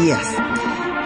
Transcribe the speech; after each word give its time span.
Días. 0.00 0.26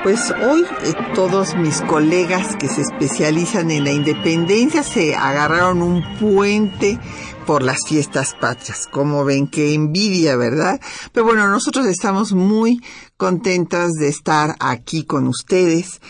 Pues 0.03 0.31
hoy 0.31 0.65
eh, 0.83 0.95
todos 1.15 1.57
mis 1.57 1.81
colegas 1.83 2.57
que 2.57 2.69
se 2.69 2.83
especializan 2.83 3.71
en 3.71 3.85
la 3.85 3.93
independencia 3.93 4.83
se 4.83 5.17
agarraron 5.17 5.81
un 5.83 6.03
puente 6.19 6.99
por 7.47 7.63
las 7.63 7.79
fiestas 7.89 8.35
patrias. 8.41 8.87
Como 8.91 9.25
ven, 9.25 9.49
qué 9.49 9.75
envidia, 9.75 10.37
¿verdad? 10.37 10.81
Pero 11.13 11.25
bueno, 11.27 11.49
nosotros 11.49 11.87
estamos 11.87 12.33
muy 12.33 12.81
contentas 13.17 13.93
de 13.93 14.09
estar 14.09 14.57
aquí 14.61 15.05
con 15.05 15.27
ustedes 15.27 16.01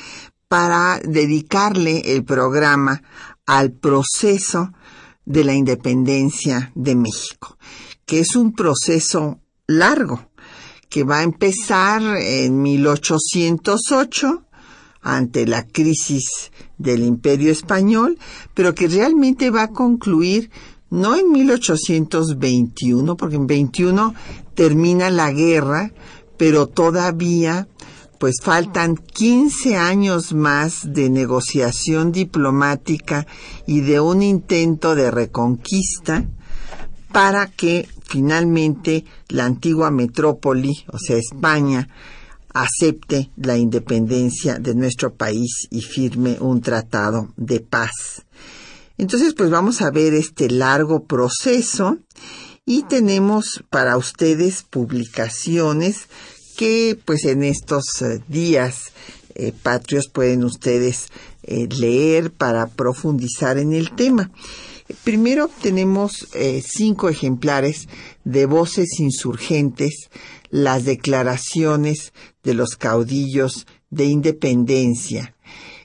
para 0.48 1.00
dedicarle 1.04 2.14
el 2.16 2.24
programa 2.24 3.02
al 3.46 3.72
proceso 3.72 4.72
de 5.24 5.44
la 5.44 5.54
independencia 5.54 6.72
de 6.74 6.94
México, 6.94 7.56
que 8.06 8.20
es 8.20 8.36
un 8.36 8.52
proceso 8.52 9.40
largo, 9.66 10.28
que 10.94 11.02
va 11.02 11.18
a 11.18 11.22
empezar 11.24 12.02
en 12.18 12.62
1808 12.62 14.44
ante 15.02 15.44
la 15.44 15.66
crisis 15.66 16.52
del 16.78 17.02
imperio 17.02 17.50
español, 17.50 18.16
pero 18.54 18.76
que 18.76 18.86
realmente 18.86 19.50
va 19.50 19.62
a 19.64 19.72
concluir 19.72 20.52
no 20.90 21.16
en 21.16 21.32
1821, 21.32 23.16
porque 23.16 23.34
en 23.34 23.48
21 23.48 24.14
termina 24.54 25.10
la 25.10 25.32
guerra, 25.32 25.90
pero 26.36 26.68
todavía 26.68 27.66
pues 28.20 28.36
faltan 28.40 28.94
15 28.94 29.74
años 29.74 30.32
más 30.32 30.92
de 30.92 31.10
negociación 31.10 32.12
diplomática 32.12 33.26
y 33.66 33.80
de 33.80 33.98
un 33.98 34.22
intento 34.22 34.94
de 34.94 35.10
reconquista 35.10 36.24
para 37.10 37.48
que 37.48 37.88
finalmente 38.04 39.04
la 39.28 39.44
antigua 39.44 39.90
metrópoli, 39.90 40.84
o 40.92 40.98
sea, 40.98 41.16
España, 41.16 41.88
acepte 42.54 43.30
la 43.36 43.56
independencia 43.56 44.58
de 44.58 44.74
nuestro 44.74 45.14
país 45.14 45.66
y 45.70 45.80
firme 45.82 46.36
un 46.40 46.60
tratado 46.60 47.32
de 47.36 47.60
paz. 47.60 48.24
Entonces, 48.96 49.34
pues 49.34 49.50
vamos 49.50 49.82
a 49.82 49.90
ver 49.90 50.14
este 50.14 50.48
largo 50.48 51.04
proceso 51.04 51.98
y 52.64 52.84
tenemos 52.84 53.64
para 53.70 53.96
ustedes 53.96 54.62
publicaciones 54.62 56.06
que 56.56 56.96
pues 57.04 57.24
en 57.24 57.42
estos 57.42 57.84
eh, 58.02 58.22
días 58.28 58.92
eh, 59.34 59.52
patrios 59.62 60.08
pueden 60.08 60.44
ustedes 60.44 61.08
eh, 61.42 61.68
leer 61.68 62.30
para 62.30 62.68
profundizar 62.68 63.58
en 63.58 63.72
el 63.72 63.90
tema. 63.90 64.30
Primero 65.02 65.48
tenemos 65.62 66.28
cinco 66.62 67.08
ejemplares 67.08 67.88
de 68.24 68.46
voces 68.46 69.00
insurgentes, 69.00 70.10
las 70.50 70.84
declaraciones 70.84 72.12
de 72.42 72.54
los 72.54 72.76
caudillos 72.76 73.66
de 73.90 74.04
independencia, 74.04 75.34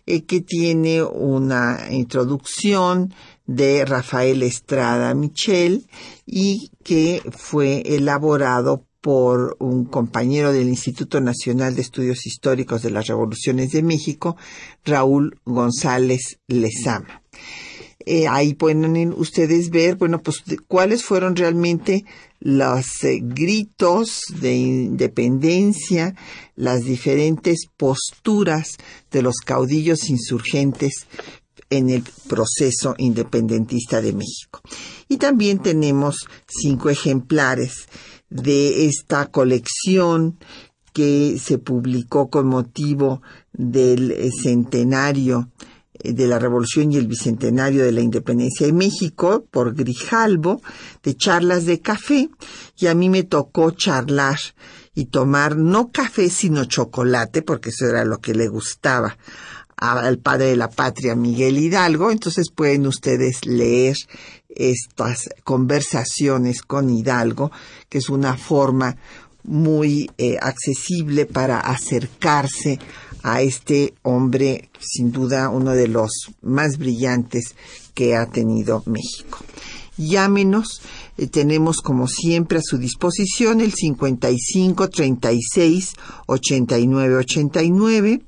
que 0.06 0.42
tiene 0.42 1.04
una 1.04 1.88
introducción 1.92 3.14
de 3.46 3.86
Rafael 3.86 4.44
Estrada 4.44 5.14
Michel 5.14 5.88
y 6.26 6.72
que 6.84 7.22
fue 7.36 7.82
elaborado 7.86 8.86
por 9.02 9.56
un 9.60 9.86
compañero 9.86 10.52
del 10.52 10.68
Instituto 10.68 11.22
Nacional 11.22 11.76
de 11.76 11.82
Estudios 11.82 12.26
Históricos 12.26 12.82
de 12.82 12.92
las 12.92 13.08
Revoluciones 13.08 13.72
de 13.72 13.82
México, 13.82 14.36
Raúl 14.84 15.40
González 15.46 16.40
Lezama. 16.48 17.24
Eh, 18.12 18.28
ahí 18.28 18.56
pueden 18.56 19.14
ustedes 19.16 19.70
ver, 19.70 19.96
bueno, 19.96 20.20
pues 20.24 20.42
cuáles 20.68 21.04
fueron 21.04 21.36
realmente 21.36 22.06
los 22.40 23.04
eh, 23.04 23.20
gritos 23.22 24.24
de 24.42 24.56
independencia, 24.56 26.16
las 26.56 26.86
diferentes 26.86 27.68
posturas 27.78 28.78
de 29.12 29.22
los 29.22 29.36
caudillos 29.46 30.10
insurgentes 30.10 31.06
en 31.70 31.92
el 31.92 32.04
proceso 32.28 32.96
independentista 32.98 34.02
de 34.02 34.14
México. 34.14 34.62
Y 35.08 35.18
también 35.18 35.60
tenemos 35.60 36.28
cinco 36.48 36.90
ejemplares 36.90 37.88
de 38.32 38.88
esta 38.88 39.28
colección 39.28 40.40
que 40.94 41.38
se 41.38 41.60
publicó 41.60 42.32
con 42.32 42.48
motivo 42.48 43.22
del 43.54 44.10
eh, 44.10 44.32
centenario 44.32 45.52
de 46.04 46.28
la 46.28 46.40
Revolución 46.40 46.92
y 46.92 46.98
el 46.98 47.08
Bicentenario 47.08 47.84
de 47.84 47.92
la 47.92 48.02
Independencia 48.02 48.66
de 48.66 48.74
México 48.74 49.46
por 49.52 49.76
Grijalbo, 49.76 50.62
de 51.04 51.16
charlas 51.16 51.66
de 51.66 51.82
café, 51.82 52.30
y 52.78 52.88
a 52.88 52.96
mí 52.96 53.10
me 53.10 53.24
tocó 53.24 53.72
charlar 53.72 54.40
y 54.96 55.06
tomar 55.06 55.56
no 55.58 55.92
café 55.92 56.30
sino 56.30 56.66
chocolate, 56.66 57.42
porque 57.42 57.70
eso 57.70 57.86
era 57.88 58.06
lo 58.06 58.20
que 58.20 58.34
le 58.34 58.48
gustaba 58.48 59.18
al 59.78 60.18
padre 60.20 60.48
de 60.48 60.58
la 60.58 60.70
patria, 60.70 61.16
Miguel 61.16 61.58
Hidalgo. 61.58 62.12
Entonces 62.12 62.52
pueden 62.54 62.86
ustedes 62.86 63.46
leer 63.46 63.96
estas 64.50 65.30
conversaciones 65.44 66.62
con 66.62 66.90
Hidalgo, 66.90 67.52
que 67.88 68.00
es 68.00 68.10
una 68.10 68.36
forma 68.36 68.98
muy 69.44 70.12
eh, 70.18 70.38
accesible 70.42 71.26
para 71.26 71.60
acercarse 71.60 72.78
a 73.24 73.42
este 73.42 73.94
hombre, 74.04 74.70
sin 74.80 75.12
duda 75.12 75.50
uno 75.50 75.72
de 75.72 75.88
los 75.88 76.12
más 76.42 76.78
brillantes 76.78 77.56
que 77.94 78.16
ha 78.16 78.26
tenido 78.28 78.84
México. 78.86 79.40
Llámenos, 79.98 80.82
eh, 81.18 81.28
tenemos 81.28 81.82
como 81.82 82.08
siempre 82.08 82.60
a 82.60 82.64
su 82.64 82.78
disposición 82.78 83.60
el 83.60 83.74
55 83.74 84.90
36 84.90 85.94
89 86.28 87.16
89 87.16 88.22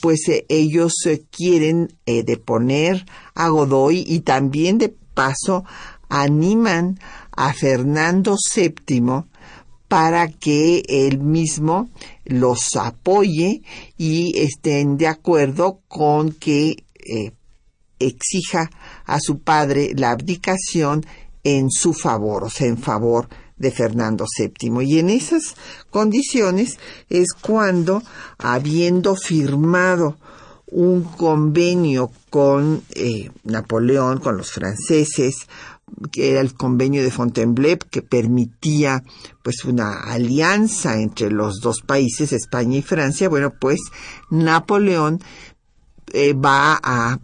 pues 0.00 0.28
eh, 0.28 0.44
ellos 0.48 0.92
eh, 1.06 1.22
quieren 1.30 1.96
eh, 2.04 2.24
deponer 2.24 3.06
a 3.36 3.48
Godoy 3.48 4.04
y 4.04 4.20
también 4.20 4.78
de 4.78 4.88
paso 4.88 5.64
animan 6.08 6.98
a 7.30 7.52
Fernando 7.52 8.34
VII 8.56 9.22
para 9.86 10.26
que 10.26 10.82
él 10.88 11.20
mismo 11.20 11.90
los 12.24 12.74
apoye 12.74 13.62
y 13.96 14.36
estén 14.40 14.96
de 14.96 15.06
acuerdo 15.06 15.80
con 15.86 16.32
que 16.32 16.82
exija 17.98 18.70
a 19.04 19.18
su 19.20 19.38
padre 19.38 19.92
la 19.96 20.10
abdicación 20.10 21.04
en 21.42 21.70
su 21.70 21.92
favor, 21.92 22.44
o 22.44 22.50
sea, 22.50 22.66
en 22.66 22.78
favor 22.78 23.28
de 23.56 23.70
Fernando 23.70 24.26
VII. 24.38 24.82
Y 24.84 24.98
en 24.98 25.10
esas 25.10 25.54
condiciones 25.90 26.78
es 27.08 27.28
cuando, 27.40 28.02
habiendo 28.38 29.14
firmado 29.14 30.16
un 30.66 31.04
convenio 31.04 32.10
con 32.30 32.82
eh, 32.94 33.30
Napoleón, 33.44 34.18
con 34.18 34.36
los 34.36 34.50
franceses, 34.50 35.46
que 36.10 36.32
era 36.32 36.40
el 36.40 36.54
convenio 36.54 37.02
de 37.02 37.10
Fontainebleau, 37.10 37.78
que 37.90 38.02
permitía 38.02 39.04
pues 39.42 39.64
una 39.64 40.00
alianza 40.00 41.00
entre 41.00 41.30
los 41.30 41.60
dos 41.60 41.82
países, 41.82 42.32
España 42.32 42.78
y 42.78 42.82
Francia, 42.82 43.28
bueno, 43.28 43.52
pues 43.60 43.80
Napoleón 44.30 45.22
eh, 46.12 46.32
va 46.32 46.80
a 46.82 47.20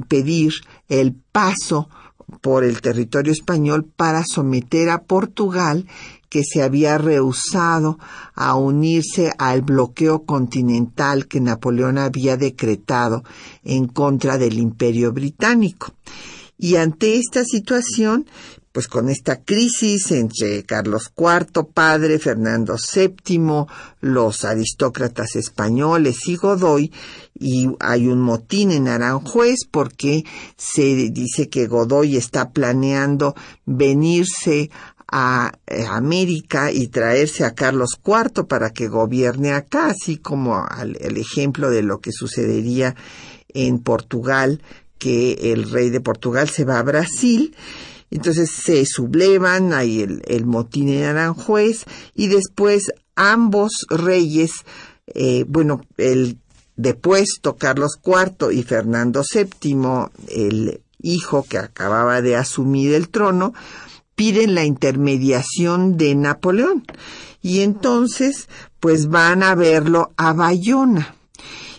pedir 0.00 0.54
el 0.88 1.14
paso 1.14 1.88
por 2.40 2.64
el 2.64 2.80
territorio 2.80 3.32
español 3.32 3.84
para 3.84 4.24
someter 4.24 4.90
a 4.90 5.02
Portugal 5.02 5.86
que 6.28 6.44
se 6.44 6.62
había 6.62 6.96
rehusado 6.96 7.98
a 8.34 8.54
unirse 8.54 9.32
al 9.38 9.62
bloqueo 9.62 10.24
continental 10.24 11.26
que 11.26 11.40
Napoleón 11.40 11.98
había 11.98 12.36
decretado 12.36 13.24
en 13.64 13.88
contra 13.88 14.38
del 14.38 14.58
imperio 14.58 15.12
británico. 15.12 15.92
Y 16.56 16.76
ante 16.76 17.16
esta 17.16 17.44
situación, 17.44 18.26
pues 18.80 18.88
con 18.88 19.10
esta 19.10 19.42
crisis 19.42 20.10
entre 20.10 20.62
Carlos 20.62 21.12
IV, 21.14 21.66
padre, 21.66 22.18
Fernando 22.18 22.76
VII, 22.76 23.66
los 24.00 24.46
aristócratas 24.46 25.36
españoles 25.36 26.26
y 26.26 26.36
Godoy, 26.36 26.90
y 27.38 27.68
hay 27.78 28.06
un 28.06 28.22
motín 28.22 28.72
en 28.72 28.88
Aranjuez 28.88 29.66
porque 29.70 30.24
se 30.56 31.10
dice 31.10 31.50
que 31.50 31.66
Godoy 31.66 32.16
está 32.16 32.52
planeando 32.52 33.34
venirse 33.66 34.70
a 35.12 35.52
eh, 35.66 35.84
América 35.86 36.72
y 36.72 36.88
traerse 36.88 37.44
a 37.44 37.52
Carlos 37.52 38.00
IV 38.02 38.46
para 38.46 38.70
que 38.70 38.88
gobierne 38.88 39.52
acá, 39.52 39.88
así 39.88 40.16
como 40.16 40.66
el 40.78 41.18
ejemplo 41.18 41.68
de 41.68 41.82
lo 41.82 42.00
que 42.00 42.12
sucedería 42.12 42.96
en 43.52 43.80
Portugal, 43.80 44.62
que 44.96 45.52
el 45.52 45.70
rey 45.70 45.90
de 45.90 46.00
Portugal 46.00 46.48
se 46.48 46.64
va 46.64 46.78
a 46.78 46.82
Brasil 46.82 47.54
entonces 48.10 48.50
se 48.50 48.84
sublevan, 48.86 49.72
hay 49.72 50.02
el, 50.02 50.46
motín 50.46 50.88
en 50.88 51.04
Aranjuez 51.04 51.84
y 52.14 52.28
después 52.28 52.92
ambos 53.14 53.86
reyes, 53.88 54.50
eh, 55.06 55.44
bueno, 55.46 55.82
el 55.96 56.38
depuesto 56.76 57.56
Carlos 57.56 57.98
IV 58.04 58.52
y 58.52 58.62
Fernando 58.62 59.22
VII, 59.22 60.10
el 60.28 60.82
hijo 61.02 61.44
que 61.48 61.58
acababa 61.58 62.20
de 62.22 62.36
asumir 62.36 62.94
el 62.94 63.08
trono, 63.08 63.52
piden 64.14 64.54
la 64.54 64.64
intermediación 64.64 65.96
de 65.96 66.14
Napoleón. 66.14 66.84
Y 67.42 67.60
entonces, 67.60 68.48
pues 68.78 69.08
van 69.08 69.42
a 69.42 69.54
verlo 69.54 70.12
a 70.16 70.32
Bayona. 70.32 71.14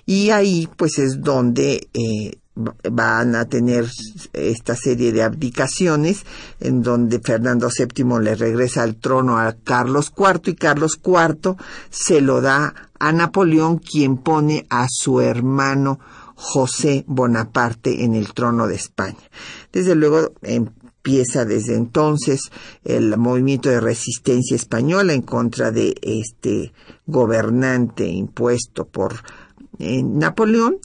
Y 0.06 0.32
ahí, 0.32 0.68
pues 0.76 0.98
es 0.98 1.22
donde 1.22 1.88
eh, 1.94 2.41
van 2.56 3.36
a 3.36 3.46
tener 3.46 3.90
esta 4.34 4.76
serie 4.76 5.12
de 5.14 5.24
abdicaciones 5.24 6.26
en 6.60 6.82
donde 6.82 7.20
Fernando 7.20 7.70
VII 7.70 8.20
le 8.22 8.36
regresa 8.36 8.84
al 8.84 8.96
trono 8.96 9.38
a 9.38 9.54
Carlos 9.64 10.12
IV 10.18 10.42
y 10.52 10.56
Carlos 10.56 11.00
IV 11.04 11.56
se 11.90 12.20
lo 12.22 12.42
da 12.42 12.74
a 13.00 13.12
Napoleón 13.14 13.80
quien 13.80 14.18
pone 14.18 14.66
a 14.70 14.88
su 14.90 15.22
hermano 15.22 16.00
José 16.36 17.06
Bonaparte 17.08 18.04
en 18.04 18.16
el 18.16 18.34
trono 18.34 18.68
de 18.68 18.76
España. 18.76 19.30
Desde 19.72 19.96
luego 19.96 20.34
empieza 20.42 21.46
desde 21.46 21.76
entonces 21.76 22.52
el 22.84 23.18
movimiento 23.18 23.70
de 23.70 23.80
resistencia 23.80 24.56
española 24.56 25.14
en 25.14 25.22
contra 25.22 25.72
de 25.72 25.96
este 26.02 26.74
gobernante 27.06 28.06
impuesto 28.08 28.86
por 28.86 29.16
eh, 29.82 30.04
Napoleón 30.04 30.78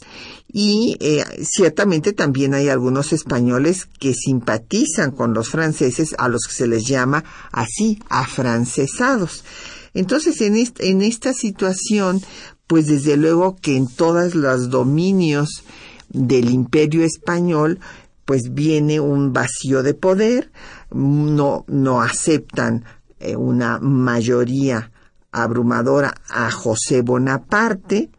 y 0.53 0.97
eh, 1.01 1.25
ciertamente 1.43 2.13
también 2.13 2.55
hay 2.55 2.69
algunos 2.69 3.13
españoles 3.13 3.89
que 3.99 4.15
simpatizan 4.15 5.11
con 5.11 5.35
los 5.35 5.51
franceses 5.51 6.15
a 6.19 6.29
los 6.29 6.43
que 6.47 6.55
se 6.55 6.67
les 6.67 6.87
llama 6.87 7.25
así 7.53 8.01
afrancesados. 8.09 9.45
Entonces 9.93 10.41
en, 10.41 10.57
en 10.57 11.03
esta 11.03 11.33
situación 11.33 12.23
pues 12.67 12.87
desde 12.87 13.17
luego 13.17 13.57
que 13.57 13.77
en 13.77 13.87
todos 13.87 14.35
los 14.35 14.71
dominios 14.71 15.63
del 16.09 16.51
imperio 16.51 17.05
español 17.05 17.79
pues 18.25 18.53
viene 18.53 18.99
un 18.99 19.33
vacío 19.33 19.83
de 19.83 19.95
poder, 19.95 20.51
no, 20.91 21.65
no 21.69 22.03
aceptan 22.03 22.85
eh, 23.21 23.37
una 23.37 23.79
mayoría 23.79 24.91
abrumadora 25.31 26.15
a 26.29 26.51
José 26.51 27.03
Bonaparte, 27.03 28.11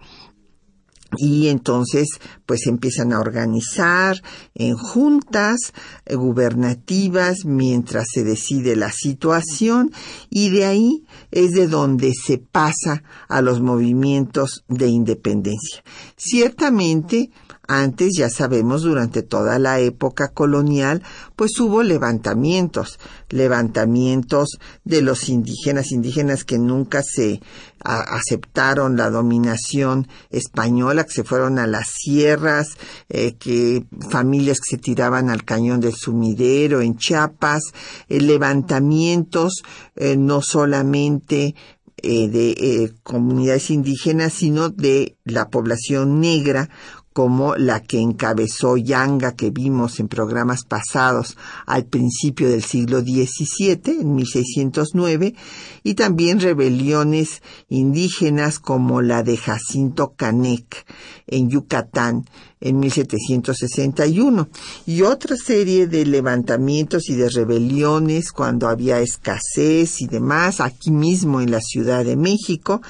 y 1.15 1.47
entonces 1.47 2.07
pues 2.45 2.67
empiezan 2.67 3.13
a 3.13 3.19
organizar 3.19 4.21
en 4.55 4.75
juntas 4.75 5.73
eh, 6.05 6.15
gubernativas 6.15 7.45
mientras 7.45 8.07
se 8.13 8.23
decide 8.23 8.75
la 8.75 8.91
situación 8.91 9.91
y 10.29 10.49
de 10.49 10.65
ahí 10.65 11.05
es 11.31 11.51
de 11.51 11.67
donde 11.67 12.11
se 12.13 12.37
pasa 12.37 13.03
a 13.29 13.41
los 13.41 13.61
movimientos 13.61 14.65
de 14.67 14.87
independencia. 14.87 15.83
Ciertamente 16.17 17.31
antes, 17.67 18.13
ya 18.17 18.29
sabemos, 18.29 18.83
durante 18.83 19.23
toda 19.23 19.59
la 19.59 19.81
época 19.81 20.29
colonial, 20.29 21.03
pues 21.35 21.59
hubo 21.59 21.83
levantamientos, 21.83 22.97
levantamientos 23.29 24.57
de 24.85 25.01
los 25.01 25.27
indígenas, 25.27 25.91
indígenas 25.91 26.45
que 26.45 26.59
nunca 26.59 27.01
se 27.03 27.41
aceptaron 27.87 28.97
la 28.97 29.09
dominación 29.09 30.07
española, 30.29 31.05
que 31.05 31.11
se 31.11 31.23
fueron 31.23 31.57
a 31.57 31.67
las 31.67 31.87
sierras, 31.89 32.77
eh, 33.09 33.35
que 33.35 33.85
familias 34.09 34.59
que 34.59 34.75
se 34.75 34.81
tiraban 34.81 35.29
al 35.29 35.45
cañón 35.45 35.79
del 35.79 35.95
sumidero 35.95 36.81
en 36.81 36.97
Chiapas, 36.97 37.63
eh, 38.09 38.19
levantamientos 38.19 39.63
eh, 39.95 40.17
no 40.17 40.41
solamente 40.41 41.55
de 42.03 42.93
comunidades 43.01 43.71
indígenas, 43.71 44.31
sino 44.31 44.69
de 44.69 45.17
la 45.25 45.49
población 45.49 46.21
negra, 46.21 46.69
como 47.17 47.55
la 47.55 47.81
que 47.81 47.99
encabezó 47.99 48.77
Yanga 48.77 49.31
que 49.31 49.49
vimos 49.49 49.99
en 49.99 50.07
programas 50.07 50.65
pasados 50.65 51.35
al 51.65 51.85
principio 51.85 52.47
del 52.47 52.61
siglo 52.61 53.01
XVII, 53.01 54.01
en 54.01 54.13
1609, 54.13 55.33
y 55.81 55.95
también 55.95 56.39
rebeliones 56.39 57.41
indígenas 57.69 58.59
como 58.59 59.01
la 59.01 59.23
de 59.23 59.35
Jacinto 59.35 60.13
Canec 60.15 60.85
en 61.25 61.49
Yucatán 61.49 62.25
en 62.59 62.79
1761 62.79 64.49
y 64.85 65.01
otra 65.03 65.35
serie 65.35 65.87
de 65.87 66.05
levantamientos 66.05 67.09
y 67.09 67.15
de 67.15 67.29
rebeliones 67.29 68.31
cuando 68.31 68.67
había 68.67 68.99
escasez 68.99 70.01
y 70.01 70.07
demás 70.07 70.59
aquí 70.59 70.91
mismo 70.91 71.41
en 71.41 71.51
la 71.51 71.61
Ciudad 71.61 72.03
de 72.03 72.15
México, 72.15 72.81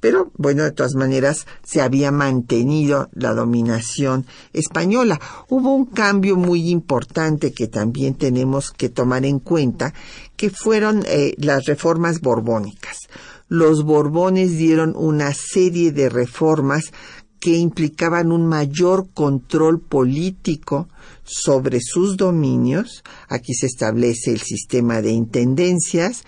pero 0.00 0.30
bueno, 0.36 0.64
de 0.64 0.72
todas 0.72 0.94
maneras 0.94 1.46
se 1.62 1.80
había 1.80 2.10
mantenido 2.10 3.08
la 3.12 3.34
dominación 3.34 4.26
española. 4.52 5.20
Hubo 5.48 5.74
un 5.74 5.86
cambio 5.86 6.36
muy 6.36 6.70
importante 6.70 7.52
que 7.52 7.68
también 7.68 8.14
tenemos 8.14 8.70
que 8.70 8.88
tomar 8.88 9.24
en 9.24 9.38
cuenta, 9.38 9.94
que 10.36 10.50
fueron 10.50 11.04
eh, 11.06 11.34
las 11.36 11.66
reformas 11.66 12.20
borbónicas. 12.20 13.08
Los 13.48 13.84
borbones 13.84 14.56
dieron 14.56 14.94
una 14.96 15.34
serie 15.34 15.92
de 15.92 16.08
reformas 16.08 16.92
que 17.40 17.56
implicaban 17.56 18.32
un 18.32 18.46
mayor 18.46 19.08
control 19.12 19.80
político 19.80 20.88
sobre 21.24 21.80
sus 21.80 22.16
dominios. 22.16 23.02
Aquí 23.28 23.54
se 23.54 23.66
establece 23.66 24.30
el 24.30 24.40
sistema 24.40 25.00
de 25.00 25.12
intendencias 25.12 26.24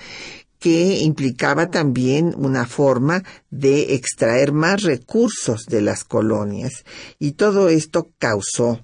que 0.63 1.01
implicaba 1.01 1.71
también 1.71 2.35
una 2.39 2.67
forma 2.67 3.25
de 3.51 3.95
extraer 3.95 4.53
más 4.53 4.83
recursos 4.83 5.67
de 5.67 5.83
las 5.83 6.05
colonias. 6.05 6.85
Y 7.19 7.33
todo 7.33 7.69
esto 7.69 8.13
causó 8.21 8.79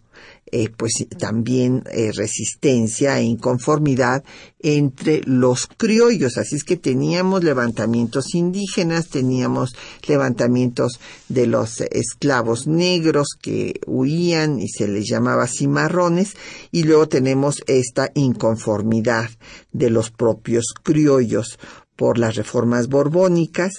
eh, 0.53 0.71
pues 0.77 0.93
también 1.19 1.85
eh, 1.93 2.11
resistencia 2.13 3.19
e 3.19 3.25
inconformidad 3.25 4.25
entre 4.61 5.23
los 5.25 5.67
criollos. 5.67 6.37
Así 6.37 6.57
es 6.57 6.65
que 6.65 6.77
teníamos 6.77 7.45
levantamientos 7.45 8.35
indígenas, 8.35 9.09
teníamos 9.09 9.75
levantamientos 10.07 11.01
de 11.29 11.47
los 11.47 11.81
esclavos 11.81 12.67
negros 12.67 13.29
que 13.41 13.81
huían 13.87 14.59
y 14.61 14.69
se 14.69 14.89
les 14.89 15.09
llamaba 15.09 15.47
cimarrones, 15.47 16.37
y 16.73 16.83
luego 16.83 17.09
tenemos 17.09 17.63
esta 17.67 18.11
inconformidad 18.15 19.31
de 19.73 19.91
los 19.91 20.11
propios 20.11 20.67
criollos 20.83 21.59
por 21.99 22.17
las 22.17 22.37
reformas 22.37 22.87
borbónicas 22.87 23.73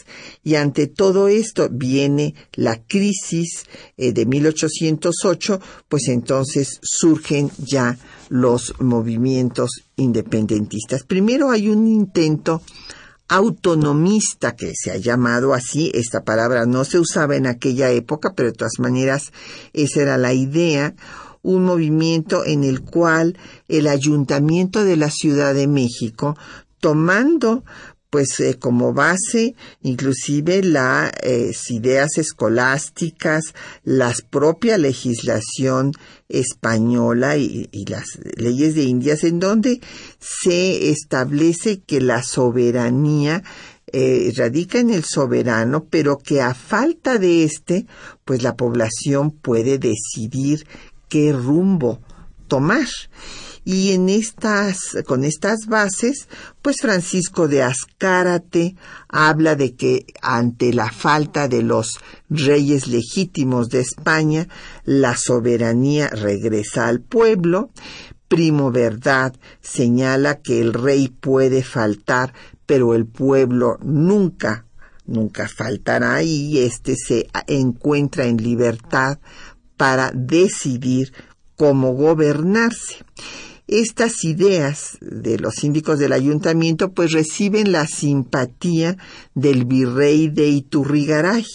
y 0.44 0.56
ante 0.56 0.88
todo 0.88 1.30
esto 1.30 1.70
viene 1.72 2.36
la 2.52 2.84
crisis 2.84 3.64
eh, 3.96 4.12
de 4.12 4.26
1808, 4.26 5.62
pues 5.88 6.10
entonces 6.10 6.82
surgen 6.82 7.50
ya 7.58 7.98
los 8.28 8.74
movimientos 8.82 9.70
independentistas. 9.96 11.04
Primero 11.04 11.50
hay 11.50 11.70
un 11.70 11.88
intento 11.88 12.62
autonomista 13.30 14.54
que 14.54 14.74
se 14.76 14.92
ha 14.92 14.98
llamado 14.98 15.54
así, 15.54 15.90
esta 15.94 16.26
palabra 16.26 16.66
no 16.66 16.84
se 16.84 17.00
usaba 17.00 17.38
en 17.38 17.48
aquella 17.48 17.90
época, 17.90 18.34
pero 18.36 18.50
de 18.50 18.58
todas 18.58 18.80
maneras 18.80 19.32
esa 19.72 20.02
era 20.02 20.18
la 20.18 20.34
idea, 20.34 20.94
un 21.42 21.64
movimiento 21.64 22.44
en 22.44 22.66
el 22.66 22.82
cual 22.82 23.38
el 23.70 23.88
ayuntamiento 23.88 24.84
de 24.84 24.98
la 24.98 25.10
Ciudad 25.10 25.54
de 25.54 25.68
México 25.68 26.36
tomando 26.80 27.64
pues 28.10 28.40
eh, 28.40 28.58
como 28.58 28.94
base 28.94 29.56
inclusive 29.82 30.64
las 30.64 31.12
eh, 31.22 31.52
ideas 31.70 32.18
escolásticas, 32.18 33.54
la 33.84 34.14
propia 34.30 34.78
legislación 34.78 35.92
española 36.28 37.38
y, 37.38 37.70
las 37.88 38.06
leyes 38.36 38.76
de 38.76 38.84
Indias, 38.84 39.24
en 39.24 39.40
donde 39.40 39.82
se 40.20 40.90
establece 40.90 41.80
que 41.80 42.02
la 42.02 42.24
soberanía 42.24 43.44
eh, 43.92 44.32
radica 44.36 44.80
en 44.80 44.92
el 44.92 45.04
soberano, 45.04 45.86
pero 45.90 46.20
que 46.20 46.42
a 46.42 46.54
falta 46.54 47.18
de 47.18 47.44
este, 47.44 47.88
pues 48.26 48.44
la 48.44 48.56
población 48.56 49.32
puede 49.32 49.80
decidir 49.80 50.68
qué 51.10 51.34
rumbo 51.34 52.00
tomar. 52.48 52.88
Y 53.72 53.92
en 53.92 54.10
estas, 54.10 54.98
con 55.06 55.24
estas 55.24 55.68
bases, 55.68 56.28
pues 56.64 56.78
Francisco 56.82 57.48
de 57.48 57.62
Azcárate 57.62 58.76
habla 59.08 59.56
de 59.56 59.76
que 59.76 60.08
ante 60.24 60.74
la 60.74 60.92
falta 60.92 61.48
de 61.48 61.62
los 61.62 62.00
reyes 62.32 62.88
legítimos 62.88 63.70
de 63.70 63.82
España, 63.82 64.48
la 64.86 65.16
soberanía 65.16 66.08
regresa 66.08 66.88
al 66.88 67.02
pueblo. 67.02 67.70
Primo 68.28 68.72
Verdad 68.72 69.36
señala 69.62 70.40
que 70.42 70.62
el 70.62 70.74
rey 70.74 71.10
puede 71.10 71.62
faltar, 71.62 72.34
pero 72.66 72.96
el 72.96 73.06
pueblo 73.06 73.78
nunca, 73.84 74.66
nunca 75.06 75.48
faltará 75.48 76.24
y 76.24 76.58
éste 76.58 76.96
se 76.96 77.30
encuentra 77.46 78.26
en 78.26 78.38
libertad 78.38 79.20
para 79.78 80.10
decidir 80.12 81.14
cómo 81.56 81.94
gobernarse. 81.94 83.06
Estas 83.72 84.24
ideas 84.24 84.98
de 85.00 85.38
los 85.38 85.54
síndicos 85.54 86.00
del 86.00 86.14
ayuntamiento 86.14 86.92
pues 86.92 87.12
reciben 87.12 87.72
la 87.72 87.86
simpatía 87.86 88.98
del 89.36 89.66
virrey 89.66 90.28
de 90.28 90.48
Iturrigaray 90.48 91.46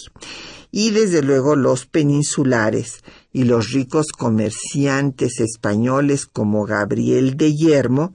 y 0.71 0.91
desde 0.91 1.21
luego 1.21 1.57
los 1.57 1.85
peninsulares 1.85 3.03
y 3.33 3.43
los 3.43 3.73
ricos 3.73 4.13
comerciantes 4.17 5.41
españoles 5.41 6.25
como 6.25 6.63
Gabriel 6.63 7.35
de 7.35 7.53
Yermo 7.53 8.13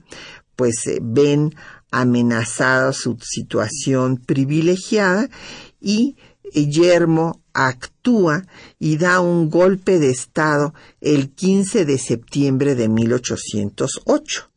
pues 0.55 0.87
eh, 0.87 0.97
ven 0.99 1.53
amenazada 1.91 2.93
su 2.93 3.19
situación 3.21 4.17
privilegiada 4.17 5.29
y 5.79 6.15
Yermo 6.53 7.40
actúa 7.53 8.43
y 8.79 8.97
da 8.97 9.19
un 9.19 9.49
golpe 9.49 9.99
de 9.99 10.09
Estado 10.09 10.73
el 11.01 11.31
15 11.31 11.85
de 11.85 11.97
septiembre 11.97 12.75
de 12.75 12.89
1808 12.89 14.49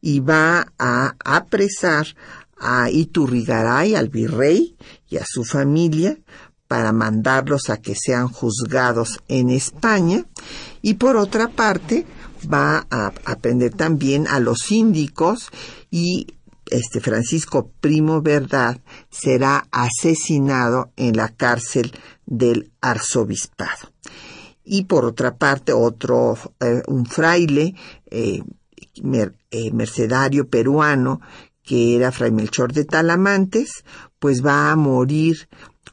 y 0.00 0.20
va 0.20 0.72
a 0.78 1.14
apresar 1.24 2.06
a 2.58 2.90
Iturrigaray, 2.90 3.94
al 3.94 4.08
virrey 4.08 4.76
y 5.08 5.16
a 5.16 5.24
su 5.26 5.44
familia 5.44 6.18
para 6.68 6.92
mandarlos 6.92 7.70
a 7.70 7.78
que 7.78 7.94
sean 7.94 8.28
juzgados 8.28 9.20
en 9.28 9.50
España. 9.50 10.24
Y 10.82 10.94
por 10.94 11.16
otra 11.16 11.48
parte 11.48 12.06
va 12.52 12.86
a 12.90 13.12
aprender 13.24 13.74
también 13.74 14.26
a 14.28 14.40
los 14.40 14.60
síndicos 14.60 15.50
y 15.90 16.35
este 16.70 17.00
Francisco 17.00 17.70
Primo 17.80 18.22
Verdad 18.22 18.80
será 19.10 19.66
asesinado 19.70 20.92
en 20.96 21.16
la 21.16 21.28
cárcel 21.28 21.92
del 22.26 22.72
arzobispado. 22.80 23.92
Y 24.64 24.84
por 24.84 25.04
otra 25.04 25.36
parte, 25.36 25.72
otro, 25.72 26.36
eh, 26.60 26.82
un 26.88 27.06
fraile, 27.06 27.74
eh, 28.10 28.42
eh, 29.50 29.72
mercedario 29.72 30.48
peruano, 30.48 31.20
que 31.62 31.96
era 31.96 32.12
Fray 32.12 32.32
Melchor 32.32 32.72
de 32.72 32.84
Talamantes, 32.84 33.84
pues 34.18 34.44
va 34.44 34.70
a 34.70 34.76
morir 34.76 35.48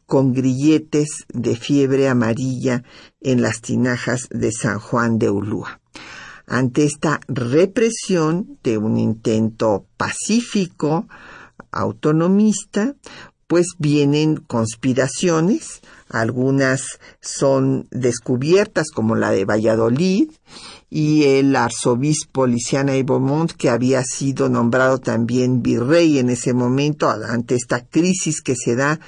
con 0.05 0.33
grilletes 0.33 1.25
de 1.33 1.55
fiebre 1.55 2.07
amarilla 2.07 2.83
en 3.21 3.41
las 3.41 3.61
tinajas 3.61 4.27
de 4.29 4.51
San 4.51 4.79
Juan 4.79 5.19
de 5.19 5.29
Ulúa 5.29 5.82
ante 6.47 6.83
esta 6.83 7.19
represión 7.27 8.59
de 8.63 8.77
un 8.77 8.97
intento 8.97 9.85
pacífico, 9.97 11.07
autonomista, 11.71 12.95
pues 13.47 13.67
vienen 13.77 14.37
conspiraciones, 14.37 15.81
algunas 16.09 16.99
son 17.21 17.87
descubiertas 17.91 18.89
como 18.91 19.15
la 19.15 19.31
de 19.31 19.45
Valladolid 19.45 20.31
y 20.89 21.23
el 21.23 21.55
arzobispo 21.55 22.45
Lisiana 22.45 22.95
y 22.95 23.03
Beaumont 23.03 23.51
que 23.51 23.69
había 23.69 24.03
sido 24.03 24.47
nombrado 24.47 24.99
también 24.99 25.63
virrey 25.63 26.19
en 26.19 26.29
ese 26.29 26.53
momento 26.53 27.09
ante 27.09 27.55
esta 27.55 27.83
crisis 27.83 28.41
que 28.41 28.55
se 28.55 28.75
da 28.75 28.99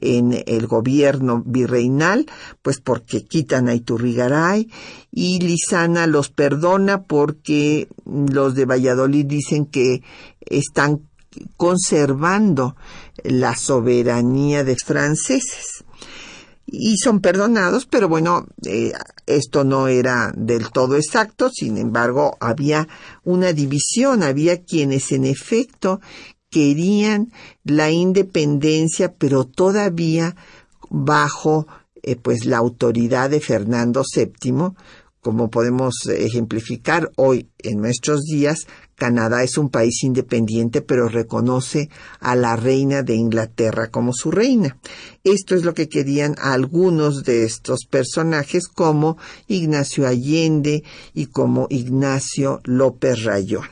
en 0.00 0.42
el 0.46 0.66
gobierno 0.66 1.42
virreinal, 1.44 2.26
pues 2.62 2.80
porque 2.80 3.24
quitan 3.24 3.68
a 3.68 3.74
Iturrigaray 3.74 4.70
y 5.10 5.40
Lisana 5.40 6.06
los 6.06 6.30
perdona 6.30 7.02
porque 7.02 7.88
los 8.04 8.54
de 8.54 8.64
Valladolid 8.64 9.26
dicen 9.26 9.66
que 9.66 10.02
están 10.40 11.02
conservando 11.56 12.76
la 13.24 13.56
soberanía 13.56 14.64
de 14.64 14.76
franceses. 14.76 15.84
Y 16.72 16.96
son 16.98 17.20
perdonados, 17.20 17.86
pero 17.86 18.08
bueno, 18.08 18.46
eh, 18.64 18.92
esto 19.26 19.64
no 19.64 19.88
era 19.88 20.32
del 20.36 20.70
todo 20.70 20.94
exacto, 20.94 21.50
sin 21.50 21.76
embargo, 21.78 22.36
había 22.38 22.86
una 23.24 23.52
división, 23.52 24.22
había 24.22 24.62
quienes 24.62 25.10
en 25.10 25.24
efecto 25.24 26.00
querían 26.50 27.32
la 27.64 27.90
independencia, 27.90 29.14
pero 29.14 29.44
todavía 29.44 30.36
bajo 30.90 31.66
eh, 32.02 32.16
pues 32.16 32.44
la 32.44 32.58
autoridad 32.58 33.30
de 33.30 33.40
Fernando 33.40 34.02
VII, 34.14 34.74
como 35.20 35.50
podemos 35.50 35.94
ejemplificar 36.06 37.12
hoy 37.16 37.48
en 37.58 37.80
nuestros 37.80 38.22
días, 38.22 38.66
Canadá 39.00 39.42
es 39.42 39.56
un 39.56 39.70
país 39.70 40.02
independiente, 40.02 40.82
pero 40.82 41.08
reconoce 41.08 41.88
a 42.20 42.36
la 42.36 42.56
reina 42.56 43.02
de 43.02 43.14
Inglaterra 43.14 43.90
como 43.90 44.12
su 44.12 44.30
reina. 44.30 44.78
Esto 45.24 45.54
es 45.54 45.64
lo 45.64 45.72
que 45.72 45.88
querían 45.88 46.36
algunos 46.38 47.24
de 47.24 47.44
estos 47.44 47.86
personajes, 47.88 48.68
como 48.68 49.16
Ignacio 49.46 50.06
Allende 50.06 50.84
y 51.14 51.26
como 51.26 51.66
Ignacio 51.70 52.60
López 52.64 53.24
Rayón. 53.24 53.68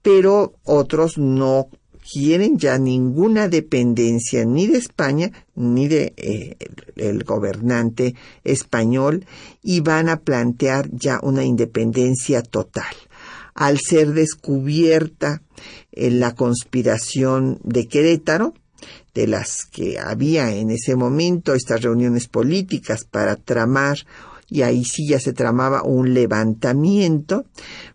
Pero 0.00 0.54
otros 0.64 1.18
no 1.18 1.68
quieren 2.10 2.58
ya 2.58 2.78
ninguna 2.78 3.48
dependencia 3.48 4.44
ni 4.44 4.66
de 4.66 4.78
España 4.78 5.32
ni 5.54 5.88
de 5.88 6.14
eh, 6.16 6.56
el 6.96 7.24
gobernante 7.24 8.14
español 8.44 9.26
y 9.62 9.80
van 9.80 10.08
a 10.08 10.20
plantear 10.20 10.88
ya 10.92 11.18
una 11.22 11.44
independencia 11.44 12.42
total. 12.42 12.94
Al 13.54 13.78
ser 13.80 14.12
descubierta 14.12 15.42
eh, 15.92 16.10
la 16.10 16.34
conspiración 16.34 17.58
de 17.64 17.88
Querétaro, 17.88 18.54
de 19.14 19.26
las 19.26 19.64
que 19.64 19.98
había 19.98 20.54
en 20.54 20.70
ese 20.70 20.94
momento 20.94 21.54
estas 21.54 21.80
reuniones 21.82 22.28
políticas 22.28 23.04
para 23.04 23.36
tramar, 23.36 23.98
y 24.48 24.62
ahí 24.62 24.84
sí 24.84 25.08
ya 25.08 25.18
se 25.18 25.32
tramaba 25.32 25.82
un 25.82 26.14
levantamiento, 26.14 27.46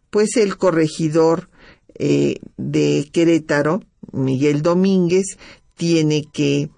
pues 0.09 0.35
el 0.35 0.57
corregidor 0.57 1.49
eh, 1.93 2.39
de 2.57 3.09
Querétaro 3.13 3.83
Miguel 4.11 4.61
Domínguez 4.61 5.37
tiene 5.75 6.25
que 6.31 6.69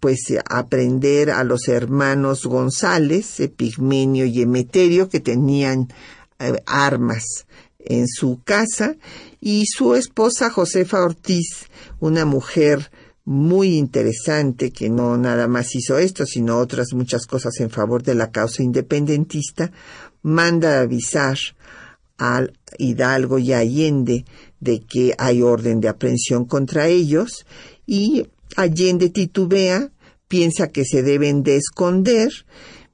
pues 0.00 0.34
aprender 0.48 1.30
a 1.30 1.44
los 1.44 1.68
hermanos 1.68 2.44
González, 2.46 3.40
Epigmenio 3.40 4.24
y 4.24 4.42
Emeterio, 4.42 5.08
que 5.08 5.20
tenían 5.20 5.88
eh, 6.38 6.62
armas 6.66 7.46
en 7.78 8.08
su 8.08 8.40
casa 8.44 8.96
y 9.40 9.66
su 9.66 9.94
esposa 9.94 10.50
Josefa 10.50 11.02
Ortiz, 11.02 11.68
una 12.00 12.24
mujer 12.24 12.90
muy 13.24 13.76
interesante 13.76 14.70
que 14.70 14.88
no 14.88 15.16
nada 15.18 15.48
más 15.48 15.74
hizo 15.74 15.98
esto, 15.98 16.24
sino 16.24 16.58
otras 16.58 16.94
muchas 16.94 17.26
cosas 17.26 17.60
en 17.60 17.70
favor 17.70 18.02
de 18.02 18.14
la 18.14 18.30
causa 18.30 18.62
independentista, 18.62 19.70
manda 20.22 20.80
avisar 20.80 21.38
al 22.16 22.52
Hidalgo 22.78 23.38
y 23.38 23.52
Allende 23.52 24.24
de 24.60 24.80
que 24.80 25.14
hay 25.18 25.42
orden 25.42 25.80
de 25.80 25.88
aprehensión 25.88 26.44
contra 26.44 26.88
ellos 26.88 27.46
y 27.86 28.26
Allende 28.56 29.10
titubea, 29.10 29.92
piensa 30.26 30.68
que 30.68 30.84
se 30.84 31.02
deben 31.02 31.42
de 31.42 31.56
esconder, 31.56 32.30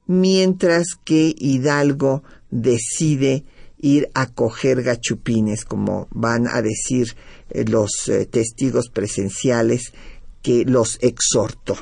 mientras 0.05 0.85
que 1.03 1.33
Hidalgo 1.37 2.23
decide 2.51 3.45
ir 3.79 4.09
a 4.13 4.27
coger 4.27 4.83
gachupines, 4.83 5.65
como 5.65 6.07
van 6.11 6.47
a 6.47 6.61
decir 6.61 7.15
eh, 7.49 7.65
los 7.65 8.07
eh, 8.07 8.25
testigos 8.25 8.89
presenciales 8.89 9.93
que 10.41 10.65
los 10.65 10.97
exhortó. 11.01 11.77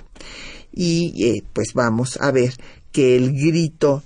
Y 0.71 1.25
eh, 1.25 1.43
pues 1.53 1.73
vamos 1.73 2.17
a 2.21 2.31
ver 2.31 2.53
que 2.91 3.15
el 3.15 3.33
grito 3.33 4.03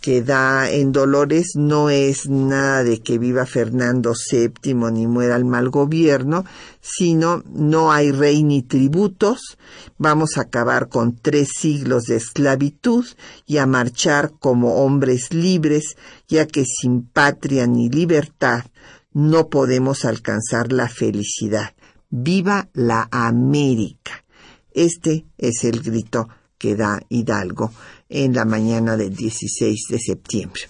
que 0.00 0.22
da 0.22 0.70
en 0.70 0.92
Dolores 0.92 1.52
no 1.56 1.90
es 1.90 2.28
nada 2.28 2.84
de 2.84 3.00
que 3.00 3.18
viva 3.18 3.44
Fernando 3.44 4.14
VII 4.30 4.74
ni 4.92 5.06
muera 5.06 5.36
el 5.36 5.44
mal 5.44 5.68
gobierno, 5.68 6.44
sino 6.80 7.42
no 7.52 7.92
hay 7.92 8.10
rey 8.10 8.42
ni 8.42 8.62
tributos, 8.62 9.58
vamos 9.98 10.36
a 10.36 10.42
acabar 10.42 10.88
con 10.88 11.16
tres 11.16 11.50
siglos 11.56 12.04
de 12.04 12.16
esclavitud 12.16 13.04
y 13.46 13.58
a 13.58 13.66
marchar 13.66 14.32
como 14.38 14.84
hombres 14.84 15.32
libres, 15.34 15.96
ya 16.28 16.46
que 16.46 16.64
sin 16.64 17.06
patria 17.06 17.66
ni 17.66 17.90
libertad 17.90 18.64
no 19.12 19.48
podemos 19.48 20.04
alcanzar 20.04 20.72
la 20.72 20.88
felicidad. 20.88 21.74
Viva 22.08 22.68
la 22.72 23.08
América. 23.10 24.24
Este 24.72 25.26
es 25.36 25.64
el 25.64 25.82
grito 25.82 26.28
que 26.58 26.74
da 26.74 27.00
Hidalgo 27.08 27.70
en 28.08 28.34
la 28.34 28.44
mañana 28.44 28.96
del 28.96 29.14
16 29.14 29.86
de 29.88 29.98
septiembre. 29.98 30.62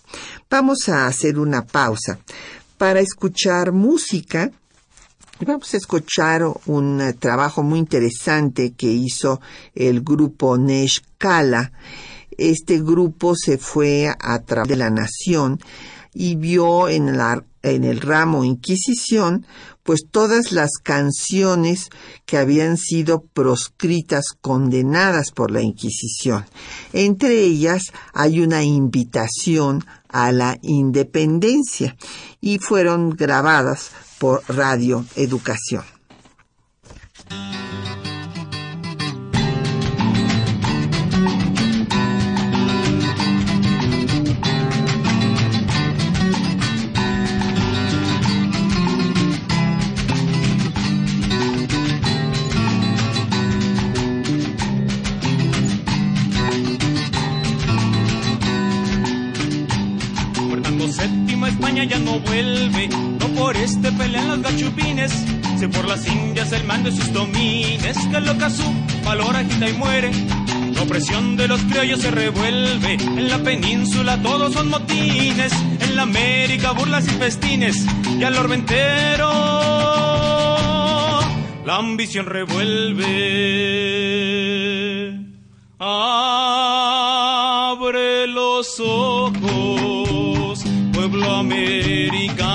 Vamos 0.49 0.89
a 0.89 1.07
hacer 1.07 1.39
una 1.39 1.67
pausa 1.67 2.19
para 2.79 3.01
escuchar 3.01 3.73
música. 3.73 4.51
Vamos 5.41 5.75
a 5.75 5.77
escuchar 5.77 6.45
un 6.67 7.15
trabajo 7.19 7.63
muy 7.63 7.79
interesante 7.79 8.73
que 8.73 8.87
hizo 8.87 9.41
el 9.75 10.03
grupo 10.03 10.57
Neshkala. 10.57 11.73
Este 12.37 12.81
grupo 12.81 13.35
se 13.37 13.59
fue 13.59 14.15
a 14.19 14.39
través 14.41 14.69
de 14.69 14.77
la 14.77 14.91
nación 14.91 15.61
y 16.13 16.37
vio 16.37 16.89
en, 16.89 17.17
la, 17.17 17.45
en 17.63 17.85
el 17.85 18.01
ramo 18.01 18.45
Inquisición 18.45 19.47
pues 19.85 20.07
todas 20.11 20.51
las 20.51 20.79
canciones 20.83 21.91
que 22.27 22.39
habían 22.39 22.77
sido 22.77 23.23
proscritas, 23.23 24.31
condenadas 24.41 25.31
por 25.31 25.53
la 25.53 25.61
Inquisición. 25.61 26.45
Entre 26.93 27.43
ellas 27.43 27.93
hay 28.13 28.41
una 28.41 28.65
invitación 28.65 29.85
a 30.09 30.33
la 30.33 30.59
independencia 30.63 31.97
y 32.41 32.59
fueron 32.59 33.11
grabadas 33.11 33.91
por 34.19 34.43
Radio 34.49 35.05
Educación. 35.17 35.94
Pelean 64.15 64.29
los 64.29 64.43
gachupines, 64.43 65.13
se 65.59 65.69
por 65.69 65.89
las 65.89 66.07
indias 66.07 66.53
el 66.53 66.63
mando 66.65 66.89
de 66.89 66.97
sus 66.97 67.13
domines, 67.13 67.99
que 68.11 68.21
loca 68.21 68.49
su 68.49 68.63
valor 69.05 69.35
agita 69.35 69.69
y 69.69 69.73
muere. 69.73 70.13
La 70.73 70.83
opresión 70.83 71.37
de 71.37 71.49
los 71.49 71.61
criollos 71.63 72.01
se 72.01 72.13
revuelve, 72.13 72.95
en 72.95 73.29
la 73.29 73.39
península 73.39 74.23
todos 74.23 74.53
son 74.53 74.69
motines, 74.69 75.53
en 75.81 75.97
la 75.97 76.03
América 76.03 76.71
burlas 76.73 77.09
y 77.09 77.11
festines, 77.11 77.85
y 78.19 78.23
al 78.23 78.37
orbe 78.37 78.55
entero 78.55 79.33
la 81.65 81.77
ambición 81.77 82.27
revuelve. 82.27 83.05
Abre 85.81 87.17
los 88.29 88.79
ojos 88.79 90.65
americano 91.41 92.54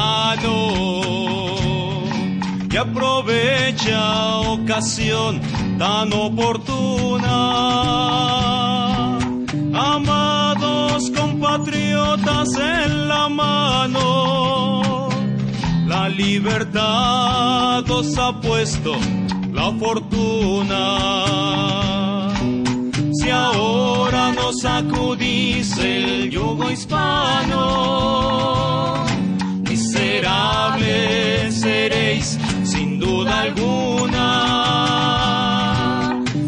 aprovecha 2.80 4.38
ocasión 4.40 5.42
tan 5.78 6.12
oportuna. 6.14 7.36
Amados 9.74 11.12
compatriotas 11.12 12.50
en 12.56 13.08
la 13.08 13.30
mano, 13.30 15.10
la 15.88 16.10
libertad 16.10 17.90
os 17.90 18.18
ha 18.18 18.40
puesto 18.42 18.96
la 19.52 19.72
fortuna 19.80 21.30
ahora 23.32 24.32
nos 24.34 24.62
sacudís 24.62 25.78
el 25.78 26.30
yugo 26.30 26.70
hispano. 26.72 27.66
Miserables 29.68 31.62
seréis 31.62 32.40
duda 33.20 33.42
alguna. 33.42 34.26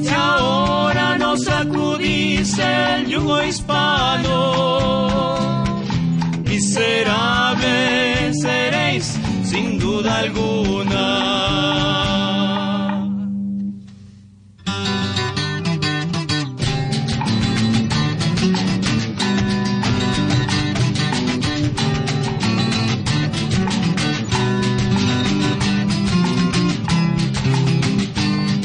Si 0.01 0.09
ahora 0.13 1.17
nos 1.17 1.43
sacudís 1.43 2.57
el 2.59 3.07
yugo 3.07 3.43
hispano. 3.43 4.37
Miserables 6.45 8.41
seréis 8.41 9.19
sin 9.43 9.79
duda 9.79 10.19
alguna. 10.19 11.70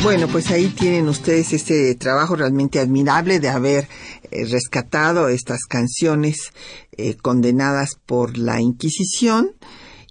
Bueno, 0.07 0.29
pues 0.29 0.53
ahí 0.53 0.69
tienen 0.69 1.09
ustedes 1.09 1.53
este 1.53 1.92
trabajo 1.97 2.37
realmente 2.37 2.79
admirable 2.79 3.40
de 3.40 3.49
haber 3.49 3.88
eh, 4.31 4.45
rescatado 4.45 5.29
estas 5.29 5.64
canciones 5.64 6.53
eh, 6.97 7.16
condenadas 7.16 7.97
por 8.07 8.38
la 8.38 8.61
Inquisición 8.61 9.51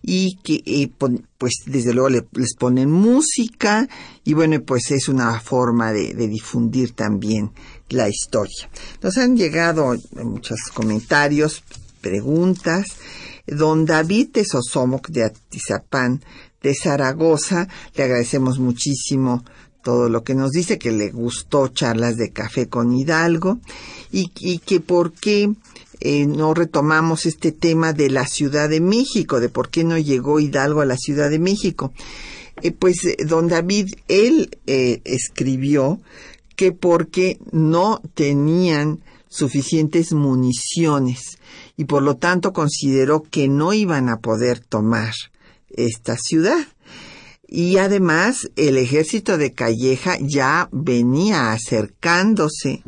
y 0.02 0.36
que 0.44 0.92
pues 1.38 1.54
desde 1.66 1.94
luego 1.94 2.10
les 2.10 2.56
ponen 2.56 2.92
música 2.92 3.88
y 4.26 4.34
bueno 4.34 4.62
pues 4.64 4.92
es 4.92 5.08
una 5.08 5.40
forma 5.40 5.94
de, 5.94 6.14
difundir 6.14 6.92
también 6.92 7.52
la 7.88 8.10
historia. 8.10 8.70
Nos 9.02 9.18
han 9.18 9.38
llegado 9.38 9.96
muchos 10.22 10.60
comentarios, 10.74 11.64
preguntas. 12.02 12.88
Don 13.48 13.86
David 13.86 14.30
de 14.34 14.44
Sosomoc 14.44 15.08
de 15.08 15.24
Atizapán 15.24 16.22
de 16.62 16.74
Zaragoza, 16.74 17.68
le 17.94 18.04
agradecemos 18.04 18.58
muchísimo 18.58 19.46
todo 19.86 20.10
lo 20.10 20.24
que 20.24 20.34
nos 20.34 20.50
dice, 20.50 20.80
que 20.80 20.92
le 20.92 21.12
gustó 21.12 21.68
charlas 21.68 22.18
de 22.18 22.32
café 22.32 22.68
con 22.68 22.92
Hidalgo 22.92 23.60
y, 24.12 24.30
que 24.58 24.80
por 24.80 25.14
qué 25.14 25.54
eh, 26.00 26.26
no 26.26 26.56
retomamos 26.56 27.28
este 27.28 27.52
tema 27.52 27.94
de 27.94 28.10
la 28.10 28.26
Ciudad 28.26 28.68
de 28.68 28.82
México, 28.82 29.40
de 29.40 29.50
por 29.50 29.70
qué 29.70 29.84
no 29.84 30.00
llegó 30.00 30.40
Hidalgo 30.40 30.82
a 30.82 30.86
la 30.86 30.98
Ciudad 30.98 31.30
de 31.30 31.38
México. 31.38 31.94
Eh, 32.64 32.72
pues 32.72 33.06
eh, 33.06 33.16
don 33.28 33.48
David, 33.48 33.94
él 34.08 34.58
escribió 34.66 36.02
que 36.56 36.72
porque 36.72 37.38
no 37.52 38.02
tenían 38.16 39.02
suficientes 39.30 40.14
municiones 40.14 41.38
y 41.78 41.86
por 41.86 42.02
lo 42.02 42.16
tanto 42.16 42.54
consideró 42.54 43.22
que 43.22 43.48
no 43.50 43.72
iban 43.72 44.10
a 44.10 44.18
poder 44.18 44.62
tomar 44.62 45.14
esta 45.70 46.18
ciudad 46.18 46.66
y 47.48 47.78
además 47.78 48.50
el 48.56 48.78
ejército 48.78 49.38
de 49.38 49.54
Calleja 49.54 50.18
ya 50.20 50.68
venía 50.72 51.52
acercándose 51.52 52.84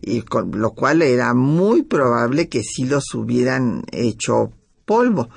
y 0.00 0.22
con 0.22 0.52
lo 0.60 0.72
cual 0.72 1.02
era 1.02 1.34
muy 1.34 1.82
probable 1.82 2.48
que 2.48 2.62
sí 2.62 2.84
los 2.84 3.14
hubieran 3.14 3.84
hecho 3.90 4.52
polvo. 4.84 5.28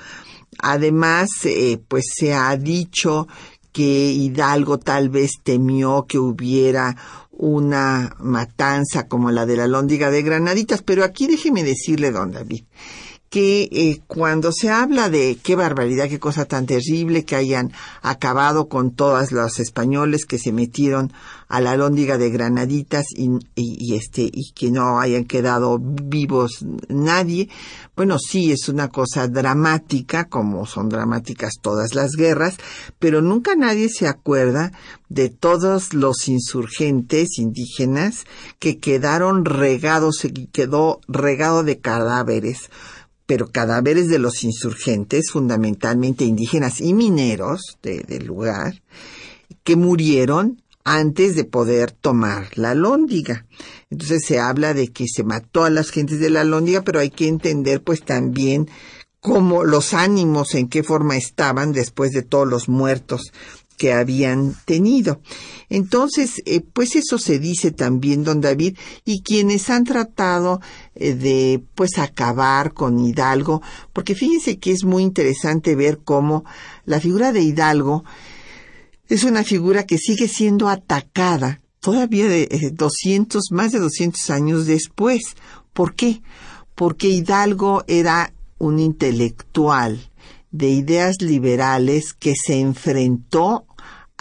Además, 0.60 1.30
eh, 1.46 1.80
pues 1.88 2.06
se 2.16 2.34
ha 2.34 2.56
dicho 2.56 3.28
que 3.72 4.12
Hidalgo 4.12 4.78
tal 4.78 5.10
vez 5.10 5.32
temió 5.44 6.06
que 6.08 6.20
hubiera 6.20 6.96
una 7.32 8.16
matanza 8.20 9.08
como 9.08 9.32
la 9.32 9.46
de 9.46 9.58
la 9.58 9.68
lóndiga 9.68 10.12
de 10.12 10.22
Granaditas, 10.22 10.84
pero 10.84 11.04
aquí 11.04 11.26
déjeme 11.26 11.64
decirle, 11.64 12.12
don 12.12 12.32
David, 12.32 12.66
que 13.32 13.70
eh, 13.72 14.02
cuando 14.08 14.52
se 14.52 14.70
habla 14.70 15.10
de 15.10 15.38
qué 15.42 15.56
barbaridad, 15.56 16.10
qué 16.10 16.20
cosa 16.20 16.44
tan 16.44 16.66
terrible 16.66 17.24
que 17.24 17.38
hayan 17.38 17.72
acabado 18.02 18.68
con 18.68 18.92
todos 18.92 19.32
los 19.32 19.58
españoles 19.62 20.26
que 20.26 20.38
se 20.38 20.52
metieron 20.52 21.14
a 21.48 21.62
la 21.62 21.78
lóndiga 21.78 22.18
de 22.18 22.30
Granaditas 22.30 23.06
y, 23.16 23.30
y, 23.56 23.96
este 23.96 24.24
y 24.24 24.52
que 24.54 24.70
no 24.70 25.00
hayan 25.00 25.24
quedado 25.24 25.80
vivos 25.80 26.66
nadie, 26.90 27.48
bueno 27.96 28.20
sí 28.20 28.52
es 28.52 28.68
una 28.68 28.90
cosa 28.90 29.30
dramática 29.30 30.26
como 30.26 30.66
son 30.66 30.90
dramáticas 30.90 31.54
todas 31.62 31.96
las 31.96 32.18
guerras, 32.18 32.58
pero 33.00 33.22
nunca 33.22 33.56
nadie 33.56 33.88
se 33.88 34.10
acuerda 34.10 34.74
de 35.08 35.30
todos 35.30 35.94
los 35.94 36.28
insurgentes 36.28 37.38
indígenas 37.38 38.26
que 38.60 38.78
quedaron 38.78 39.46
regados 39.46 40.26
y 40.26 40.48
quedó 40.48 41.00
regado 41.08 41.64
de 41.64 41.80
cadáveres 41.80 42.70
pero 43.32 43.50
cadáveres 43.50 44.10
de 44.10 44.20
los 44.20 44.44
insurgentes, 44.44 45.32
fundamentalmente 45.32 46.26
indígenas 46.26 46.82
y 46.82 46.94
mineros 46.94 47.78
del 47.82 48.26
lugar, 48.26 48.84
que 49.64 49.78
murieron 49.78 50.62
antes 50.84 51.38
de 51.38 51.46
poder 51.46 51.92
tomar 51.92 52.50
la 52.58 52.76
lóndiga. 52.76 53.46
Entonces 53.90 54.24
se 54.28 54.42
habla 54.42 54.74
de 54.74 54.90
que 54.90 55.06
se 55.08 55.24
mató 55.24 55.64
a 55.64 55.70
las 55.70 55.92
gentes 55.92 56.20
de 56.20 56.30
la 56.30 56.44
lóndiga, 56.44 56.82
pero 56.82 57.00
hay 57.00 57.10
que 57.10 57.30
entender 57.30 57.82
pues 57.82 58.04
también 58.04 58.70
cómo 59.22 59.64
los 59.64 59.94
ánimos, 59.94 60.54
en 60.54 60.68
qué 60.68 60.84
forma 60.84 61.16
estaban 61.16 61.72
después 61.72 62.12
de 62.12 62.24
todos 62.24 62.50
los 62.50 62.68
muertos 62.68 63.32
que 63.82 63.94
habían 63.94 64.56
tenido. 64.66 65.22
Entonces, 65.68 66.44
eh, 66.46 66.62
pues 66.62 66.96
eso 66.96 67.18
se 67.18 67.40
dice 67.40 67.72
también, 67.72 68.24
don 68.24 68.40
David, 68.40 68.78
y 69.06 69.24
quienes 69.24 69.72
han 69.72 69.86
tratado 69.86 70.62
eh, 70.94 71.16
de, 71.16 71.64
pues, 71.74 71.98
acabar 71.98 72.76
con 72.76 73.00
Hidalgo, 73.00 73.64
porque 73.92 74.14
fíjense 74.14 74.60
que 74.60 74.70
es 74.70 74.84
muy 74.84 75.02
interesante 75.02 75.74
ver 75.76 75.98
cómo 75.98 76.46
la 76.86 77.00
figura 77.00 77.32
de 77.32 77.42
Hidalgo 77.42 78.04
es 79.10 79.24
una 79.24 79.44
figura 79.44 79.88
que 79.88 79.98
sigue 79.98 80.28
siendo 80.28 80.70
atacada 80.70 81.60
todavía 81.80 82.28
de 82.28 82.72
200, 82.72 83.42
eh, 83.42 83.56
más 83.56 83.72
de 83.72 83.80
200 83.80 84.30
años 84.30 84.68
después. 84.68 85.22
¿Por 85.74 85.96
qué? 85.96 86.22
Porque 86.76 87.08
Hidalgo 87.08 87.84
era 87.88 88.32
un 88.60 88.78
intelectual 88.78 90.12
de 90.52 90.68
ideas 90.68 91.22
liberales 91.22 92.14
que 92.14 92.34
se 92.36 92.60
enfrentó 92.60 93.66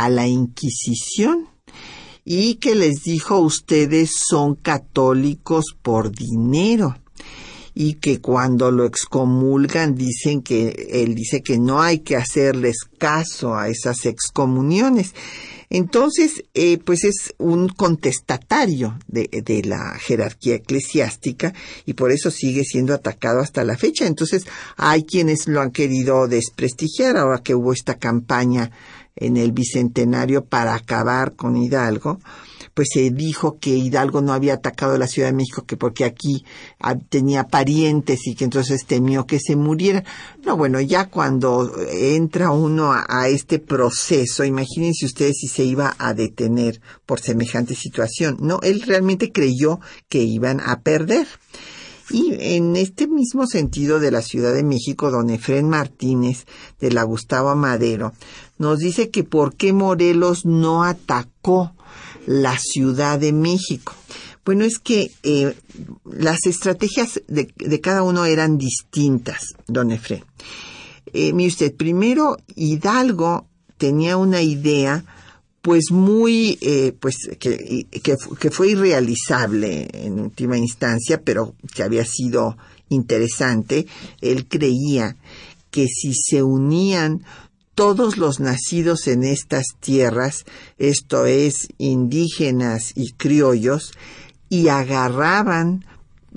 a 0.01 0.09
la 0.09 0.27
Inquisición 0.27 1.49
y 2.25 2.55
que 2.55 2.75
les 2.75 3.03
dijo 3.03 3.39
ustedes 3.39 4.13
son 4.29 4.55
católicos 4.55 5.77
por 5.83 6.11
dinero 6.11 6.97
y 7.75 7.95
que 7.95 8.21
cuando 8.21 8.71
lo 8.71 8.87
excomulgan 8.87 9.95
dicen 9.95 10.41
que 10.41 10.89
él 10.91 11.15
dice 11.15 11.43
que 11.43 11.59
no 11.59 11.83
hay 11.83 11.99
que 11.99 12.17
hacerles 12.17 12.77
caso 12.99 13.55
a 13.55 13.69
esas 13.69 14.07
excomuniones. 14.07 15.15
Entonces, 15.69 16.45
eh, 16.55 16.79
pues 16.79 17.05
es 17.05 17.35
un 17.39 17.69
contestatario 17.69 18.99
de, 19.07 19.29
de, 19.45 19.63
la 19.63 19.97
jerarquía 20.01 20.57
eclesiástica 20.57 21.55
y 21.87 21.93
por 21.93 22.11
eso 22.11 22.31
sigue 22.31 22.65
siendo 22.65 22.93
atacado 22.93 23.41
hasta 23.41 23.63
la 23.63 23.77
fecha. 23.77 24.07
Entonces, 24.07 24.47
hay 24.77 25.05
quienes 25.05 25.47
lo 25.47 25.61
han 25.61 25.71
querido 25.71 26.27
desprestigiar 26.27 27.17
ahora 27.17 27.43
que 27.43 27.55
hubo 27.55 27.73
esta 27.73 27.99
campaña 27.99 28.73
en 29.21 29.37
el 29.37 29.53
Bicentenario 29.53 30.45
para 30.45 30.75
acabar 30.75 31.37
con 31.37 31.57
Hidalgo, 31.57 32.19
pues 32.75 32.89
se 32.93 33.11
dijo 33.11 33.59
que 33.59 33.71
Hidalgo 33.71 34.23
no 34.23 34.33
había 34.33 34.55
atacado 34.55 34.97
la 34.97 35.07
Ciudad 35.07 35.29
de 35.29 35.35
México 35.35 35.65
que 35.67 35.77
porque 35.77 36.05
aquí 36.05 36.45
tenía 37.09 37.47
parientes 37.47 38.27
y 38.27 38.35
que 38.35 38.45
entonces 38.45 38.87
temió 38.87 39.27
que 39.27 39.39
se 39.39 39.57
muriera. 39.57 40.05
No, 40.45 40.57
bueno, 40.57 40.81
ya 40.81 41.07
cuando 41.07 41.71
entra 41.91 42.51
uno 42.51 42.93
a, 42.93 43.29
este 43.29 43.59
proceso, 43.59 44.45
imagínense 44.45 45.05
ustedes 45.05 45.37
si 45.39 45.49
se 45.49 45.65
iba 45.65 45.95
a 45.99 46.15
detener 46.15 46.81
por 47.07 47.21
semejante 47.21 47.75
situación. 47.75 48.39
No, 48.41 48.61
él 48.63 48.83
realmente 48.83 49.31
creyó 49.31 49.81
que 50.09 50.23
iban 50.23 50.61
a 50.61 50.81
perder. 50.81 51.27
Y 52.13 52.35
en 52.41 52.75
este 52.75 53.07
mismo 53.07 53.47
sentido 53.47 54.01
de 54.01 54.11
la 54.11 54.21
Ciudad 54.21 54.53
de 54.53 54.65
México, 54.65 55.13
don 55.13 55.31
Efren 55.31 55.69
Martínez 55.69 56.45
de 56.81 56.91
la 56.91 57.05
Gustavo 57.05 57.55
Madero 57.55 58.13
nos 58.61 58.79
dice 58.79 59.09
que 59.09 59.25
por 59.25 59.57
qué 59.57 59.73
Morelos 59.73 60.45
no 60.45 60.85
atacó 60.85 61.73
la 62.27 62.59
Ciudad 62.59 63.19
de 63.19 63.33
México. 63.33 63.95
Bueno, 64.45 64.67
es 64.67 64.79
que 64.79 65.11
eh, 65.23 65.55
las 66.05 66.45
estrategias 66.45 67.23
de, 67.27 67.81
cada 67.81 68.03
uno 68.03 68.27
eran 68.27 68.59
distintas, 68.59 69.55
don 69.67 69.91
Efre. 69.91 70.25
Eh, 71.15 71.33
mire 71.33 71.49
usted, 71.49 71.75
primero 71.75 72.37
Hidalgo 72.55 73.47
tenía 73.79 74.19
una 74.19 74.43
idea 74.43 75.07
pues 75.63 75.91
muy, 75.91 76.59
eh, 76.61 76.93
pues 77.01 77.17
que, 77.39 77.87
que, 78.03 78.51
fue 78.51 78.73
irrealizable 78.73 79.89
en 79.95 80.21
última 80.21 80.59
instancia, 80.59 81.23
pero 81.23 81.55
que 81.75 81.83
había 81.83 82.05
sido 82.05 82.59
interesante. 82.91 83.87
Él 84.21 84.47
creía 84.47 85.17
que 85.71 85.87
si 85.87 86.13
se 86.15 86.43
unían 86.43 87.25
todos 87.75 88.19
los 88.19 88.41
nacidos 88.41 89.07
en 89.07 89.25
estas 89.25 89.65
tierras, 89.81 90.45
esto 90.79 91.27
es, 91.27 91.69
indígenas 91.79 92.93
y 92.95 93.13
criollos, 93.13 93.93
y 94.49 94.69
agarraban 94.69 95.85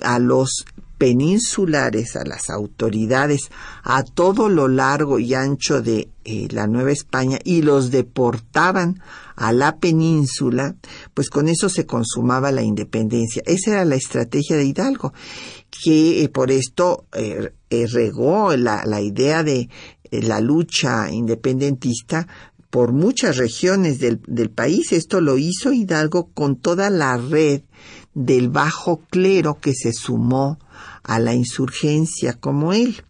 a 0.00 0.18
los 0.18 0.64
peninsulares, 0.98 2.16
a 2.16 2.24
las 2.24 2.48
autoridades, 2.50 3.50
a 3.82 4.04
todo 4.04 4.48
lo 4.48 4.68
largo 4.68 5.18
y 5.18 5.34
ancho 5.34 5.82
de 5.82 6.08
eh, 6.24 6.48
la 6.50 6.66
Nueva 6.66 6.92
España 6.92 7.38
y 7.44 7.62
los 7.62 7.90
deportaban 7.90 9.02
a 9.36 9.52
la 9.52 9.76
península, 9.76 10.76
pues 11.12 11.28
con 11.28 11.48
eso 11.48 11.68
se 11.68 11.86
consumaba 11.86 12.52
la 12.52 12.62
independencia. 12.62 13.42
Esa 13.44 13.72
era 13.72 13.84
la 13.84 13.96
estrategia 13.96 14.56
de 14.56 14.64
Hidalgo, 14.64 15.12
que 15.70 16.22
eh, 16.22 16.28
por 16.28 16.50
esto 16.50 17.04
eh, 17.12 17.52
regó 17.92 18.56
la, 18.56 19.00
idea 19.00 19.42
de 19.42 19.68
la 20.22 20.40
lucha 20.40 21.10
independentista 21.10 22.26
por 22.70 22.92
muchas 22.92 23.36
regiones 23.36 24.00
del, 24.00 24.50
país. 24.50 24.92
Esto 24.92 25.20
lo 25.20 25.38
hizo 25.38 25.72
Hidalgo 25.72 26.30
con 26.34 26.56
toda 26.56 26.90
la 26.90 27.16
red 27.16 27.62
del 28.14 28.48
bajo 28.48 29.00
clero 29.10 29.58
que 29.60 29.74
se 29.74 29.92
sumó 29.92 30.58
a 31.04 31.20
la 31.20 31.34
insurgencia 31.34 32.32
como 32.32 32.72
él. 32.72 33.04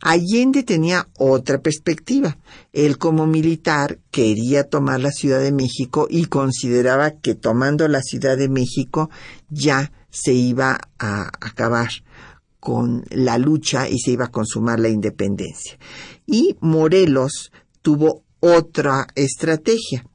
Allende 0.00 0.62
tenía 0.62 1.08
otra 1.18 1.60
perspectiva. 1.60 2.38
Él 2.72 2.96
como 2.96 3.26
militar 3.26 3.98
quería 4.10 4.64
tomar 4.64 5.00
la 5.00 5.10
Ciudad 5.10 5.40
de 5.40 5.52
México 5.52 6.06
y 6.08 6.24
consideraba 6.24 7.10
que 7.10 7.34
tomando 7.34 7.88
la 7.88 8.00
Ciudad 8.00 8.36
de 8.36 8.48
México 8.48 9.10
ya 9.50 9.92
se 10.10 10.32
iba 10.32 10.80
a 10.98 11.30
acabar 11.40 11.90
con 12.58 13.04
la 13.10 13.36
lucha 13.36 13.90
y 13.90 13.98
se 13.98 14.12
iba 14.12 14.24
a 14.24 14.30
consumar 14.30 14.80
la 14.80 14.88
independencia. 14.88 15.76
Y 16.26 16.56
Morelos 16.60 17.52
tuvo 17.82 18.22
otra 18.40 19.06
estrategia. 19.14 20.06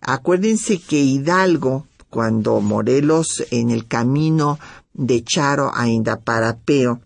Acuérdense 0.00 0.80
que 0.80 0.98
Hidalgo, 0.98 1.86
cuando 2.10 2.60
Morelos 2.60 3.44
en 3.50 3.70
el 3.70 3.86
camino 3.86 4.58
de 4.92 5.22
Charo 5.22 5.70
a 5.74 5.88
Indaparapeo 5.88 7.00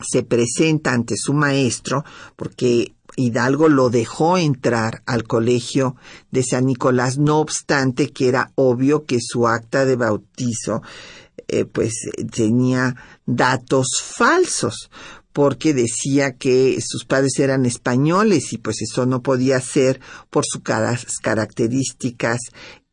se 0.00 0.22
presenta 0.22 0.92
ante 0.92 1.16
su 1.16 1.32
maestro, 1.32 2.04
porque 2.36 2.94
Hidalgo 3.16 3.68
lo 3.68 3.88
dejó 3.88 4.36
entrar 4.36 5.02
al 5.06 5.24
colegio 5.24 5.96
de 6.30 6.42
San 6.42 6.66
Nicolás, 6.66 7.16
no 7.16 7.38
obstante 7.38 8.10
que 8.10 8.28
era 8.28 8.52
obvio 8.56 9.04
que 9.04 9.18
su 9.20 9.48
acta 9.48 9.86
de 9.86 9.96
bautizo 9.96 10.82
eh, 11.48 11.64
pues 11.64 11.94
tenía 12.30 12.96
datos 13.24 13.86
falsos, 14.02 14.90
porque 15.36 15.74
decía 15.74 16.32
que 16.32 16.78
sus 16.80 17.04
padres 17.04 17.38
eran 17.38 17.66
españoles 17.66 18.54
y 18.54 18.56
pues 18.56 18.80
eso 18.80 19.04
no 19.04 19.20
podía 19.20 19.60
ser 19.60 20.00
por 20.30 20.44
sus 20.46 20.62
características 21.20 22.38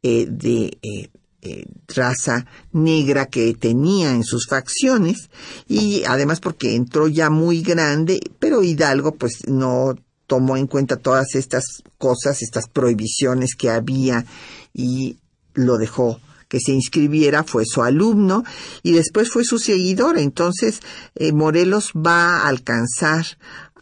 eh, 0.02 0.28
de 0.30 0.78
eh, 0.82 1.10
eh, 1.42 1.66
raza 1.88 2.46
negra 2.74 3.28
que 3.28 3.54
tenía 3.54 4.12
en 4.12 4.26
sus 4.26 4.46
facciones. 4.46 5.30
Y 5.70 6.04
además 6.06 6.42
porque 6.42 6.76
entró 6.76 7.08
ya 7.08 7.30
muy 7.30 7.62
grande, 7.62 8.20
pero 8.40 8.62
Hidalgo 8.62 9.16
pues 9.16 9.48
no 9.48 9.96
tomó 10.28 10.58
en 10.58 10.68
cuenta 10.68 10.98
todas 10.98 11.36
estas 11.36 11.64
cosas, 11.98 12.42
estas 12.42 12.68
prohibiciones 12.68 13.56
que 13.56 13.70
había 13.70 14.26
y 14.74 15.18
lo 15.54 15.78
dejó 15.78 16.20
que 16.54 16.60
se 16.60 16.72
inscribiera 16.72 17.44
fue 17.44 17.66
su 17.66 17.82
alumno 17.82 18.44
y 18.84 18.92
después 18.92 19.32
fue 19.32 19.44
su 19.44 19.58
seguidor. 19.58 20.20
Entonces, 20.20 20.82
eh, 21.16 21.32
Morelos 21.34 21.94
va 21.96 22.42
a 22.42 22.48
alcanzar 22.48 23.26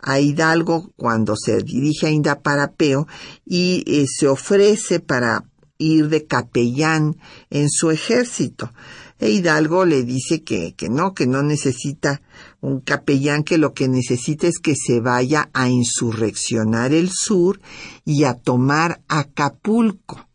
a 0.01 0.21
Hidalgo 0.21 0.93
cuando 0.95 1.35
se 1.35 1.61
dirige 1.63 2.07
a 2.07 2.11
Indaparapeo 2.11 3.09
y 3.45 3.83
eh, 3.85 4.05
se 4.07 4.29
ofrece 4.29 5.01
para 5.01 5.43
ir 5.79 6.07
de 6.07 6.25
capellán 6.27 7.17
en 7.49 7.69
su 7.69 7.91
ejército. 7.91 8.71
E 9.19 9.31
Hidalgo 9.31 9.83
le 9.83 10.03
dice 10.03 10.41
que, 10.41 10.73
que 10.73 10.87
no, 10.87 11.13
que 11.13 11.27
no 11.27 11.43
necesita 11.43 12.21
un 12.61 12.79
capellán, 12.79 13.43
que 13.43 13.57
lo 13.57 13.73
que 13.73 13.89
necesita 13.89 14.47
es 14.47 14.59
que 14.59 14.75
se 14.77 15.01
vaya 15.01 15.49
a 15.51 15.67
insurreccionar 15.67 16.93
el 16.93 17.09
sur 17.11 17.59
y 18.05 18.23
a 18.23 18.35
tomar 18.35 19.01
Acapulco. 19.09 20.25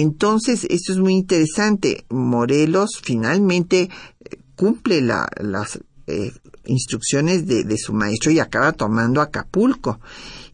Entonces, 0.00 0.64
esto 0.70 0.92
es 0.92 0.98
muy 0.98 1.14
interesante. 1.14 2.04
Morelos 2.08 3.00
finalmente 3.02 3.90
eh, 4.20 4.36
cumple 4.54 5.00
las 5.00 5.80
eh, 6.06 6.32
instrucciones 6.66 7.46
de, 7.48 7.64
de, 7.64 7.76
su 7.78 7.92
maestro 7.92 8.30
y 8.30 8.38
acaba 8.38 8.72
tomando 8.72 9.20
Acapulco. 9.20 9.98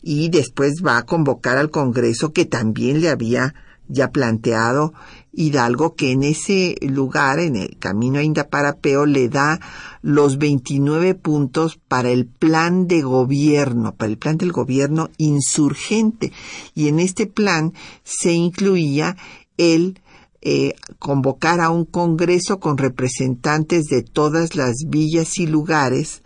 Y 0.02 0.30
después 0.30 0.83
va 0.85 0.96
a 0.96 1.04
convocar 1.04 1.59
al 1.59 1.70
Congreso 1.70 2.33
que 2.33 2.46
también 2.46 3.02
le 3.02 3.11
había 3.11 3.54
ya 3.87 4.11
planteado 4.11 4.94
Hidalgo 5.36 5.94
que 5.94 6.12
en 6.12 6.22
ese 6.22 6.76
lugar, 6.80 7.38
en 7.38 7.56
el 7.56 7.76
camino 7.78 8.18
a 8.18 8.22
Indaparapeo, 8.22 9.06
le 9.06 9.28
da 9.28 9.60
los 10.02 10.38
29 10.38 11.14
puntos 11.14 11.78
para 11.88 12.10
el 12.10 12.26
plan 12.26 12.86
de 12.86 13.02
gobierno, 13.02 13.94
para 13.94 14.10
el 14.10 14.18
plan 14.18 14.36
del 14.38 14.52
gobierno 14.52 15.10
insurgente. 15.18 16.32
Y 16.74 16.88
en 16.88 17.00
este 17.00 17.26
plan 17.26 17.72
se 18.02 18.32
incluía 18.32 19.16
el 19.56 20.00
eh, 20.46 20.74
convocar 20.98 21.60
a 21.60 21.70
un 21.70 21.86
congreso 21.86 22.60
con 22.60 22.76
representantes 22.76 23.86
de 23.86 24.02
todas 24.02 24.54
las 24.54 24.74
villas 24.86 25.38
y 25.38 25.46
lugares 25.46 26.22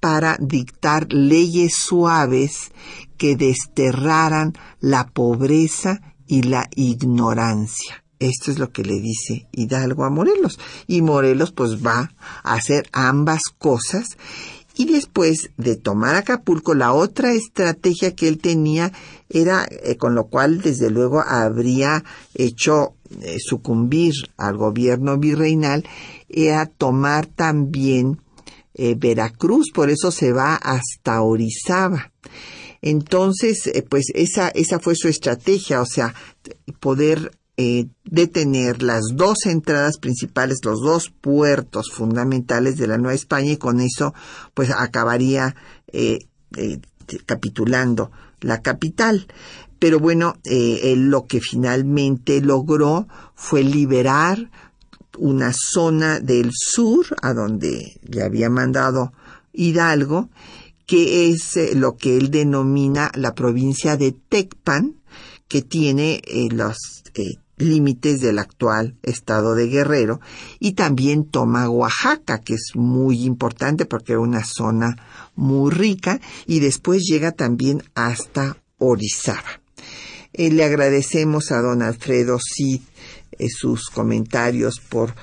para 0.00 0.38
dictar 0.40 1.12
leyes 1.12 1.74
suaves 1.76 2.72
que 3.18 3.36
desterraran 3.36 4.54
la 4.80 5.08
pobreza 5.08 6.00
y 6.26 6.42
la 6.42 6.70
ignorancia. 6.74 8.02
Esto 8.20 8.50
es 8.50 8.58
lo 8.58 8.70
que 8.70 8.84
le 8.84 9.00
dice 9.00 9.46
Hidalgo 9.50 10.04
a 10.04 10.10
Morelos. 10.10 10.60
Y 10.86 11.00
Morelos 11.00 11.52
pues 11.52 11.84
va 11.84 12.12
a 12.44 12.54
hacer 12.54 12.86
ambas 12.92 13.44
cosas. 13.58 14.04
Y 14.76 14.84
después 14.84 15.50
de 15.56 15.76
tomar 15.76 16.14
Acapulco, 16.14 16.74
la 16.74 16.92
otra 16.92 17.32
estrategia 17.32 18.14
que 18.14 18.28
él 18.28 18.38
tenía 18.38 18.92
era, 19.30 19.66
eh, 19.70 19.96
con 19.96 20.14
lo 20.14 20.26
cual 20.26 20.60
desde 20.60 20.90
luego 20.90 21.20
habría 21.20 22.04
hecho 22.34 22.94
eh, 23.22 23.38
sucumbir 23.40 24.12
al 24.36 24.56
gobierno 24.56 25.18
virreinal, 25.18 25.84
era 26.28 26.66
tomar 26.66 27.26
también 27.26 28.20
eh, 28.74 28.94
Veracruz, 28.96 29.70
por 29.72 29.90
eso 29.90 30.10
se 30.10 30.32
va 30.32 30.56
hasta 30.56 31.22
Orizaba. 31.22 32.12
Entonces, 32.82 33.70
pues 33.88 34.06
esa, 34.14 34.48
esa 34.48 34.78
fue 34.78 34.94
su 34.94 35.08
estrategia, 35.08 35.82
o 35.82 35.86
sea, 35.86 36.14
poder 36.80 37.32
eh, 37.62 37.88
detener 38.06 38.82
las 38.82 39.02
dos 39.12 39.44
entradas 39.44 39.98
principales, 39.98 40.60
los 40.64 40.80
dos 40.80 41.10
puertos 41.10 41.90
fundamentales 41.92 42.78
de 42.78 42.86
la 42.86 42.96
Nueva 42.96 43.12
España 43.12 43.52
y 43.52 43.58
con 43.58 43.80
eso 43.80 44.14
pues 44.54 44.70
acabaría 44.70 45.54
eh, 45.92 46.20
eh, 46.56 46.80
capitulando 47.26 48.12
la 48.40 48.62
capital. 48.62 49.26
Pero 49.78 49.98
bueno, 49.98 50.36
él 50.44 51.10
lo 51.10 51.26
que 51.26 51.42
finalmente 51.42 52.40
logró 52.40 53.06
fue 53.34 53.62
liberar 53.62 54.50
una 55.18 55.52
zona 55.52 56.18
del 56.18 56.52
sur 56.54 57.14
a 57.20 57.34
donde 57.34 58.00
le 58.08 58.22
había 58.22 58.48
mandado 58.48 59.12
Hidalgo, 59.52 60.30
que 60.86 61.30
es 61.30 61.58
lo 61.74 61.98
que 61.98 62.16
él 62.16 62.30
denomina 62.30 63.12
la 63.14 63.34
provincia 63.34 63.98
de 63.98 64.12
Tecpan, 64.12 64.96
que 65.46 65.60
tiene 65.62 66.22
los 66.52 67.00
límites 67.60 68.20
del 68.20 68.38
actual 68.38 68.96
estado 69.02 69.54
de 69.54 69.68
Guerrero 69.68 70.20
y 70.58 70.72
también 70.72 71.24
toma 71.24 71.70
Oaxaca, 71.70 72.40
que 72.40 72.54
es 72.54 72.72
muy 72.74 73.24
importante 73.24 73.86
porque 73.86 74.14
es 74.14 74.18
una 74.18 74.44
zona 74.44 74.96
muy 75.36 75.70
rica 75.70 76.20
y 76.46 76.60
después 76.60 77.02
llega 77.08 77.32
también 77.32 77.82
hasta 77.94 78.56
Orizaba. 78.78 79.60
Eh, 80.32 80.50
le 80.50 80.64
agradecemos 80.64 81.50
a 81.52 81.60
don 81.60 81.82
Alfredo 81.82 82.38
Cid 82.38 82.80
eh, 83.38 83.48
sus 83.48 83.88
comentarios 83.90 84.80
por 84.80 85.14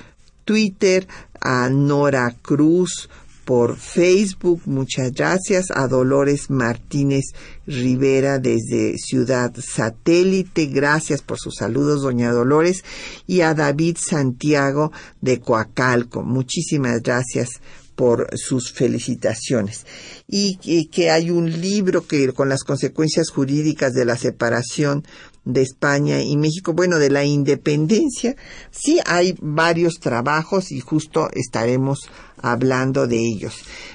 Twitter, 0.44 1.06
a 1.40 1.68
Nora 1.68 2.34
Cruz 2.42 3.08
por 3.48 3.78
Facebook. 3.78 4.60
Muchas 4.66 5.10
gracias 5.14 5.70
a 5.74 5.88
Dolores 5.88 6.50
Martínez 6.50 7.32
Rivera 7.66 8.38
desde 8.38 8.98
Ciudad 8.98 9.54
Satélite. 9.58 10.66
Gracias 10.66 11.22
por 11.22 11.38
sus 11.38 11.54
saludos, 11.54 12.02
doña 12.02 12.30
Dolores. 12.30 12.84
Y 13.26 13.40
a 13.40 13.54
David 13.54 13.96
Santiago 13.98 14.92
de 15.22 15.40
Coacalco. 15.40 16.22
Muchísimas 16.22 17.02
gracias 17.02 17.48
por 17.96 18.28
sus 18.36 18.70
felicitaciones. 18.70 19.86
Y 20.26 20.58
que, 20.88 21.10
hay 21.10 21.30
un 21.30 21.50
libro 21.62 22.06
que 22.06 22.30
con 22.34 22.50
las 22.50 22.64
consecuencias 22.64 23.30
jurídicas 23.30 23.94
de 23.94 24.04
la 24.04 24.18
separación 24.18 25.06
de 25.46 25.62
España 25.62 26.20
y 26.20 26.36
México, 26.36 26.74
bueno, 26.74 26.98
de 26.98 27.08
la 27.08 27.24
independencia, 27.24 28.36
sí 28.70 29.00
hay 29.06 29.34
varios 29.40 29.94
trabajos 30.00 30.70
y 30.70 30.80
justo 30.80 31.30
estaremos 31.32 32.10
hablando 32.42 33.06
de 33.06 33.18
ellos. 33.18 33.54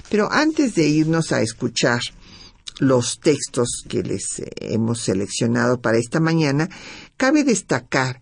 Pero 0.09 0.31
antes 0.31 0.75
de 0.75 0.87
irnos 0.87 1.31
a 1.31 1.41
escuchar 1.41 2.01
los 2.79 3.19
textos 3.19 3.83
que 3.87 4.03
les 4.03 4.41
hemos 4.59 5.01
seleccionado 5.01 5.79
para 5.79 5.97
esta 5.97 6.19
mañana, 6.19 6.69
cabe 7.17 7.43
destacar 7.43 8.21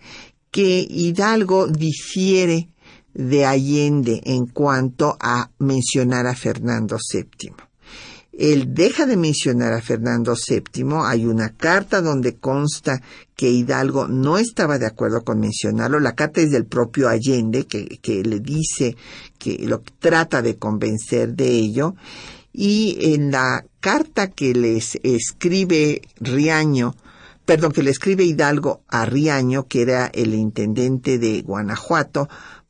que 0.51 0.85
Hidalgo 0.89 1.67
difiere 1.67 2.67
de 3.13 3.45
Allende 3.45 4.21
en 4.25 4.45
cuanto 4.47 5.17
a 5.19 5.49
mencionar 5.59 6.27
a 6.27 6.35
Fernando 6.35 6.97
VII. 7.11 7.70
Él 8.41 8.73
deja 8.73 9.05
de 9.05 9.17
mencionar 9.17 9.71
a 9.71 9.83
Fernando 9.83 10.33
VII. 10.33 10.83
Hay 11.05 11.27
una 11.27 11.49
carta 11.49 12.01
donde 12.01 12.37
consta 12.37 12.99
que 13.35 13.51
Hidalgo 13.51 14.07
no 14.07 14.39
estaba 14.39 14.79
de 14.79 14.87
acuerdo 14.87 15.23
con 15.23 15.39
mencionarlo. 15.39 15.99
La 15.99 16.15
carta 16.15 16.41
es 16.41 16.49
del 16.49 16.65
propio 16.65 17.07
Allende, 17.07 17.67
que, 17.67 17.99
que 18.01 18.23
le 18.23 18.39
dice 18.39 18.97
que 19.37 19.59
lo 19.67 19.83
trata 19.99 20.41
de 20.41 20.57
convencer 20.57 21.35
de 21.35 21.49
ello. 21.49 21.93
Y 22.51 23.13
en 23.13 23.29
la 23.29 23.63
carta 23.79 24.31
que 24.31 24.55
les 24.55 24.97
escribe 25.03 26.01
Riaño, 26.19 26.95
perdón, 27.45 27.73
que 27.73 27.83
le 27.83 27.91
escribe 27.91 28.23
Hidalgo 28.23 28.81
a 28.87 29.05
Riaño, 29.05 29.67
que 29.67 29.83
era 29.83 30.07
el 30.07 30.33
intendente 30.33 31.19
de 31.19 31.43
Guanajuato, 31.43 32.27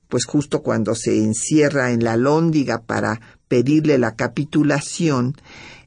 pues 0.09 0.25
justo 0.25 0.63
cuando 0.63 0.95
se 0.95 1.17
encierra 1.17 1.91
en 1.91 2.03
la 2.03 2.17
lóndiga 2.17 2.81
para 2.81 3.21
pedirle 3.51 3.97
la 3.97 4.15
capitulación, 4.15 5.35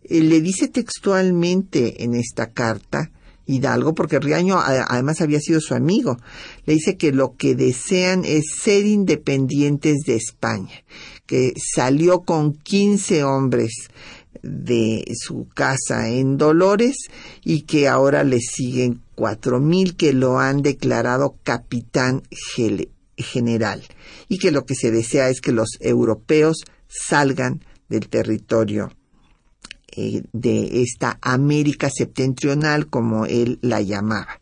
eh, 0.02 0.20
le 0.20 0.42
dice 0.42 0.68
textualmente 0.68 2.04
en 2.04 2.14
esta 2.14 2.50
carta, 2.50 3.10
Hidalgo, 3.46 3.94
porque 3.94 4.20
Riaño 4.20 4.58
además 4.58 5.22
había 5.22 5.40
sido 5.40 5.62
su 5.62 5.74
amigo, 5.74 6.18
le 6.66 6.74
dice 6.74 6.98
que 6.98 7.10
lo 7.10 7.36
que 7.36 7.54
desean 7.54 8.26
es 8.26 8.44
ser 8.60 8.84
independientes 8.84 10.00
de 10.06 10.16
España, 10.16 10.84
que 11.24 11.54
salió 11.56 12.20
con 12.20 12.52
15 12.52 13.24
hombres 13.24 13.88
de 14.42 15.02
su 15.18 15.48
casa 15.54 16.10
en 16.10 16.36
Dolores 16.36 16.96
y 17.44 17.62
que 17.62 17.88
ahora 17.88 18.24
le 18.24 18.40
siguen 18.40 19.00
cuatro 19.14 19.58
mil 19.58 19.96
que 19.96 20.12
lo 20.12 20.38
han 20.38 20.60
declarado 20.60 21.36
capitán 21.44 22.24
general. 23.16 23.82
Y 24.28 24.38
que 24.38 24.50
lo 24.50 24.66
que 24.66 24.74
se 24.74 24.90
desea 24.90 25.30
es 25.30 25.40
que 25.40 25.52
los 25.52 25.78
europeos 25.80 26.64
salgan 26.94 27.64
del 27.88 28.08
territorio 28.08 28.92
eh, 29.96 30.22
de 30.32 30.82
esta 30.82 31.18
América 31.20 31.90
septentrional, 31.90 32.88
como 32.88 33.26
él 33.26 33.58
la 33.62 33.80
llamaba. 33.80 34.40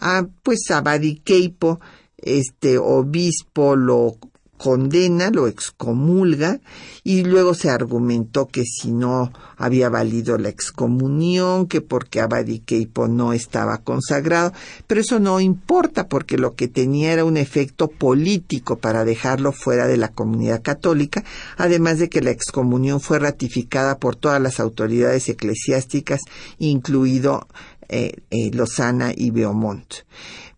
Ah, 0.00 0.26
pues 0.42 0.70
Abadi 0.70 1.16
Keipo, 1.16 1.80
este 2.16 2.78
obispo, 2.78 3.76
lo 3.76 4.18
condena, 4.64 5.28
lo 5.28 5.46
excomulga 5.46 6.58
y 7.02 7.22
luego 7.22 7.52
se 7.52 7.68
argumentó 7.68 8.48
que 8.48 8.64
si 8.64 8.92
no 8.92 9.30
había 9.58 9.90
valido 9.90 10.38
la 10.38 10.48
excomunión, 10.48 11.66
que 11.66 11.82
porque 11.82 12.22
Abadiqueipo 12.22 13.06
no 13.06 13.34
estaba 13.34 13.76
consagrado, 13.76 14.54
pero 14.86 15.02
eso 15.02 15.20
no 15.20 15.38
importa 15.38 16.08
porque 16.08 16.38
lo 16.38 16.54
que 16.54 16.66
tenía 16.66 17.12
era 17.12 17.26
un 17.26 17.36
efecto 17.36 17.88
político 17.88 18.78
para 18.78 19.04
dejarlo 19.04 19.52
fuera 19.52 19.86
de 19.86 19.98
la 19.98 20.08
comunidad 20.08 20.62
católica, 20.62 21.24
además 21.58 21.98
de 21.98 22.08
que 22.08 22.22
la 22.22 22.30
excomunión 22.30 23.02
fue 23.02 23.18
ratificada 23.18 23.98
por 23.98 24.16
todas 24.16 24.40
las 24.40 24.60
autoridades 24.60 25.28
eclesiásticas, 25.28 26.22
incluido 26.58 27.46
eh, 27.90 28.14
eh, 28.30 28.50
Lozana 28.54 29.12
y 29.14 29.30
Beaumont. 29.30 29.92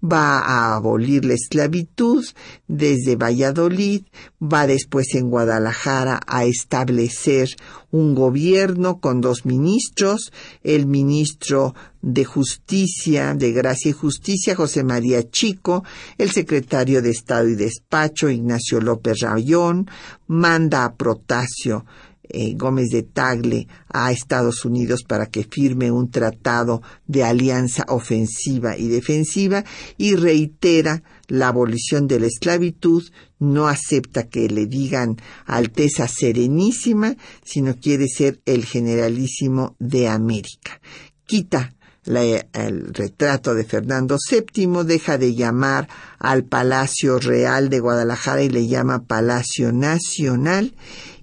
Va 0.03 0.39
a 0.41 0.77
abolir 0.77 1.25
la 1.25 1.35
esclavitud 1.35 2.25
desde 2.69 3.17
Valladolid, 3.17 4.03
va 4.41 4.67
después 4.67 5.15
en 5.15 5.31
Guadalajara 5.31 6.21
a 6.27 6.45
establecer 6.45 7.49
un 7.91 8.15
gobierno 8.15 9.01
con 9.01 9.21
dos 9.21 9.47
ministros, 9.47 10.33
el 10.63 10.87
ministro 10.87 11.75
de 12.03 12.25
Justicia, 12.25 13.35
de 13.35 13.53
Gracia 13.53 13.91
y 13.91 13.95
Justicia, 13.95 14.55
José 14.55 14.85
María 14.85 15.29
Chico, 15.31 15.85
el 16.19 16.31
secretario 16.31 17.03
de 17.03 17.11
Estado 17.11 17.49
y 17.49 17.55
Despacho, 17.55 18.29
Ignacio 18.29 18.81
López 18.81 19.21
Rayón, 19.21 19.91
manda 20.27 20.85
a 20.85 20.95
Protasio 20.95 21.85
eh, 22.29 22.55
Gómez 22.55 22.89
de 22.91 23.03
Tagle 23.03 23.69
a 23.89 24.13
Estados 24.13 24.65
Unidos 24.65 25.03
para 25.03 25.27
que 25.27 25.45
firme 25.45 25.91
un 25.91 26.11
tratado 26.11 26.83
de 27.07 27.25
alianza 27.25 27.85
ofensiva 27.89 28.77
y 28.77 28.89
defensiva 28.89 29.65
y 29.97 30.17
reitera 30.17 31.03
la 31.29 31.49
abolición 31.49 32.07
de 32.07 32.21
la 32.21 32.27
esclavitud, 32.27 33.05
no 33.39 33.69
acepta 33.69 34.29
que 34.29 34.49
le 34.49 34.67
digan 34.67 35.17
Alteza 35.45 36.09
Serenísima, 36.09 37.17
sino 37.45 37.77
quiere 37.77 38.09
ser 38.09 38.41
el 38.47 38.65
generalísimo 38.65 39.77
de 39.79 40.09
América. 40.09 40.81
Quita 41.27 41.77
el 42.07 42.95
retrato 42.95 43.55
de 43.55 43.65
Fernando 43.65 44.17
VII, 44.31 44.85
deja 44.85 45.19
de 45.19 45.35
llamar 45.35 45.89
al 46.19 46.45
Palacio 46.45 47.19
Real 47.19 47.69
de 47.69 47.81
Guadalajara 47.81 48.43
y 48.43 48.49
le 48.49 48.69
llama 48.69 49.05
Palacio 49.05 49.73
Nacional 49.73 50.75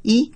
y 0.03 0.33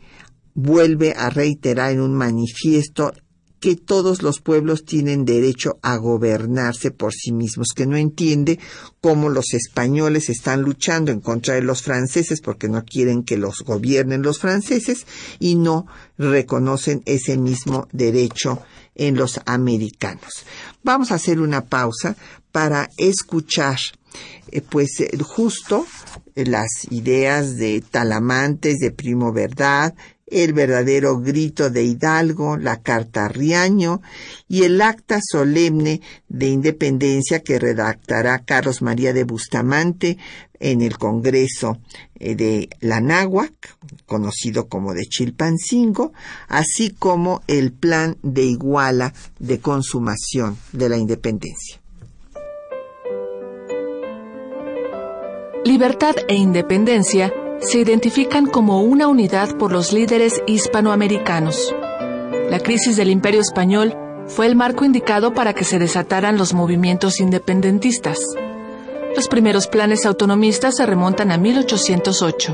vuelve 0.58 1.14
a 1.16 1.30
reiterar 1.30 1.92
en 1.92 2.02
un 2.02 2.16
manifiesto 2.16 3.14
que 3.60 3.76
todos 3.76 4.24
los 4.24 4.42
pueblos 4.42 4.86
tienen 4.86 5.24
derecho 5.24 5.78
a 5.84 5.98
gobernarse 5.98 6.90
por 6.90 7.14
sí 7.14 7.32
mismos, 7.32 7.70
que 7.76 7.86
no 7.86 7.96
entiende 7.96 8.60
cómo 9.00 9.30
los 9.30 9.54
españoles 9.54 10.30
están 10.30 10.64
luchando 10.64 11.12
en 11.12 11.22
contra 11.22 11.54
de 11.54 11.62
los 11.62 11.84
franceses 11.84 12.42
porque 12.42 12.70
no 12.70 12.84
quieren 12.86 13.24
que 13.24 13.38
los 13.38 13.64
gobiernen 13.64 14.24
los 14.24 14.40
franceses 14.40 15.06
y 15.40 15.56
no 15.56 15.86
reconocen 16.18 17.04
ese 17.06 17.38
mismo 17.38 17.88
derecho 17.92 18.60
en 18.96 19.16
los 19.16 19.40
americanos. 19.46 20.44
Vamos 20.84 21.12
a 21.12 21.16
hacer 21.16 21.40
una 21.40 21.66
pausa 21.66 22.16
para 22.52 22.90
escuchar 22.98 23.78
eh, 24.52 24.62
pues 24.62 25.00
eh, 25.02 25.12
justo 25.22 25.86
las 26.36 26.88
ideas 26.90 27.58
de 27.58 27.82
Talamantes, 27.82 28.78
de 28.78 28.92
Primo 28.92 29.32
Verdad, 29.34 29.94
el 30.28 30.54
verdadero 30.54 31.20
grito 31.20 31.70
de 31.70 31.84
Hidalgo, 31.84 32.58
la 32.58 32.82
carta 32.82 33.30
Riaño 33.30 34.02
y 34.48 34.64
el 34.64 34.82
acta 34.82 35.20
solemne 35.24 36.02
de 36.28 36.48
independencia 36.48 37.40
que 37.40 37.60
redactará 37.60 38.40
Carlos 38.40 38.82
María 38.82 39.14
de 39.14 39.24
Bustamante 39.24 40.18
en 40.60 40.82
el 40.82 40.98
Congreso 40.98 41.78
eh, 42.20 42.36
de 42.36 42.70
la 42.82 43.00
Náhuac, 43.00 43.78
conocido 44.06 44.68
como 44.68 44.94
de 44.94 45.06
Chilpancingo, 45.06 46.14
así 46.48 46.90
como 46.90 47.42
el 47.48 47.72
plan 47.72 48.18
de 48.22 48.44
Iguala 48.44 49.14
de 49.40 49.60
consumación 49.60 50.58
de 50.74 50.90
la 50.90 50.98
independencia. 50.98 51.80
Libertad 55.64 56.16
e 56.28 56.36
independencia 56.36 57.34
se 57.60 57.80
identifican 57.80 58.46
como 58.46 58.82
una 58.82 59.08
unidad 59.08 59.58
por 59.58 59.72
los 59.72 59.92
líderes 59.92 60.42
hispanoamericanos. 60.46 61.76
La 62.50 62.60
crisis 62.60 62.96
del 62.98 63.10
Imperio 63.10 63.42
Español 63.42 63.96
fue 64.28 64.46
el 64.46 64.56
marco 64.56 64.86
indicado 64.86 65.34
para 65.34 65.54
que 65.54 65.64
se 65.64 65.80
desataran 65.80 66.38
los 66.38 66.54
movimientos 66.54 67.20
independentistas. 67.20 68.20
Los 69.16 69.28
primeros 69.28 69.68
planes 69.68 70.06
autonomistas 70.06 70.76
se 70.78 70.86
remontan 70.86 71.32
a 71.32 71.38
1808. 71.38 72.54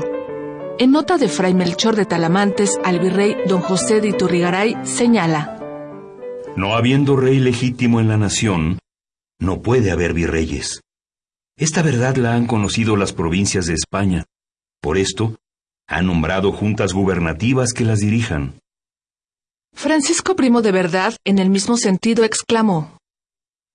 En 0.78 0.90
nota 0.90 1.18
de 1.18 1.28
Fray 1.28 1.54
Melchor 1.54 1.94
de 1.94 2.06
Talamantes 2.06 2.78
al 2.82 2.98
virrey 2.98 3.36
don 3.46 3.60
José 3.60 4.00
de 4.00 4.08
Iturrigaray 4.08 4.76
señala: 4.82 5.60
No 6.56 6.74
habiendo 6.74 7.16
rey 7.16 7.38
legítimo 7.38 8.00
en 8.00 8.08
la 8.08 8.16
nación, 8.16 8.78
no 9.38 9.62
puede 9.62 9.90
haber 9.90 10.14
virreyes. 10.14 10.80
Esta 11.56 11.82
verdad 11.82 12.16
la 12.16 12.34
han 12.34 12.46
conocido 12.46 12.96
las 12.96 13.12
provincias 13.12 13.66
de 13.66 13.74
España 13.74 14.24
por 14.84 14.98
esto, 14.98 15.36
ha 15.88 16.02
nombrado 16.02 16.52
juntas 16.52 16.92
gubernativas 16.92 17.72
que 17.72 17.86
las 17.86 18.00
dirijan. 18.00 18.60
Francisco 19.72 20.36
Primo 20.36 20.60
de 20.60 20.72
Verdad, 20.72 21.16
en 21.24 21.38
el 21.38 21.48
mismo 21.48 21.78
sentido, 21.78 22.22
exclamó. 22.22 22.98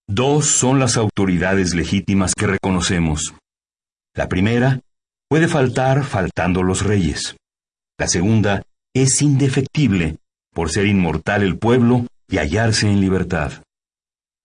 Dos 0.08 0.46
son 0.46 0.78
las 0.78 0.98
autoridades 0.98 1.74
legítimas 1.74 2.36
que 2.36 2.46
reconocemos. 2.46 3.34
La 4.16 4.30
primera 4.30 4.82
puede 5.28 5.48
faltar 5.48 6.04
faltando 6.04 6.62
los 6.62 6.84
reyes. 6.84 7.36
La 7.98 8.08
segunda 8.08 8.62
es 8.94 9.20
indefectible 9.24 10.18
por 10.54 10.70
ser 10.70 10.86
inmortal 10.86 11.42
el 11.42 11.58
pueblo 11.58 12.06
y 12.28 12.38
hallarse 12.38 12.88
en 12.88 13.02
libertad. 13.02 13.64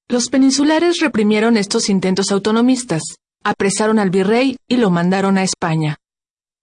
Los 0.08 0.30
peninsulares 0.30 0.96
reprimieron 1.00 1.58
estos 1.58 1.90
intentos 1.90 2.32
autonomistas, 2.32 3.02
apresaron 3.44 3.98
al 3.98 4.08
virrey 4.08 4.56
y 4.66 4.78
lo 4.78 4.88
mandaron 4.88 5.36
a 5.36 5.42
España. 5.42 5.98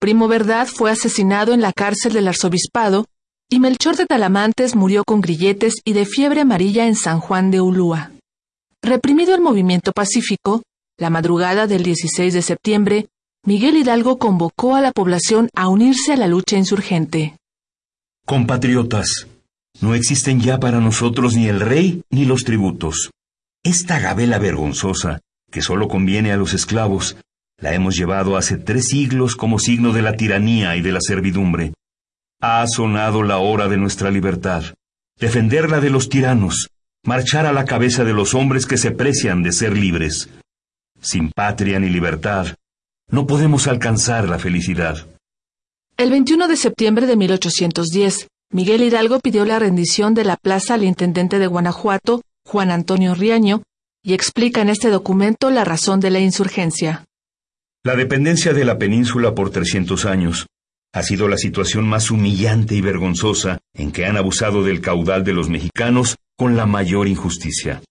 Primo 0.01 0.27
Verdad 0.27 0.67
fue 0.67 0.89
asesinado 0.89 1.53
en 1.53 1.61
la 1.61 1.73
cárcel 1.73 2.13
del 2.13 2.27
arzobispado 2.27 3.05
y 3.47 3.59
Melchor 3.59 3.97
de 3.97 4.07
Talamantes 4.07 4.75
murió 4.75 5.03
con 5.03 5.21
grilletes 5.21 5.75
y 5.85 5.93
de 5.93 6.07
fiebre 6.07 6.41
amarilla 6.41 6.87
en 6.87 6.95
San 6.95 7.19
Juan 7.19 7.51
de 7.51 7.61
Ulúa. 7.61 8.09
Reprimido 8.81 9.35
el 9.35 9.41
movimiento 9.41 9.91
pacífico, 9.91 10.63
la 10.97 11.11
madrugada 11.11 11.67
del 11.67 11.83
16 11.83 12.33
de 12.33 12.41
septiembre, 12.41 13.09
Miguel 13.45 13.77
Hidalgo 13.77 14.17
convocó 14.17 14.75
a 14.75 14.81
la 14.81 14.91
población 14.91 15.49
a 15.53 15.67
unirse 15.67 16.13
a 16.13 16.17
la 16.17 16.25
lucha 16.25 16.57
insurgente. 16.57 17.37
Compatriotas, 18.25 19.27
no 19.81 19.93
existen 19.93 20.39
ya 20.41 20.59
para 20.59 20.79
nosotros 20.79 21.35
ni 21.35 21.47
el 21.47 21.59
rey 21.59 22.01
ni 22.09 22.25
los 22.25 22.43
tributos. 22.43 23.11
Esta 23.63 23.99
gabela 23.99 24.39
vergonzosa, 24.39 25.19
que 25.51 25.61
solo 25.61 25.87
conviene 25.87 26.31
a 26.31 26.37
los 26.37 26.55
esclavos, 26.55 27.17
la 27.61 27.73
hemos 27.73 27.95
llevado 27.95 28.35
hace 28.35 28.57
tres 28.57 28.87
siglos 28.87 29.35
como 29.35 29.59
signo 29.59 29.93
de 29.93 30.01
la 30.01 30.17
tiranía 30.17 30.75
y 30.75 30.81
de 30.81 30.91
la 30.91 30.99
servidumbre. 30.99 31.73
Ha 32.41 32.65
sonado 32.67 33.21
la 33.21 33.37
hora 33.37 33.67
de 33.67 33.77
nuestra 33.77 34.09
libertad, 34.09 34.63
defenderla 35.19 35.79
de 35.79 35.91
los 35.91 36.09
tiranos, 36.09 36.69
marchar 37.05 37.45
a 37.45 37.53
la 37.53 37.65
cabeza 37.65 38.03
de 38.03 38.13
los 38.13 38.33
hombres 38.33 38.65
que 38.65 38.77
se 38.77 38.91
precian 38.91 39.43
de 39.43 39.51
ser 39.51 39.77
libres. 39.77 40.27
Sin 40.99 41.31
patria 41.31 41.79
ni 41.79 41.89
libertad, 41.89 42.47
no 43.09 43.27
podemos 43.27 43.67
alcanzar 43.67 44.27
la 44.27 44.39
felicidad. 44.39 45.07
El 45.97 46.09
21 46.09 46.47
de 46.47 46.57
septiembre 46.57 47.05
de 47.05 47.15
1810, 47.15 48.27
Miguel 48.51 48.81
Hidalgo 48.81 49.19
pidió 49.19 49.45
la 49.45 49.59
rendición 49.59 50.15
de 50.15 50.25
la 50.25 50.35
plaza 50.35 50.73
al 50.73 50.83
intendente 50.83 51.37
de 51.37 51.45
Guanajuato, 51.45 52.21
Juan 52.43 52.71
Antonio 52.71 53.13
Riaño, 53.13 53.61
y 54.03 54.13
explica 54.13 54.61
en 54.61 54.69
este 54.69 54.89
documento 54.89 55.51
la 55.51 55.63
razón 55.63 55.99
de 55.99 56.09
la 56.09 56.19
insurgencia. 56.19 57.05
La 57.83 57.95
dependencia 57.95 58.53
de 58.53 58.63
la 58.63 58.77
península 58.77 59.33
por 59.33 59.49
300 59.49 60.05
años 60.05 60.45
ha 60.93 61.01
sido 61.01 61.27
la 61.27 61.37
situación 61.37 61.87
más 61.87 62.11
humillante 62.11 62.75
y 62.75 62.81
vergonzosa 62.81 63.57
en 63.73 63.91
que 63.91 64.05
han 64.05 64.17
abusado 64.17 64.61
del 64.63 64.81
caudal 64.81 65.23
de 65.23 65.33
los 65.33 65.49
mexicanos 65.49 66.15
con 66.37 66.55
la 66.55 66.67
mayor 66.67 67.07
injusticia. 67.07 67.81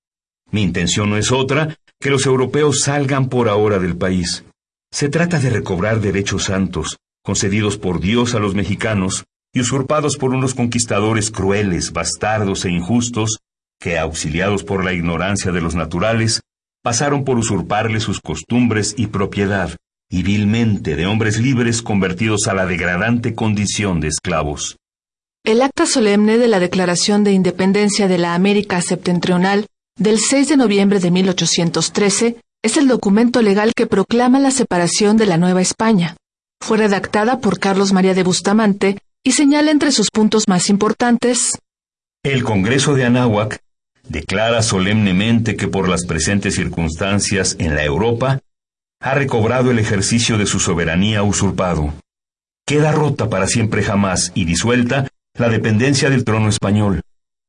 Mi 0.53 0.63
intención 0.63 1.11
no 1.11 1.17
es 1.17 1.33
otra 1.33 1.75
que 1.99 2.11
los 2.11 2.25
europeos 2.27 2.83
salgan 2.85 3.29
por 3.29 3.49
ahora 3.49 3.81
del 3.81 3.97
país. 3.97 4.45
Se 4.93 5.09
trata 5.09 5.41
de 5.41 5.51
recobrar 5.51 6.01
derechos 6.01 6.45
santos, 6.45 6.99
concedidos 7.25 7.77
por 7.77 7.99
Dios 7.99 8.37
a 8.37 8.39
los 8.39 8.55
mexicanos 8.55 9.25
y 9.53 9.61
usurpados 9.61 10.17
por 10.17 10.31
unos 10.31 10.55
conquistadores 10.55 11.33
crueles, 11.33 11.93
bastardos 11.93 12.65
e 12.65 12.71
injustos, 12.71 13.39
que, 13.81 13.99
auxiliados 13.99 14.63
por 14.63 14.85
la 14.85 14.93
ignorancia 14.93 15.51
de 15.51 15.61
los 15.61 15.75
naturales, 15.75 16.43
pasaron 16.83 17.25
por 17.25 17.39
usurparle 17.39 18.01
sus 18.01 18.21
costumbres 18.21 18.95
y 18.97 19.09
propiedad, 19.09 19.77
y 20.11 20.23
vilmente 20.23 20.97
de 20.97 21.07
hombres 21.07 21.39
libres 21.39 21.83
convertidos 21.83 22.49
a 22.49 22.55
la 22.55 22.67
degradante 22.67 23.35
condición 23.35 24.01
de 24.01 24.09
esclavos. 24.09 24.77
El 25.45 25.63
acta 25.63 25.87
solemne 25.87 26.37
de 26.39 26.49
la 26.49 26.61
Declaración 26.61 27.25
de 27.25 27.33
Independencia 27.33 28.09
de 28.09 28.19
la 28.19 28.35
América 28.35 28.81
Septentrional 28.83 29.67
del 29.99 30.19
6 30.19 30.49
de 30.49 30.57
noviembre 30.57 31.01
de 31.01 31.11
1813 31.11 32.37
es 32.63 32.77
el 32.77 32.89
documento 32.89 33.41
legal 33.41 33.73
que 33.75 33.87
proclama 33.87 34.39
la 34.39 34.51
separación 34.51 35.17
de 35.17 35.27
la 35.27 35.39
Nueva 35.39 35.63
España. 35.63 36.17
Fue 36.63 36.77
redactada 36.77 37.41
por 37.41 37.59
Carlos 37.59 37.93
María 37.93 38.13
de 38.13 38.23
Bustamante 38.23 38.99
y 39.25 39.33
señala 39.33 39.71
entre 39.71 39.93
sus 39.93 40.11
puntos 40.11 40.45
más 40.47 40.69
importantes 40.69 41.59
El 42.23 42.45
Congreso 42.45 42.95
de 42.95 43.05
Anáhuac 43.05 43.61
declara 44.11 44.61
solemnemente 44.63 45.55
que 45.55 45.69
por 45.69 45.89
las 45.89 46.05
presentes 46.05 46.57
circunstancias 46.57 47.55
en 47.61 47.77
la 47.77 47.85
Europa 47.85 48.41
ha 49.01 49.15
recobrado 49.15 49.71
el 49.71 49.79
ejercicio 49.79 50.37
de 50.37 50.47
su 50.47 50.59
soberanía 50.59 51.23
usurpado. 51.23 51.95
Queda 52.67 52.91
rota 52.91 53.31
para 53.31 53.47
siempre 53.47 53.85
jamás 53.85 54.33
y 54.35 54.47
disuelta 54.47 55.07
la 55.35 55.49
dependencia 55.49 56.11
del 56.11 56.25
trono 56.25 56.49
español, 56.49 57.03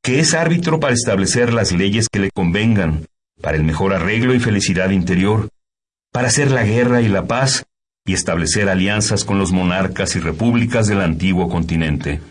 que 0.03 0.19
es 0.19 0.35
árbitro 0.35 0.79
para 0.79 0.93
establecer 0.93 1.51
las 1.51 1.71
leyes 1.71 2.07
que 2.09 2.19
le 2.19 2.29
convengan, 2.29 3.07
para 3.41 3.57
el 3.57 3.63
mejor 3.63 3.91
arreglo 3.91 4.35
y 4.35 4.39
felicidad 4.39 4.91
interior, 4.91 5.49
para 6.11 6.27
hacer 6.27 6.51
la 6.51 6.63
guerra 6.63 7.01
y 7.01 7.07
la 7.07 7.25
paz 7.25 7.65
y 8.05 8.13
establecer 8.13 8.69
alianzas 8.69 9.25
con 9.25 9.39
los 9.39 9.51
monarcas 9.51 10.15
y 10.15 10.19
repúblicas 10.19 10.85
del 10.85 11.01
antiguo 11.01 11.49
continente. 11.49 12.21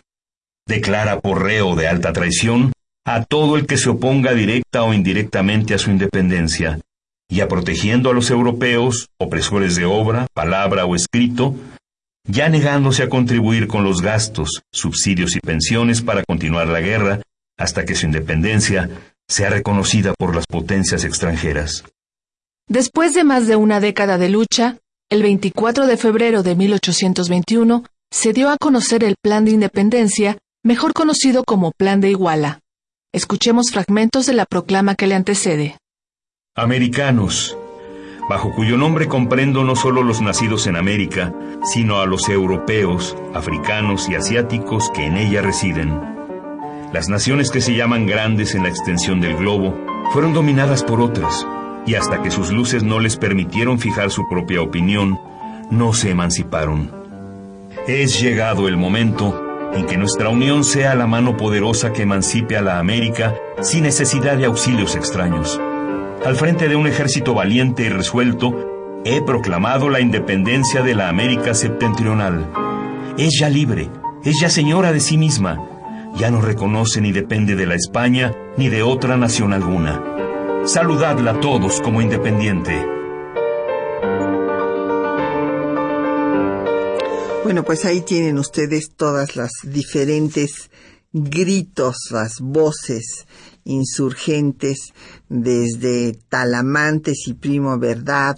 Declara 0.69 1.19
por 1.19 1.43
reo 1.43 1.75
de 1.75 1.89
alta 1.89 2.13
traición 2.13 2.73
a 3.05 3.25
todo 3.25 3.57
el 3.57 3.67
que 3.67 3.77
se 3.77 3.91
oponga 3.91 4.35
directa 4.35 4.83
o 4.83 4.93
indirectamente 4.95 5.75
a 5.75 5.79
su 5.79 5.91
independencia, 5.91 6.81
y 7.29 7.41
a 7.41 7.49
protegiendo 7.49 8.11
a 8.11 8.15
los 8.15 8.31
europeos, 8.31 9.09
opresores 9.19 9.77
de 9.77 9.85
obra, 9.85 10.27
palabra 10.35 10.85
o 10.85 10.95
escrito, 10.95 11.55
ya 12.27 12.49
negándose 12.49 13.03
a 13.03 13.09
contribuir 13.09 13.67
con 13.67 13.85
los 13.85 14.03
gastos, 14.03 14.63
subsidios 14.73 15.37
y 15.37 15.41
pensiones 15.41 16.03
para 16.03 16.25
continuar 16.25 16.69
la 16.69 16.81
guerra 16.81 17.23
hasta 17.59 17.85
que 17.85 17.95
su 17.95 18.07
independencia 18.07 18.91
sea 19.29 19.51
reconocida 19.51 20.15
por 20.19 20.35
las 20.35 20.47
potencias 20.47 21.05
extranjeras. 21.05 21.85
Después 22.69 23.15
de 23.15 23.25
más 23.25 23.47
de 23.47 23.57
una 23.57 23.81
década 23.81 24.19
de 24.19 24.29
lucha, 24.29 24.79
el 25.11 25.23
24 25.23 25.87
de 25.87 25.97
febrero 25.97 26.43
de 26.43 26.55
1821 26.55 27.85
se 28.13 28.33
dio 28.33 28.51
a 28.51 28.57
conocer 28.59 29.05
el 29.05 29.17
Plan 29.21 29.45
de 29.45 29.53
Independencia, 29.53 30.39
mejor 30.65 30.93
conocido 30.93 31.45
como 31.45 31.73
Plan 31.73 32.01
de 32.01 32.11
Iguala. 32.11 32.61
Escuchemos 33.13 33.73
fragmentos 33.73 34.27
de 34.27 34.35
la 34.35 34.47
proclama 34.47 34.95
que 34.95 35.09
le 35.09 35.17
antecede. 35.17 35.77
Americanos, 36.55 37.59
bajo 38.29 38.53
cuyo 38.55 38.77
nombre 38.77 39.09
comprendo 39.09 39.65
no 39.65 39.75
solo 39.75 40.05
los 40.05 40.21
nacidos 40.21 40.69
en 40.69 40.77
América, 40.77 41.35
sino 41.65 41.99
a 41.99 42.07
los 42.07 42.29
europeos, 42.29 43.17
africanos 43.35 44.09
y 44.09 44.15
asiáticos 44.15 44.93
que 44.95 45.07
en 45.07 45.17
ella 45.17 45.43
residen. 45.43 46.01
Las 46.93 47.09
naciones 47.09 47.51
que 47.51 47.61
se 47.61 47.75
llaman 47.75 48.07
grandes 48.07 48.55
en 48.55 48.63
la 48.63 48.69
extensión 48.69 49.21
del 49.21 49.37
globo 49.37 49.77
fueron 50.13 50.33
dominadas 50.33 50.85
por 50.85 51.01
otras, 51.01 51.45
y 51.87 51.97
hasta 51.97 52.23
que 52.23 52.31
sus 52.31 52.53
luces 52.53 52.85
no 52.85 53.01
les 53.01 53.17
permitieron 53.17 53.81
fijar 53.81 54.13
su 54.13 54.29
propia 54.29 54.63
opinión, 54.63 55.19
no 55.69 55.95
se 55.95 56.11
emanciparon. 56.11 56.93
Es 57.89 58.21
llegado 58.21 58.69
el 58.69 58.77
momento 58.77 59.50
en 59.73 59.87
que 59.87 59.97
nuestra 59.97 60.29
unión 60.29 60.65
sea 60.65 60.95
la 60.95 61.07
mano 61.07 61.37
poderosa 61.37 61.93
que 61.93 62.03
emancipe 62.03 62.57
a 62.57 62.63
la 62.63 62.79
América 62.79 63.35
sin 63.61 63.85
necesidad 63.85 64.37
de 64.37 64.47
auxilios 64.47 64.97
extraños. 64.97 65.61
Al 66.25 66.37
frente 66.37 66.69
de 66.69 66.77
un 66.77 66.87
ejército 66.87 67.35
valiente 67.35 67.85
y 67.85 67.89
resuelto, 67.89 69.03
he 69.05 69.23
proclamado 69.23 69.89
la 69.89 70.01
independencia 70.01 70.83
de 70.83 70.95
la 70.95 71.09
América 71.09 71.55
septentrional. 71.55 72.51
Es 73.17 73.39
ya 73.39 73.49
libre, 73.49 73.89
es 74.25 74.39
ya 74.41 74.51
señora 74.51 74.93
de 74.93 75.01
sí 75.01 75.17
misma, 75.17 75.59
ya 76.17 76.31
no 76.31 76.41
reconoce 76.41 77.01
ni 77.01 77.13
depende 77.13 77.57
de 77.57 77.67
la 77.67 77.75
España 77.75 78.35
ni 78.57 78.69
de 78.69 78.83
otra 78.83 79.17
nación 79.17 79.53
alguna. 79.53 80.03
Saludadla 80.65 81.41
todos 81.41 81.81
como 81.81 82.03
independiente. 82.03 83.00
Bueno, 87.43 87.65
pues 87.65 87.87
ahí 87.87 88.03
tienen 88.03 88.39
ustedes 88.39 88.91
todas 88.95 89.35
las 89.35 89.51
diferentes 89.63 90.71
gritos, 91.13 91.97
las 92.11 92.41
voces 92.41 93.27
insurgentes 93.65 94.93
desde 95.29 96.19
Talamantes 96.29 97.27
y 97.27 97.35
Primo 97.35 97.79
Verdad, 97.79 98.37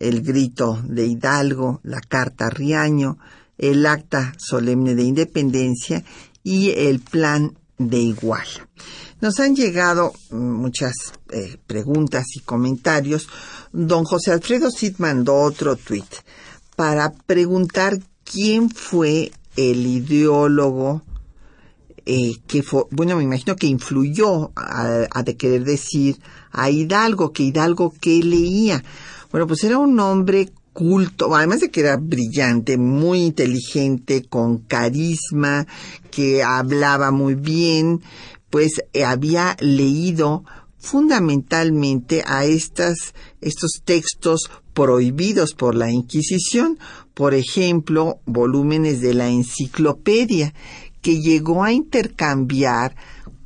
el 0.00 0.22
grito 0.22 0.80
de 0.84 1.06
Hidalgo, 1.06 1.80
la 1.84 2.00
carta 2.00 2.48
Riaño, 2.48 3.18
el 3.58 3.84
acta 3.84 4.32
solemne 4.38 4.94
de 4.94 5.02
independencia 5.02 6.02
y 6.42 6.70
el 6.70 7.00
plan 7.00 7.56
de 7.76 7.98
Iguala. 7.98 8.68
Nos 9.20 9.40
han 9.40 9.56
llegado 9.56 10.12
muchas 10.30 10.94
eh, 11.32 11.58
preguntas 11.66 12.24
y 12.34 12.40
comentarios. 12.40 13.28
Don 13.72 14.04
José 14.04 14.32
Alfredo 14.32 14.70
Cid 14.70 14.94
mandó 14.98 15.34
otro 15.34 15.76
tuit 15.76 16.06
para 16.76 17.10
preguntar 17.10 17.98
quién 18.30 18.70
fue 18.70 19.32
el 19.56 19.86
ideólogo 19.86 21.02
eh, 22.10 22.36
que 22.46 22.62
fue, 22.62 22.84
bueno, 22.90 23.16
me 23.16 23.24
imagino 23.24 23.56
que 23.56 23.66
influyó 23.66 24.50
a, 24.56 25.22
de 25.22 25.36
querer 25.36 25.64
decir 25.64 26.18
a 26.50 26.70
Hidalgo, 26.70 27.32
que 27.32 27.42
Hidalgo 27.42 27.92
que 28.00 28.22
leía. 28.22 28.82
Bueno, 29.30 29.46
pues 29.46 29.62
era 29.64 29.76
un 29.76 30.00
hombre 30.00 30.50
culto, 30.72 31.34
además 31.34 31.60
de 31.60 31.70
que 31.70 31.80
era 31.80 31.98
brillante, 31.98 32.78
muy 32.78 33.24
inteligente, 33.24 34.24
con 34.24 34.58
carisma, 34.58 35.66
que 36.10 36.42
hablaba 36.42 37.10
muy 37.10 37.34
bien, 37.34 38.00
pues 38.48 38.72
eh, 38.94 39.04
había 39.04 39.54
leído 39.60 40.44
fundamentalmente 40.78 42.22
a 42.26 42.46
estas, 42.46 43.12
estos 43.42 43.82
textos 43.84 44.50
prohibidos 44.72 45.52
por 45.52 45.74
la 45.74 45.90
Inquisición, 45.90 46.78
por 47.18 47.34
ejemplo, 47.34 48.20
volúmenes 48.26 49.00
de 49.00 49.12
la 49.12 49.28
enciclopedia, 49.28 50.54
que 51.02 51.20
llegó 51.20 51.64
a 51.64 51.72
intercambiar 51.72 52.94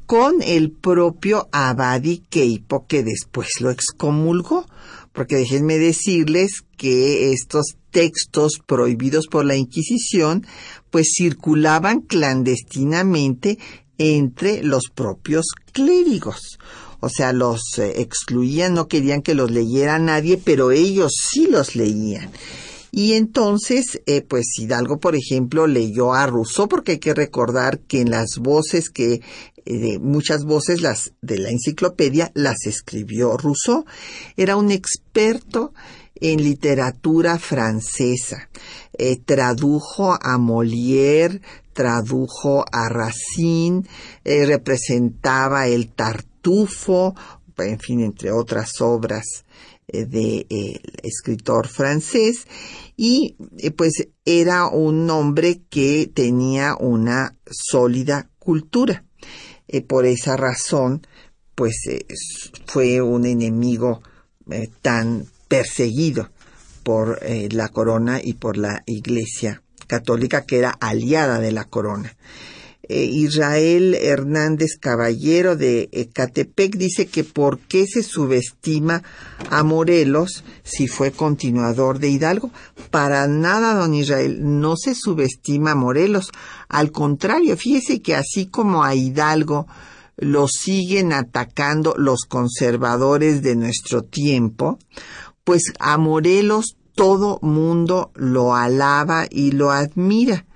con 0.04 0.42
el 0.42 0.72
propio 0.72 1.48
Abadi 1.52 2.18
Keipo, 2.18 2.86
que 2.86 3.02
después 3.02 3.48
lo 3.60 3.70
excomulgó, 3.70 4.66
porque 5.14 5.36
déjenme 5.36 5.78
decirles 5.78 6.64
que 6.76 7.32
estos 7.32 7.78
textos 7.90 8.58
prohibidos 8.66 9.26
por 9.26 9.46
la 9.46 9.56
Inquisición, 9.56 10.46
pues 10.90 11.10
circulaban 11.16 12.02
clandestinamente 12.02 13.58
entre 13.96 14.62
los 14.62 14.90
propios 14.94 15.46
clérigos. 15.72 16.58
O 17.00 17.08
sea, 17.08 17.32
los 17.32 17.62
eh, 17.78 18.02
excluían, 18.02 18.74
no 18.74 18.86
querían 18.86 19.22
que 19.22 19.34
los 19.34 19.50
leyera 19.50 19.98
nadie, 19.98 20.36
pero 20.36 20.72
ellos 20.72 21.12
sí 21.32 21.46
los 21.46 21.74
leían. 21.74 22.30
Y 22.94 23.14
entonces, 23.14 24.02
eh, 24.04 24.20
pues 24.20 24.58
Hidalgo, 24.58 25.00
por 25.00 25.16
ejemplo, 25.16 25.66
leyó 25.66 26.12
a 26.12 26.26
Rousseau, 26.26 26.68
porque 26.68 26.92
hay 26.92 26.98
que 26.98 27.14
recordar 27.14 27.80
que 27.80 28.02
en 28.02 28.10
las 28.10 28.36
voces 28.38 28.90
que, 28.90 29.22
eh, 29.64 29.98
muchas 29.98 30.44
voces 30.44 30.82
las, 30.82 31.14
de 31.22 31.38
la 31.38 31.48
enciclopedia 31.48 32.30
las 32.34 32.66
escribió 32.66 33.38
Rousseau. 33.38 33.86
Era 34.36 34.56
un 34.56 34.70
experto 34.70 35.72
en 36.16 36.42
literatura 36.42 37.38
francesa. 37.38 38.50
Eh, 38.92 39.16
tradujo 39.16 40.12
a 40.12 40.36
Molière, 40.36 41.40
tradujo 41.72 42.66
a 42.70 42.90
Racine, 42.90 43.84
representaba 44.22 45.66
el 45.66 45.88
Tartufo, 45.88 47.14
en 47.56 47.80
fin, 47.80 48.00
entre 48.00 48.30
otras 48.32 48.82
obras 48.82 49.46
de 49.88 50.46
escritor 51.02 51.68
francés 51.68 52.46
y 52.96 53.36
eh, 53.58 53.70
pues 53.70 54.08
era 54.24 54.66
un 54.68 55.08
hombre 55.10 55.62
que 55.68 56.10
tenía 56.12 56.76
una 56.78 57.36
sólida 57.50 58.30
cultura. 58.38 59.04
Eh, 59.68 59.80
por 59.82 60.06
esa 60.06 60.36
razón, 60.36 61.06
pues 61.54 61.74
eh, 61.88 62.06
fue 62.66 63.00
un 63.00 63.26
enemigo 63.26 64.02
tan 64.82 65.26
perseguido 65.48 66.30
por 66.82 67.20
la 67.52 67.68
corona 67.68 68.20
y 68.22 68.34
por 68.34 68.56
la 68.56 68.82
iglesia 68.86 69.62
católica 69.86 70.44
que 70.44 70.58
era 70.58 70.70
aliada 70.70 71.38
de 71.38 71.52
la 71.52 71.64
corona. 71.64 72.16
Eh, 72.88 73.04
Israel 73.04 73.94
Hernández 73.94 74.76
Caballero 74.80 75.54
de 75.54 75.88
Ecatepec 75.92 76.76
dice 76.76 77.06
que 77.06 77.22
por 77.22 77.60
qué 77.60 77.86
se 77.86 78.02
subestima 78.02 79.04
a 79.50 79.62
Morelos 79.62 80.42
si 80.64 80.88
fue 80.88 81.12
continuador 81.12 82.00
de 82.00 82.08
Hidalgo. 82.08 82.50
Para 82.90 83.28
nada, 83.28 83.74
don 83.74 83.94
Israel, 83.94 84.40
no 84.60 84.76
se 84.76 84.96
subestima 84.96 85.72
a 85.72 85.76
Morelos. 85.76 86.30
Al 86.68 86.90
contrario, 86.90 87.56
fíjese 87.56 88.02
que 88.02 88.16
así 88.16 88.46
como 88.46 88.82
a 88.82 88.96
Hidalgo 88.96 89.68
lo 90.16 90.48
siguen 90.48 91.12
atacando 91.12 91.94
los 91.96 92.24
conservadores 92.28 93.42
de 93.42 93.54
nuestro 93.54 94.02
tiempo, 94.02 94.78
pues 95.44 95.72
a 95.78 95.98
Morelos 95.98 96.76
todo 96.96 97.38
mundo 97.42 98.10
lo 98.16 98.56
alaba 98.56 99.26
y 99.30 99.52
lo 99.52 99.70
admira 99.70 100.46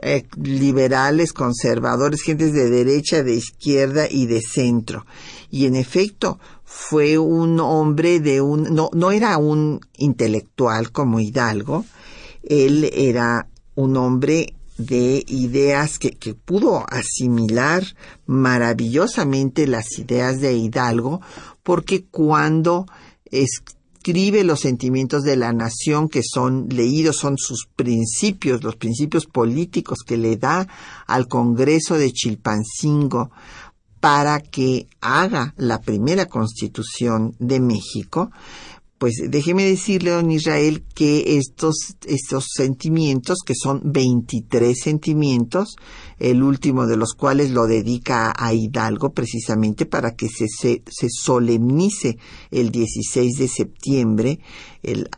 eh, 0.00 0.26
liberales, 0.36 1.32
conservadores, 1.32 2.22
gentes 2.22 2.52
de 2.52 2.70
derecha, 2.70 3.22
de 3.22 3.34
izquierda 3.34 4.06
y 4.10 4.26
de 4.26 4.40
centro. 4.40 5.06
Y 5.50 5.66
en 5.66 5.76
efecto, 5.76 6.38
fue 6.64 7.18
un 7.18 7.60
hombre 7.60 8.20
de 8.20 8.40
un, 8.40 8.74
no, 8.74 8.88
no 8.94 9.12
era 9.12 9.36
un 9.36 9.80
intelectual 9.98 10.90
como 10.90 11.20
Hidalgo, 11.20 11.84
él 12.42 12.90
era 12.94 13.48
un 13.74 13.96
hombre 13.96 14.54
de 14.78 15.22
ideas 15.28 15.98
que, 15.98 16.12
que, 16.12 16.34
pudo 16.34 16.84
asimilar 16.88 17.84
maravillosamente 18.26 19.66
las 19.66 19.98
ideas 19.98 20.40
de 20.40 20.54
Hidalgo, 20.54 21.20
porque 21.62 22.04
cuando 22.04 22.86
es, 23.26 23.62
escribe 24.02 24.42
los 24.42 24.58
sentimientos 24.58 25.22
de 25.22 25.36
la 25.36 25.52
nación 25.52 26.08
que 26.08 26.22
son 26.24 26.66
leídos, 26.68 27.18
son 27.18 27.38
sus 27.38 27.68
principios, 27.76 28.64
los 28.64 28.74
principios 28.74 29.26
políticos 29.26 29.98
que 30.04 30.16
le 30.16 30.36
da 30.36 30.66
al 31.06 31.28
Congreso 31.28 31.94
de 31.94 32.10
Chilpancingo 32.10 33.30
para 34.00 34.40
que 34.40 34.88
haga 35.00 35.54
la 35.56 35.80
primera 35.80 36.26
constitución 36.26 37.36
de 37.38 37.60
México, 37.60 38.32
pues 39.02 39.14
déjeme 39.28 39.64
decirle, 39.64 40.12
don 40.12 40.30
Israel, 40.30 40.84
que 40.94 41.36
estos, 41.36 41.96
estos 42.06 42.46
sentimientos, 42.54 43.38
que 43.44 43.54
son 43.60 43.80
23 43.82 44.80
sentimientos, 44.80 45.74
el 46.20 46.44
último 46.44 46.86
de 46.86 46.96
los 46.96 47.14
cuales 47.14 47.50
lo 47.50 47.66
dedica 47.66 48.32
a 48.32 48.54
Hidalgo 48.54 49.12
precisamente 49.12 49.86
para 49.86 50.14
que 50.14 50.28
se, 50.28 50.46
se, 50.46 50.84
se 50.88 51.08
solemnice 51.10 52.16
el 52.52 52.70
16 52.70 53.38
de 53.38 53.48
septiembre, 53.48 54.38
el 54.84 55.08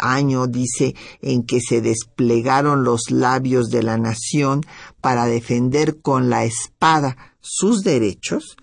año 0.00 0.48
dice 0.48 0.96
en 1.22 1.44
que 1.44 1.60
se 1.60 1.80
desplegaron 1.80 2.82
los 2.82 3.12
labios 3.12 3.68
de 3.68 3.84
la 3.84 3.98
nación 3.98 4.62
para 5.00 5.26
defender 5.26 6.00
con 6.00 6.28
la 6.28 6.44
espada 6.44 7.16
sus 7.40 7.82
derechos. 7.82 8.56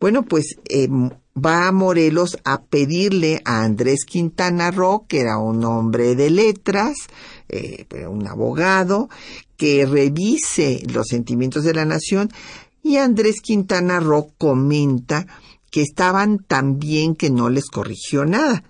Bueno, 0.00 0.24
pues 0.24 0.56
eh, 0.68 0.88
va 1.44 1.68
a 1.68 1.72
Morelos 1.72 2.38
a 2.44 2.62
pedirle 2.62 3.40
a 3.44 3.62
Andrés 3.62 4.04
Quintana 4.04 4.70
Roo, 4.70 5.06
que 5.06 5.20
era 5.20 5.38
un 5.38 5.64
hombre 5.64 6.14
de 6.14 6.30
letras, 6.30 6.96
eh, 7.48 7.86
un 8.08 8.26
abogado, 8.26 9.08
que 9.56 9.86
revise 9.86 10.82
los 10.92 11.08
sentimientos 11.08 11.64
de 11.64 11.74
la 11.74 11.84
nación 11.84 12.30
y 12.82 12.96
Andrés 12.96 13.40
Quintana 13.42 14.00
Roo 14.00 14.32
comenta 14.38 15.26
que 15.70 15.82
estaban 15.82 16.38
tan 16.38 16.78
bien 16.78 17.14
que 17.14 17.30
no 17.30 17.50
les 17.50 17.66
corrigió 17.66 18.24
nada. 18.24 18.62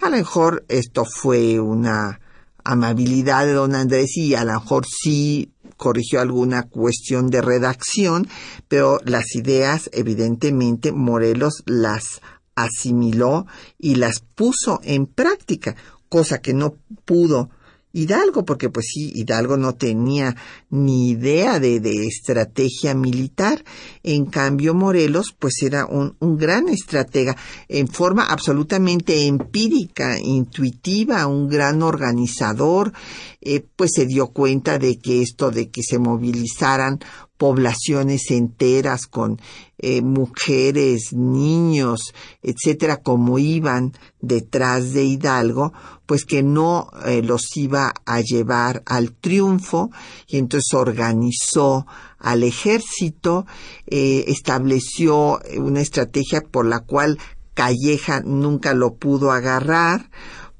A 0.00 0.08
lo 0.08 0.16
mejor 0.16 0.64
esto 0.68 1.04
fue 1.04 1.60
una 1.60 2.20
amabilidad 2.64 3.46
de 3.46 3.52
don 3.52 3.74
Andrés 3.74 4.16
y 4.16 4.34
a 4.34 4.44
lo 4.44 4.54
mejor 4.54 4.86
sí 4.86 5.52
corrigió 5.76 6.20
alguna 6.20 6.64
cuestión 6.64 7.28
de 7.28 7.42
redacción, 7.42 8.28
pero 8.68 8.98
las 9.04 9.34
ideas, 9.34 9.90
evidentemente, 9.92 10.92
Morelos 10.92 11.62
las 11.66 12.20
asimiló 12.54 13.46
y 13.78 13.96
las 13.96 14.20
puso 14.20 14.80
en 14.82 15.06
práctica, 15.06 15.76
cosa 16.08 16.40
que 16.40 16.54
no 16.54 16.76
pudo 17.04 17.50
Hidalgo, 17.96 18.44
porque 18.44 18.68
pues 18.68 18.86
sí, 18.92 19.10
Hidalgo 19.14 19.56
no 19.56 19.74
tenía 19.74 20.36
ni 20.68 21.10
idea 21.10 21.58
de, 21.58 21.80
de 21.80 22.06
estrategia 22.06 22.94
militar. 22.94 23.64
En 24.02 24.26
cambio, 24.26 24.74
Morelos 24.74 25.34
pues 25.38 25.62
era 25.62 25.86
un, 25.86 26.14
un, 26.20 26.36
gran 26.36 26.68
estratega 26.68 27.36
en 27.68 27.88
forma 27.88 28.26
absolutamente 28.26 29.26
empírica, 29.26 30.18
intuitiva, 30.18 31.26
un 31.26 31.48
gran 31.48 31.82
organizador, 31.82 32.92
eh, 33.40 33.64
pues 33.74 33.92
se 33.94 34.04
dio 34.04 34.28
cuenta 34.28 34.78
de 34.78 34.98
que 34.98 35.22
esto 35.22 35.50
de 35.50 35.70
que 35.70 35.82
se 35.82 35.98
movilizaran 35.98 37.00
poblaciones 37.36 38.30
enteras 38.30 39.06
con 39.06 39.40
eh, 39.78 40.00
mujeres, 40.00 41.12
niños, 41.12 42.14
etcétera, 42.42 42.96
como 42.98 43.38
iban 43.38 43.92
detrás 44.20 44.92
de 44.92 45.04
Hidalgo, 45.04 45.72
pues 46.06 46.24
que 46.24 46.42
no 46.42 46.90
eh, 47.04 47.22
los 47.22 47.56
iba 47.56 47.92
a 48.06 48.20
llevar 48.20 48.82
al 48.86 49.12
triunfo 49.12 49.90
y 50.26 50.38
entonces 50.38 50.72
organizó 50.72 51.86
al 52.18 52.42
ejército, 52.42 53.46
eh, 53.86 54.24
estableció 54.28 55.40
una 55.58 55.80
estrategia 55.80 56.40
por 56.40 56.66
la 56.66 56.80
cual 56.80 57.18
Calleja 57.54 58.20
nunca 58.20 58.74
lo 58.74 58.94
pudo 58.94 59.30
agarrar 59.32 60.10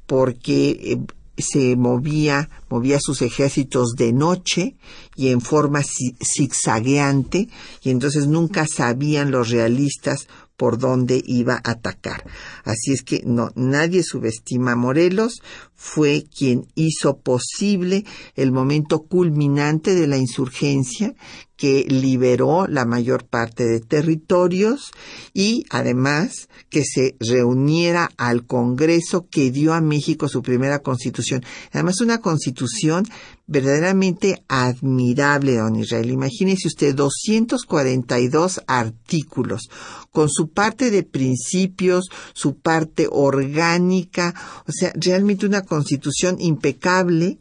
porque 0.07 0.99
se 1.37 1.77
movía, 1.77 2.49
movía 2.69 2.99
sus 3.01 3.23
ejércitos 3.23 3.95
de 3.97 4.13
noche 4.13 4.77
y 5.15 5.29
en 5.29 5.41
forma 5.41 5.83
zigzagueante 5.83 7.49
y 7.83 7.91
entonces 7.91 8.27
nunca 8.27 8.67
sabían 8.67 9.31
los 9.31 9.51
realistas 9.51 10.29
por 10.57 10.79
dónde 10.79 11.23
iba 11.27 11.55
a 11.55 11.71
atacar. 11.73 12.25
Así 12.65 12.93
es 12.93 13.03
que 13.03 13.23
no, 13.25 13.51
nadie 13.55 14.03
subestima 14.03 14.73
a 14.73 14.77
Morelos, 14.77 15.43
fue 15.75 16.25
quien 16.35 16.67
hizo 16.75 17.19
posible 17.19 18.05
el 18.35 18.51
momento 18.51 19.03
culminante 19.03 19.95
de 19.95 20.07
la 20.07 20.17
insurgencia 20.17 21.15
que 21.57 21.85
liberó 21.89 22.67
la 22.67 22.85
mayor 22.85 23.25
parte 23.25 23.65
de 23.65 23.81
territorios 23.81 24.91
y 25.33 25.65
además 25.71 26.49
que 26.71 26.83
se 26.85 27.17
reuniera 27.21 28.11
al 28.17 28.47
Congreso 28.47 29.27
que 29.31 29.51
dio 29.51 29.73
a 29.73 29.81
México 29.81 30.29
su 30.29 30.43
primera 30.43 30.81
constitución. 30.81 31.43
Además 31.73 32.01
una 32.01 32.21
constitución 32.21 33.05
verdaderamente 33.47 34.43
admirable, 34.49 35.57
don 35.57 35.77
Israel. 35.77 36.11
Imagínese 36.11 36.69
usted 36.69 36.95
242 36.95 38.63
artículos 38.67 39.69
con 40.11 40.29
su 40.29 40.49
parte 40.49 40.91
de 40.91 41.03
principios, 41.03 42.09
su 42.33 42.57
parte 42.57 43.09
orgánica, 43.11 44.35
o 44.67 44.73
sea, 44.73 44.93
realmente 44.95 45.47
una 45.47 45.63
constitución 45.63 46.37
impecable 46.41 47.39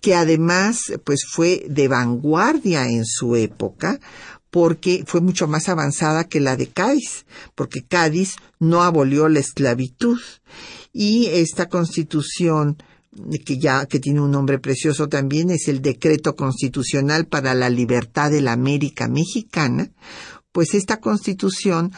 que 0.00 0.14
además 0.14 0.92
pues 1.04 1.20
fue 1.28 1.66
de 1.68 1.88
vanguardia 1.88 2.88
en 2.88 3.04
su 3.04 3.34
época 3.36 3.98
porque 4.50 5.04
fue 5.06 5.20
mucho 5.20 5.48
más 5.48 5.68
avanzada 5.68 6.24
que 6.24 6.40
la 6.40 6.56
de 6.56 6.68
Cádiz, 6.68 7.26
porque 7.54 7.84
Cádiz 7.84 8.36
no 8.58 8.82
abolió 8.82 9.28
la 9.28 9.40
esclavitud 9.40 10.18
y 10.92 11.26
esta 11.26 11.68
constitución 11.68 12.78
que 13.44 13.58
ya 13.58 13.86
que 13.86 14.00
tiene 14.00 14.20
un 14.20 14.30
nombre 14.30 14.58
precioso 14.58 15.08
también 15.08 15.50
es 15.50 15.68
el 15.68 15.82
decreto 15.82 16.36
constitucional 16.36 17.26
para 17.26 17.54
la 17.54 17.70
libertad 17.70 18.30
de 18.30 18.40
la 18.40 18.52
América 18.52 19.08
mexicana, 19.08 19.90
pues 20.52 20.74
esta 20.74 21.00
constitución 21.00 21.92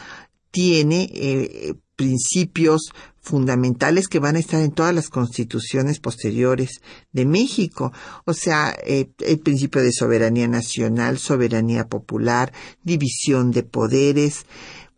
tiene 0.51 1.09
eh, 1.13 1.75
principios 1.95 2.91
fundamentales 3.21 4.07
que 4.07 4.19
van 4.19 4.37
a 4.37 4.39
estar 4.39 4.61
en 4.61 4.71
todas 4.71 4.95
las 4.95 5.09
constituciones 5.09 5.99
posteriores 5.99 6.81
de 7.11 7.25
México. 7.25 7.91
O 8.25 8.33
sea, 8.33 8.75
eh, 8.85 9.09
el 9.19 9.39
principio 9.39 9.81
de 9.81 9.91
soberanía 9.91 10.47
nacional, 10.47 11.19
soberanía 11.19 11.87
popular, 11.87 12.53
división 12.83 13.51
de 13.51 13.63
poderes, 13.63 14.45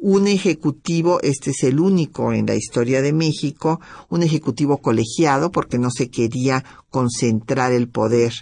un 0.01 0.27
ejecutivo, 0.27 1.19
este 1.21 1.51
es 1.51 1.63
el 1.63 1.79
único 1.79 2.33
en 2.33 2.47
la 2.47 2.55
historia 2.55 3.03
de 3.03 3.13
México, 3.13 3.79
un 4.09 4.23
ejecutivo 4.23 4.79
colegiado 4.79 5.51
porque 5.51 5.77
no 5.77 5.91
se 5.91 6.09
quería 6.09 6.65
concentrar 6.89 7.71
el 7.71 7.87
poder 7.87 8.33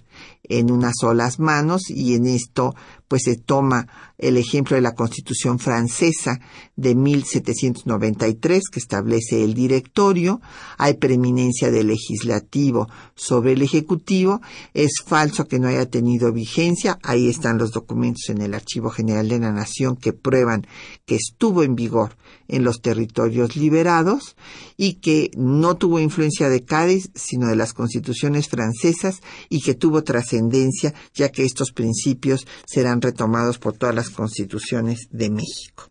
en 0.44 0.72
unas 0.72 0.94
solas 1.02 1.38
manos 1.38 1.90
y 1.90 2.16
en 2.16 2.28
esto 2.28 2.76
pues 3.10 3.24
se 3.24 3.36
toma 3.36 3.88
el 4.18 4.38
ejemplo 4.38 4.76
de 4.76 4.82
la 4.82 4.96
Constitución 4.96 5.60
francesa 5.60 6.40
de 6.76 6.96
1793 6.96 8.64
que 8.72 8.80
establece 8.80 9.44
el 9.44 9.54
directorio, 9.54 10.40
hay 10.78 10.94
preeminencia 10.94 11.72
del 11.72 11.88
legislativo 11.88 12.88
sobre 13.16 13.54
el 13.54 13.64
ejecutivo, 13.64 14.42
es 14.74 15.02
falso 15.06 15.48
que 15.48 15.60
no 15.60 15.68
haya 15.68 15.90
tenido 15.90 16.32
vigencia, 16.32 17.00
ahí 17.04 17.28
están 17.28 17.58
los 17.58 17.72
documentos 17.72 18.30
en 18.30 18.42
el 18.42 18.54
Archivo 18.54 18.92
General 18.92 19.28
de 19.28 19.40
la 19.40 19.52
Nación 19.52 19.98
que 19.98 20.14
prueban 20.14 20.68
que 21.06 21.16
estuvo 21.16 21.64
en 21.64 21.76
vigor 21.76 22.16
en 22.50 22.64
los 22.64 22.82
territorios 22.82 23.56
liberados 23.56 24.36
y 24.76 24.96
que 24.96 25.32
no 25.38 25.78
tuvo 25.78 26.00
influencia 26.00 26.50
de 26.50 26.66
Cádiz, 26.66 27.10
sino 27.16 27.48
de 27.48 27.56
las 27.56 27.74
constituciones 27.74 28.50
francesas 28.50 29.22
y 29.48 29.62
que 29.62 29.76
tuvo 29.76 30.04
trascendencia, 30.04 30.94
ya 31.14 31.30
que 31.30 31.46
estos 31.46 31.72
principios 31.72 32.46
serán 32.66 33.02
retomados 33.02 33.60
por 33.60 33.78
todas 33.78 33.96
las 33.96 34.10
constituciones 34.10 35.08
de 35.12 35.30
México. 35.30 35.90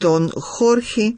Don 0.00 0.30
Jorge 0.30 1.16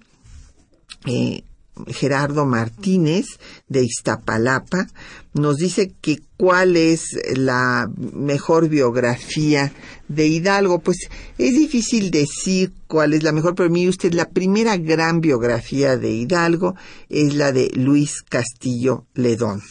eh, 1.06 1.44
Gerardo 1.88 2.46
Martínez 2.46 3.26
de 3.68 3.84
Iztapalapa 3.84 4.86
nos 5.34 5.56
dice 5.56 5.94
que 6.00 6.20
cuál 6.36 6.76
es 6.76 7.18
la 7.36 7.90
mejor 7.96 8.68
biografía 8.68 9.72
de 10.09 10.26
Hidalgo. 10.26 10.80
Pues 10.80 11.09
es 11.38 11.54
difícil 11.54 12.11
decir 12.11 12.72
cuál 12.86 13.14
es 13.14 13.22
la 13.22 13.32
mejor, 13.32 13.54
pero 13.54 13.70
mire 13.70 13.90
usted, 13.90 14.12
la 14.12 14.28
primera 14.28 14.76
gran 14.76 15.20
biografía 15.20 15.96
de 15.96 16.12
Hidalgo 16.12 16.74
es 17.09 17.34
la 17.34 17.52
de 17.52 17.70
Luis 17.74 18.22
Castillo 18.22 19.07
Ledón. 19.14 19.62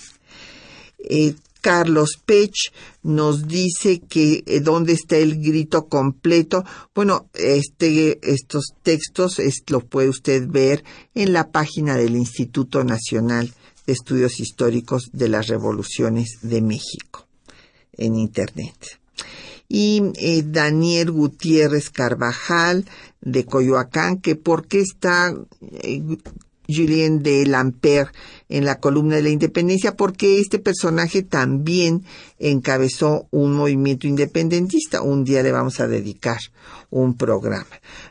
Eh, 1.00 1.36
Carlos 1.66 2.20
Pech 2.24 2.72
nos 3.02 3.48
dice 3.48 4.00
que 4.00 4.44
eh, 4.46 4.60
dónde 4.60 4.94
está 4.94 5.18
el 5.18 5.42
grito 5.42 5.88
completo. 5.88 6.64
Bueno, 6.94 7.28
este, 7.34 8.20
estos 8.22 8.76
textos 8.84 9.42
lo 9.70 9.80
puede 9.80 10.10
usted 10.10 10.48
ver 10.48 10.84
en 11.16 11.34
la 11.34 11.50
página 11.50 11.96
del 11.96 12.16
Instituto 12.16 12.84
Nacional 12.84 13.52
de 13.88 13.94
Estudios 13.94 14.40
Históricos 14.40 15.10
de 15.12 15.28
las 15.28 15.48
Revoluciones 15.48 16.38
de 16.44 16.62
México 16.62 17.26
en 17.94 18.16
Internet. 18.16 19.00
Y 19.68 20.04
eh, 20.16 20.44
Daniel 20.46 21.12
Gutiérrez 21.12 21.90
Carvajal 21.90 22.86
de 23.22 23.46
Coyoacán, 23.46 24.20
que 24.20 24.36
por 24.36 24.68
qué 24.68 24.82
está 24.82 25.34
eh, 25.82 26.02
Julien 26.68 27.22
de 27.22 27.46
Lampert 27.46 28.14
en 28.50 28.66
la 28.66 28.80
columna 28.80 29.16
de 29.16 29.24
la 29.24 29.30
independencia 29.30 29.96
porque 29.96 30.40
este 30.40 30.60
personaje 30.60 31.24
también 31.24 32.04
encabezó 32.40 33.28
un 33.32 33.54
movimiento 33.54 34.08
independentista. 34.08 35.02
Un 35.02 35.24
día 35.24 35.44
le 35.44 35.52
vamos 35.52 35.80
a 35.80 35.88
dedicar 35.88 36.40
un 36.90 37.16
programa. 37.16 37.68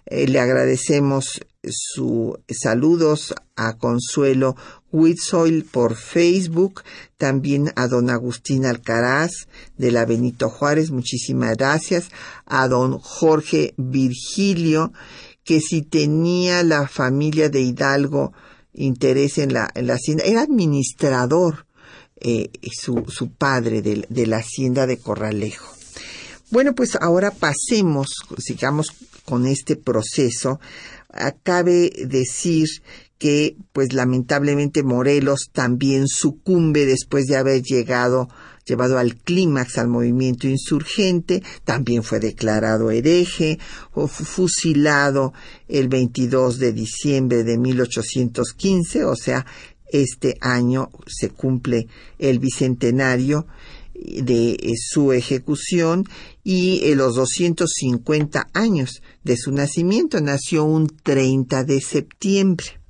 Eh, 0.07 0.29
le 0.29 0.41
agradecemos 0.41 1.41
sus 1.67 2.35
saludos 2.49 3.35
a 3.57 3.75
Consuelo 3.75 4.57
Whitsoil 4.95 5.64
por 5.64 5.97
Facebook, 5.97 6.84
también 7.18 7.72
a 7.74 7.88
don 7.88 8.11
Agustín 8.11 8.64
Alcaraz 8.64 9.49
de 9.76 9.90
la 9.90 10.05
Benito 10.05 10.49
Juárez, 10.49 10.92
muchísimas 10.92 11.57
gracias, 11.57 12.11
a 12.47 12.68
don 12.68 13.01
Jorge 13.01 13.74
Virgilio, 13.76 14.92
que 15.42 15.61
si 15.61 15.82
tenía 15.82 16.62
la 16.62 16.86
familia 16.86 17.49
de 17.49 17.61
Hidalgo 17.61 18.32
interés 18.72 19.38
en 19.38 19.53
la, 19.53 19.68
en 19.74 19.88
la 19.88 19.95
hacienda, 19.95 20.24
era 20.24 20.42
administrador 20.42 21.66
eh, 22.16 22.51
su, 22.72 23.05
su, 23.09 23.30
padre 23.32 23.82
de, 23.82 24.07
de 24.09 24.26
la 24.26 24.38
hacienda 24.38 24.86
de 24.86 24.99
Corralejo. 24.99 25.74
Bueno, 26.51 26.74
pues 26.76 26.97
ahora 27.01 27.32
pasemos, 27.32 28.09
sigamos 28.38 28.92
con 29.24 29.47
este 29.47 29.74
proceso. 29.74 30.61
Acabe 31.09 31.90
decir 32.07 32.68
que, 33.25 33.57
pues 33.72 33.95
lamentablemente 33.95 34.83
Morelos 34.83 35.49
también 35.51 36.09
sucumbe 36.09 36.85
después 36.85 37.25
de 37.25 37.39
haber 37.39 37.62
llegado 37.62 38.29
llevado 38.66 38.99
al 38.99 39.16
clímax 39.16 39.79
al 39.79 39.89
movimiento 39.89 40.47
insurgente, 40.47 41.43
también 41.64 42.03
fue 42.03 42.20
declarado 42.20 42.91
hereje, 42.91 43.59
o 43.95 44.09
fusilado 44.09 45.33
el 45.68 45.89
22 45.89 46.59
de 46.59 46.75
diciembre 46.75 47.45
de 47.45 47.57
1815, 47.57 49.05
o 49.07 49.16
sea, 49.16 49.47
este 49.91 50.37
año 50.43 50.91
se 51.07 51.31
cumple 51.31 51.89
el 52.18 52.39
bicentenario 52.41 53.47
de 53.95 54.51
eh, 54.51 54.72
su 54.77 55.12
ejecución 55.12 56.05
y 56.43 56.83
eh, 56.85 56.95
los 56.95 57.14
250 57.14 58.49
años 58.53 59.03
de 59.22 59.37
su 59.37 59.53
nacimiento. 59.53 60.20
Nació 60.20 60.64
un 60.64 60.89
30 60.89 61.64
de 61.64 61.81
septiembre. 61.81 62.84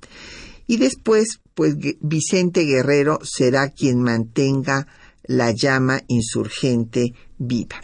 Y 0.67 0.77
después, 0.77 1.39
pues 1.53 1.75
Vicente 1.99 2.63
Guerrero 2.63 3.19
será 3.23 3.69
quien 3.69 4.01
mantenga 4.01 4.87
la 5.23 5.51
llama 5.51 6.01
insurgente 6.07 7.13
viva. 7.37 7.81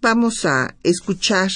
Vamos 0.00 0.44
a 0.44 0.74
escuchar 0.82 1.50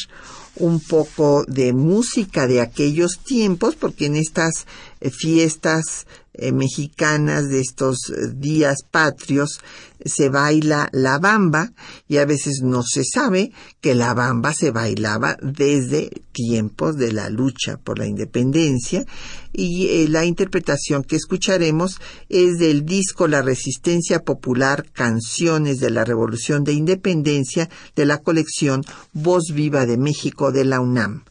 un 0.57 0.81
poco 0.81 1.45
de 1.47 1.73
música 1.73 2.47
de 2.47 2.61
aquellos 2.61 3.19
tiempos, 3.25 3.75
porque 3.75 4.07
en 4.07 4.17
estas 4.17 4.67
fiestas 5.11 6.07
eh, 6.39 6.53
mexicanas 6.53 7.49
de 7.49 7.61
estos 7.61 8.11
eh, 8.11 8.29
días 8.35 8.83
patrios 8.91 9.61
se 10.05 10.29
baila 10.29 10.91
la 10.93 11.19
bamba 11.19 11.73
y 12.09 12.19
a 12.19 12.27
veces 12.27 12.61
no 12.63 12.83
se 12.83 13.05
sabe 13.05 13.53
que 13.81 13.95
la 13.95 14.13
bamba 14.13 14.53
se 14.53 14.71
bailaba 14.71 15.39
desde 15.41 16.11
tiempos 16.33 16.99
de 16.99 17.13
la 17.13 17.31
lucha 17.31 17.79
por 17.79 17.99
la 17.99 18.07
independencia 18.07 19.07
y 19.55 19.89
eh, 19.89 20.09
la 20.09 20.27
interpretación 20.27 21.05
que 21.05 21.17
escucharemos 21.17 22.01
es 22.29 22.59
del 22.59 22.85
disco 22.85 23.29
La 23.29 23.41
Resistencia 23.41 24.21
Popular 24.21 24.85
Canciones 24.93 25.79
de 25.79 25.89
la 25.89 26.05
Revolución 26.05 26.65
de 26.65 26.75
Independencia 26.75 27.71
de 27.95 28.05
la 28.05 28.19
colección 28.19 28.83
Voz 29.15 29.53
Viva 29.55 29.87
de 29.87 29.97
México 29.97 30.53
de 30.53 30.67
la 30.67 30.81
UNAM. 30.81 31.25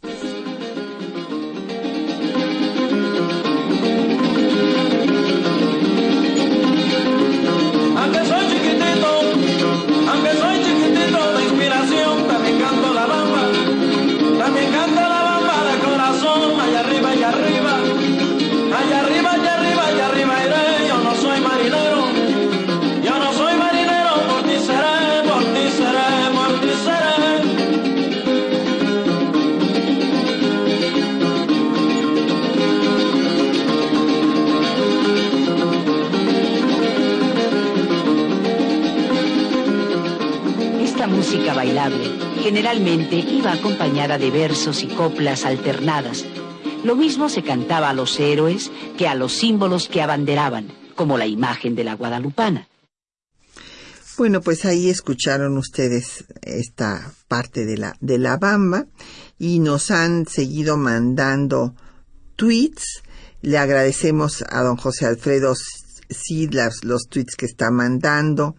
Iba 43.12 43.54
acompañada 43.54 44.18
de 44.18 44.32
versos 44.32 44.84
y 44.84 44.88
coplas 44.88 45.46
alternadas. 45.46 46.26
Lo 46.84 46.96
mismo 46.96 47.30
se 47.30 47.44
cantaba 47.44 47.90
a 47.90 47.94
los 47.94 48.20
héroes 48.20 48.72
que 48.98 49.08
a 49.08 49.16
los 49.16 49.34
símbolos 49.34 49.88
que 49.88 50.02
abanderaban, 50.02 50.68
como 50.96 51.18
la 51.18 51.28
imagen 51.28 51.76
de 51.76 51.84
la 51.84 51.96
guadalupana. 51.96 52.68
Bueno, 54.18 54.42
pues 54.42 54.66
ahí 54.66 54.90
escucharon 54.90 55.58
ustedes 55.58 56.26
esta 56.42 57.12
parte 57.28 57.66
de 57.66 57.78
la, 57.78 57.98
de 58.00 58.18
la 58.18 58.38
bamba 58.38 58.86
y 59.38 59.60
nos 59.60 59.92
han 59.92 60.26
seguido 60.26 60.78
mandando 60.78 61.76
tweets. 62.36 63.04
Le 63.42 63.58
agradecemos 63.58 64.44
a 64.50 64.62
don 64.62 64.78
José 64.78 65.06
Alfredo 65.06 65.54
Sidlas 66.10 66.84
los 66.84 67.08
tweets 67.08 67.36
que 67.36 67.46
está 67.46 67.72
mandando. 67.72 68.56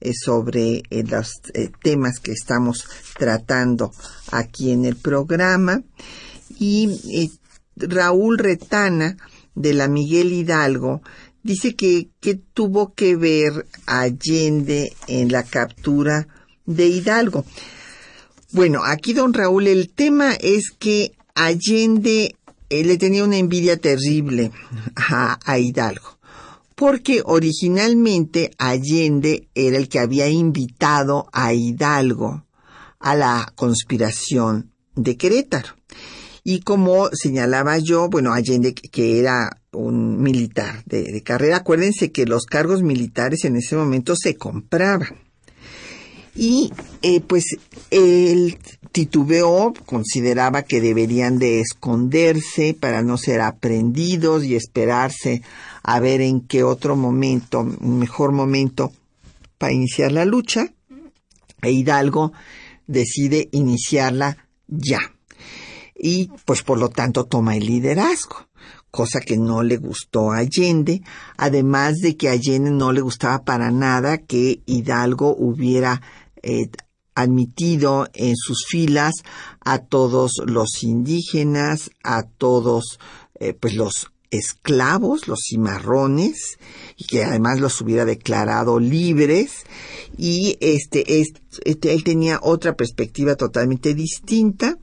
Eh, 0.00 0.12
sobre 0.14 0.84
eh, 0.90 1.02
los 1.02 1.40
eh, 1.54 1.70
temas 1.82 2.20
que 2.20 2.30
estamos 2.30 2.86
tratando 3.18 3.90
aquí 4.30 4.70
en 4.70 4.84
el 4.84 4.94
programa. 4.94 5.82
Y 6.56 7.32
Raúl 7.74 8.38
Retana, 8.38 9.16
de 9.56 9.74
la 9.74 9.88
Miguel 9.88 10.32
Hidalgo, 10.32 11.02
dice 11.42 11.74
que, 11.74 12.10
que 12.20 12.36
tuvo 12.36 12.94
que 12.94 13.16
ver 13.16 13.66
Allende 13.86 14.92
en 15.08 15.32
la 15.32 15.42
captura 15.42 16.28
de 16.64 16.86
Hidalgo. 16.86 17.44
Bueno, 18.52 18.84
aquí 18.84 19.14
don 19.14 19.34
Raúl, 19.34 19.66
el 19.66 19.90
tema 19.90 20.32
es 20.34 20.70
que 20.78 21.12
Allende 21.34 22.36
le 22.70 22.98
tenía 22.98 23.24
una 23.24 23.36
envidia 23.36 23.78
terrible 23.78 24.52
a 24.94 25.58
Hidalgo 25.58 26.17
porque 26.78 27.22
originalmente 27.24 28.52
Allende 28.56 29.48
era 29.56 29.76
el 29.76 29.88
que 29.88 29.98
había 29.98 30.28
invitado 30.28 31.28
a 31.32 31.52
Hidalgo 31.52 32.46
a 33.00 33.16
la 33.16 33.52
conspiración 33.56 34.70
de 34.94 35.16
Querétaro. 35.16 35.70
Y 36.44 36.60
como 36.60 37.08
señalaba 37.12 37.78
yo, 37.78 38.08
bueno, 38.08 38.32
Allende 38.32 38.74
que 38.74 39.18
era 39.18 39.60
un 39.72 40.22
militar 40.22 40.84
de, 40.86 41.20
carrera, 41.24 41.56
acuérdense 41.56 42.12
que 42.12 42.26
los 42.26 42.46
cargos 42.46 42.80
militares 42.80 43.44
en 43.44 43.56
ese 43.56 43.74
momento 43.74 44.14
se 44.14 44.36
compraban. 44.36 45.18
Y 46.36 46.72
eh, 47.02 47.20
pues 47.20 47.56
él 47.90 48.56
titubeó, 48.92 49.74
consideraba 49.84 50.62
que 50.62 50.80
deberían 50.80 51.40
de 51.40 51.60
esconderse 51.60 52.72
para 52.78 53.02
no 53.02 53.18
ser 53.18 53.40
aprendidos 53.40 54.44
y 54.44 54.54
esperarse 54.54 55.42
a 55.82 56.00
ver 56.00 56.20
en 56.20 56.40
qué 56.40 56.62
otro 56.62 56.96
momento, 56.96 57.64
mejor 57.64 58.32
momento 58.32 58.92
para 59.58 59.72
iniciar 59.72 60.12
la 60.12 60.24
lucha, 60.24 60.72
e 61.62 61.72
Hidalgo 61.72 62.32
decide 62.86 63.48
iniciarla 63.52 64.36
ya. 64.66 65.00
Y 65.94 66.30
pues 66.44 66.62
por 66.62 66.78
lo 66.78 66.88
tanto 66.88 67.24
toma 67.24 67.56
el 67.56 67.66
liderazgo, 67.66 68.48
cosa 68.90 69.20
que 69.20 69.36
no 69.36 69.62
le 69.62 69.76
gustó 69.76 70.30
a 70.30 70.38
Allende, 70.38 71.02
además 71.36 71.96
de 71.96 72.16
que 72.16 72.28
a 72.28 72.32
Allende 72.32 72.70
no 72.70 72.92
le 72.92 73.00
gustaba 73.00 73.44
para 73.44 73.70
nada 73.70 74.18
que 74.18 74.62
Hidalgo 74.66 75.34
hubiera 75.36 76.00
eh, 76.42 76.70
admitido 77.14 78.06
en 78.14 78.36
sus 78.36 78.64
filas 78.68 79.12
a 79.60 79.78
todos 79.78 80.34
los 80.46 80.84
indígenas, 80.84 81.90
a 82.04 82.22
todos 82.22 83.00
eh, 83.40 83.54
pues 83.54 83.74
los 83.74 84.12
esclavos, 84.30 85.28
los 85.28 85.40
cimarrones, 85.48 86.58
y 86.96 87.04
que 87.04 87.24
además 87.24 87.60
los 87.60 87.80
hubiera 87.80 88.04
declarado 88.04 88.78
libres, 88.78 89.64
y 90.16 90.56
este, 90.60 91.20
este, 91.64 91.92
él 91.92 92.04
tenía 92.04 92.40
otra 92.42 92.74
perspectiva 92.74 93.34
totalmente 93.36 93.94
distinta, 93.94 94.78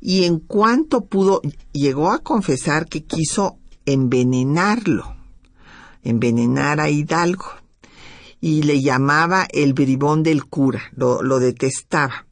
y 0.00 0.24
en 0.24 0.38
cuanto 0.38 1.04
pudo, 1.04 1.40
llegó 1.72 2.10
a 2.10 2.20
confesar 2.20 2.86
que 2.86 3.04
quiso 3.04 3.58
envenenarlo, 3.86 5.16
envenenar 6.02 6.80
a 6.80 6.90
Hidalgo, 6.90 7.46
y 8.40 8.62
le 8.62 8.80
llamaba 8.80 9.48
el 9.50 9.74
bribón 9.74 10.22
del 10.22 10.44
cura, 10.44 10.82
lo, 10.94 11.22
lo 11.22 11.40
detestaba. 11.40 12.27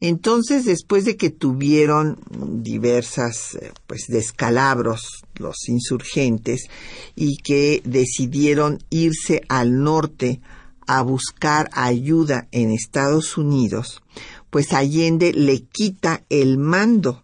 Entonces, 0.00 0.64
después 0.64 1.04
de 1.04 1.18
que 1.18 1.28
tuvieron 1.28 2.18
diversas, 2.62 3.54
eh, 3.56 3.70
pues, 3.86 4.06
descalabros 4.08 5.24
los 5.34 5.68
insurgentes 5.68 6.68
y 7.14 7.36
que 7.36 7.82
decidieron 7.84 8.78
irse 8.88 9.42
al 9.48 9.82
norte 9.82 10.40
a 10.86 11.02
buscar 11.02 11.68
ayuda 11.72 12.48
en 12.50 12.70
Estados 12.70 13.36
Unidos, 13.36 14.02
pues 14.48 14.72
Allende 14.72 15.32
le 15.34 15.62
quita 15.64 16.24
el 16.30 16.56
mando 16.56 17.22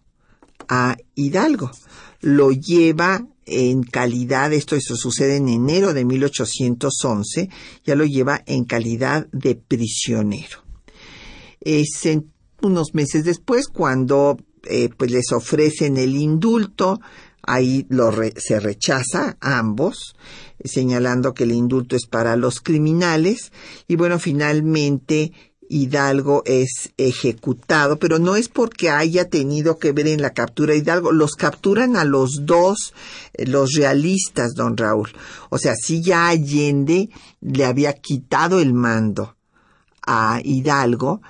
a 0.69 0.97
Hidalgo. 1.15 1.71
Lo 2.21 2.51
lleva 2.51 3.25
en 3.47 3.81
calidad, 3.83 4.53
esto, 4.53 4.75
eso 4.75 4.95
sucede 4.95 5.37
en 5.37 5.47
enero 5.49 5.93
de 5.93 6.05
1811, 6.05 7.49
ya 7.85 7.95
lo 7.95 8.05
lleva 8.05 8.43
en 8.45 8.65
calidad 8.65 9.27
de 9.31 9.55
prisionero. 9.55 10.63
Es 11.59 12.05
unos 12.61 12.93
meses 12.93 13.23
después 13.23 13.67
cuando 13.67 14.37
eh, 14.63 14.89
pues 14.95 15.11
les 15.11 15.31
ofrecen 15.31 15.97
el 15.97 16.15
indulto, 16.15 16.99
ahí 17.43 17.85
lo 17.89 18.11
se 18.35 18.59
rechaza 18.59 19.37
ambos, 19.39 20.15
señalando 20.63 21.33
que 21.33 21.43
el 21.43 21.51
indulto 21.51 21.95
es 21.95 22.05
para 22.07 22.35
los 22.35 22.59
criminales 22.59 23.51
y 23.87 23.95
bueno, 23.95 24.19
finalmente 24.19 25.31
Hidalgo 25.69 26.43
es 26.45 26.91
ejecutado, 26.97 27.99
pero 27.99 28.19
no 28.19 28.35
es 28.35 28.49
porque 28.49 28.89
haya 28.89 29.29
tenido 29.29 29.77
que 29.77 29.91
ver 29.91 30.07
en 30.07 30.21
la 30.21 30.31
captura 30.31 30.73
de 30.73 30.79
Hidalgo, 30.79 31.11
los 31.11 31.35
capturan 31.35 31.97
a 31.97 32.05
los 32.05 32.45
dos, 32.45 32.93
eh, 33.33 33.45
los 33.45 33.73
realistas, 33.73 34.53
don 34.55 34.77
Raúl. 34.77 35.11
O 35.49 35.57
sea, 35.57 35.75
si 35.75 36.01
ya 36.01 36.27
Allende 36.27 37.09
le 37.41 37.65
había 37.65 37.93
quitado 37.93 38.59
el 38.61 38.73
mando 38.73 39.35
a 40.05 40.39
Hidalgo, 40.43 41.21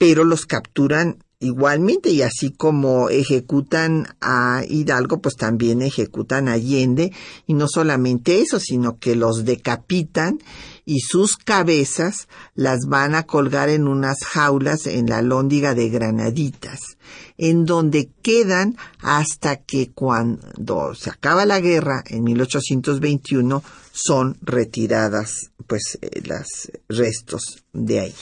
pero 0.00 0.24
los 0.24 0.46
capturan 0.46 1.18
igualmente 1.40 2.08
y 2.08 2.22
así 2.22 2.52
como 2.52 3.10
ejecutan 3.10 4.16
a 4.22 4.62
Hidalgo, 4.66 5.20
pues 5.20 5.36
también 5.36 5.82
ejecutan 5.82 6.48
a 6.48 6.52
Allende 6.52 7.12
y 7.46 7.52
no 7.52 7.66
solamente 7.68 8.40
eso, 8.40 8.58
sino 8.60 8.98
que 8.98 9.14
los 9.14 9.44
decapitan 9.44 10.38
y 10.86 11.00
sus 11.00 11.36
cabezas 11.36 12.28
las 12.54 12.86
van 12.88 13.14
a 13.14 13.24
colgar 13.24 13.68
en 13.68 13.88
unas 13.88 14.24
jaulas 14.24 14.86
en 14.86 15.10
la 15.10 15.20
lóndiga 15.20 15.74
de 15.74 15.90
Granaditas, 15.90 16.80
en 17.36 17.66
donde 17.66 18.08
quedan 18.22 18.78
hasta 19.00 19.56
que 19.56 19.90
cuando 19.90 20.94
se 20.94 21.10
acaba 21.10 21.44
la 21.44 21.60
guerra 21.60 22.02
en 22.06 22.24
1821 22.24 23.62
son 23.92 24.38
retiradas 24.40 25.50
pues 25.66 25.98
eh, 26.00 26.22
los 26.24 26.72
restos 26.88 27.64
de 27.74 28.00
ahí. 28.00 28.14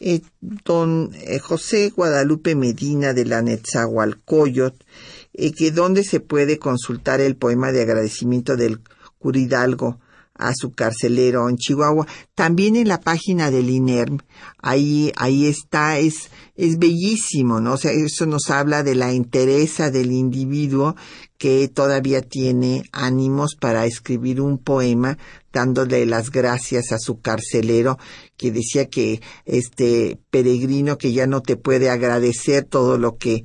Eh, 0.00 0.20
don 0.40 1.10
eh, 1.14 1.40
José 1.40 1.90
Guadalupe 1.90 2.54
Medina 2.54 3.12
de 3.12 3.24
la 3.24 3.42
Netzahualcoyot, 3.42 4.84
eh, 5.32 5.52
que 5.52 5.72
donde 5.72 6.04
se 6.04 6.20
puede 6.20 6.58
consultar 6.58 7.20
el 7.20 7.36
poema 7.36 7.72
de 7.72 7.82
agradecimiento 7.82 8.56
del 8.56 8.80
Curidalgo 9.18 9.98
a 10.34 10.52
su 10.54 10.72
carcelero 10.72 11.48
en 11.48 11.56
Chihuahua, 11.56 12.06
también 12.36 12.76
en 12.76 12.86
la 12.86 13.00
página 13.00 13.50
del 13.50 13.70
INERM, 13.70 14.18
ahí, 14.58 15.12
ahí 15.16 15.46
está, 15.46 15.98
es, 15.98 16.30
es 16.54 16.78
bellísimo, 16.78 17.60
¿no? 17.60 17.72
O 17.72 17.76
sea, 17.76 17.90
eso 17.90 18.24
nos 18.24 18.48
habla 18.50 18.84
de 18.84 18.94
la 18.94 19.10
entereza 19.10 19.90
del 19.90 20.12
individuo 20.12 20.94
que 21.38 21.66
todavía 21.66 22.22
tiene 22.22 22.84
ánimos 22.92 23.56
para 23.56 23.84
escribir 23.84 24.40
un 24.40 24.58
poema 24.58 25.18
dándole 25.52 26.06
las 26.06 26.30
gracias 26.30 26.92
a 26.92 26.98
su 26.98 27.20
carcelero 27.20 27.98
que 28.38 28.52
decía 28.52 28.88
que 28.88 29.20
este 29.44 30.18
peregrino 30.30 30.96
que 30.96 31.12
ya 31.12 31.26
no 31.26 31.42
te 31.42 31.56
puede 31.56 31.90
agradecer 31.90 32.64
todo 32.64 32.96
lo 32.96 33.18
que 33.18 33.44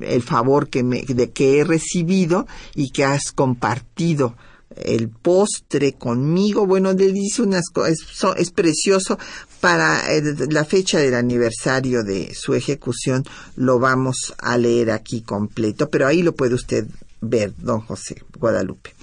el 0.00 0.22
favor 0.22 0.68
que 0.68 0.82
me, 0.82 1.02
de 1.02 1.30
que 1.30 1.58
he 1.58 1.64
recibido 1.64 2.46
y 2.74 2.90
que 2.90 3.04
has 3.04 3.32
compartido 3.32 4.36
el 4.76 5.08
postre 5.08 5.92
conmigo. 5.92 6.66
Bueno, 6.66 6.92
le 6.92 7.12
dice 7.12 7.42
unas 7.42 7.70
cosas, 7.72 7.96
es, 8.36 8.50
precioso. 8.50 9.18
Para 9.60 10.12
eh, 10.12 10.22
la 10.50 10.64
fecha 10.64 10.98
del 10.98 11.14
aniversario 11.14 12.02
de 12.02 12.34
su 12.34 12.54
ejecución 12.54 13.24
lo 13.56 13.78
vamos 13.78 14.34
a 14.38 14.58
leer 14.58 14.90
aquí 14.90 15.22
completo, 15.22 15.88
pero 15.88 16.06
ahí 16.06 16.22
lo 16.22 16.34
puede 16.34 16.54
usted 16.54 16.86
ver, 17.20 17.54
don 17.58 17.80
José 17.80 18.22
Guadalupe. 18.38 18.94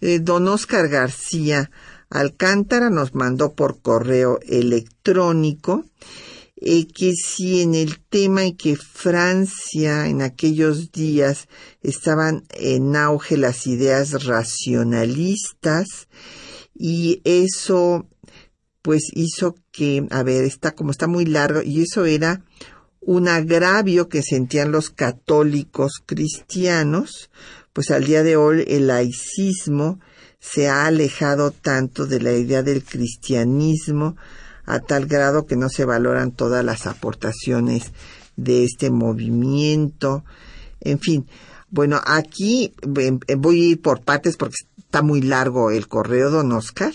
Eh, 0.00 0.18
don 0.18 0.48
Oscar 0.48 0.88
García 0.88 1.70
Alcántara 2.12 2.90
nos 2.90 3.14
mandó 3.14 3.54
por 3.54 3.80
correo 3.80 4.38
electrónico 4.46 5.84
eh, 6.56 6.86
que 6.86 7.12
si 7.14 7.62
en 7.62 7.74
el 7.74 7.98
tema 7.98 8.44
en 8.44 8.56
que 8.56 8.76
Francia 8.76 10.06
en 10.06 10.20
aquellos 10.20 10.92
días 10.92 11.48
estaban 11.82 12.44
en 12.50 12.94
auge 12.96 13.36
las 13.36 13.66
ideas 13.66 14.24
racionalistas 14.24 16.08
y 16.74 17.22
eso 17.24 18.06
pues 18.82 19.10
hizo 19.14 19.56
que, 19.70 20.06
a 20.10 20.22
ver, 20.22 20.44
está 20.44 20.72
como 20.72 20.90
está 20.90 21.06
muy 21.06 21.24
largo 21.24 21.62
y 21.62 21.82
eso 21.82 22.04
era 22.04 22.44
un 23.00 23.26
agravio 23.26 24.08
que 24.08 24.22
sentían 24.22 24.70
los 24.70 24.90
católicos 24.90 26.02
cristianos, 26.04 27.30
pues 27.72 27.90
al 27.90 28.04
día 28.04 28.22
de 28.22 28.36
hoy 28.36 28.64
el 28.68 28.88
laicismo 28.88 29.98
se 30.42 30.68
ha 30.68 30.86
alejado 30.86 31.52
tanto 31.52 32.04
de 32.04 32.20
la 32.20 32.32
idea 32.32 32.64
del 32.64 32.82
cristianismo 32.82 34.16
a 34.66 34.80
tal 34.80 35.06
grado 35.06 35.46
que 35.46 35.54
no 35.54 35.68
se 35.68 35.84
valoran 35.84 36.32
todas 36.32 36.64
las 36.64 36.88
aportaciones 36.88 37.92
de 38.34 38.64
este 38.64 38.90
movimiento. 38.90 40.24
En 40.80 40.98
fin, 40.98 41.28
bueno, 41.70 42.00
aquí 42.04 42.74
em, 42.82 43.20
em, 43.28 43.40
voy 43.40 43.60
a 43.60 43.64
ir 43.70 43.80
por 43.80 44.02
partes 44.02 44.36
porque 44.36 44.56
está 44.76 45.00
muy 45.00 45.22
largo 45.22 45.70
el 45.70 45.86
correo, 45.86 46.28
don 46.28 46.50
Oscar. 46.50 46.92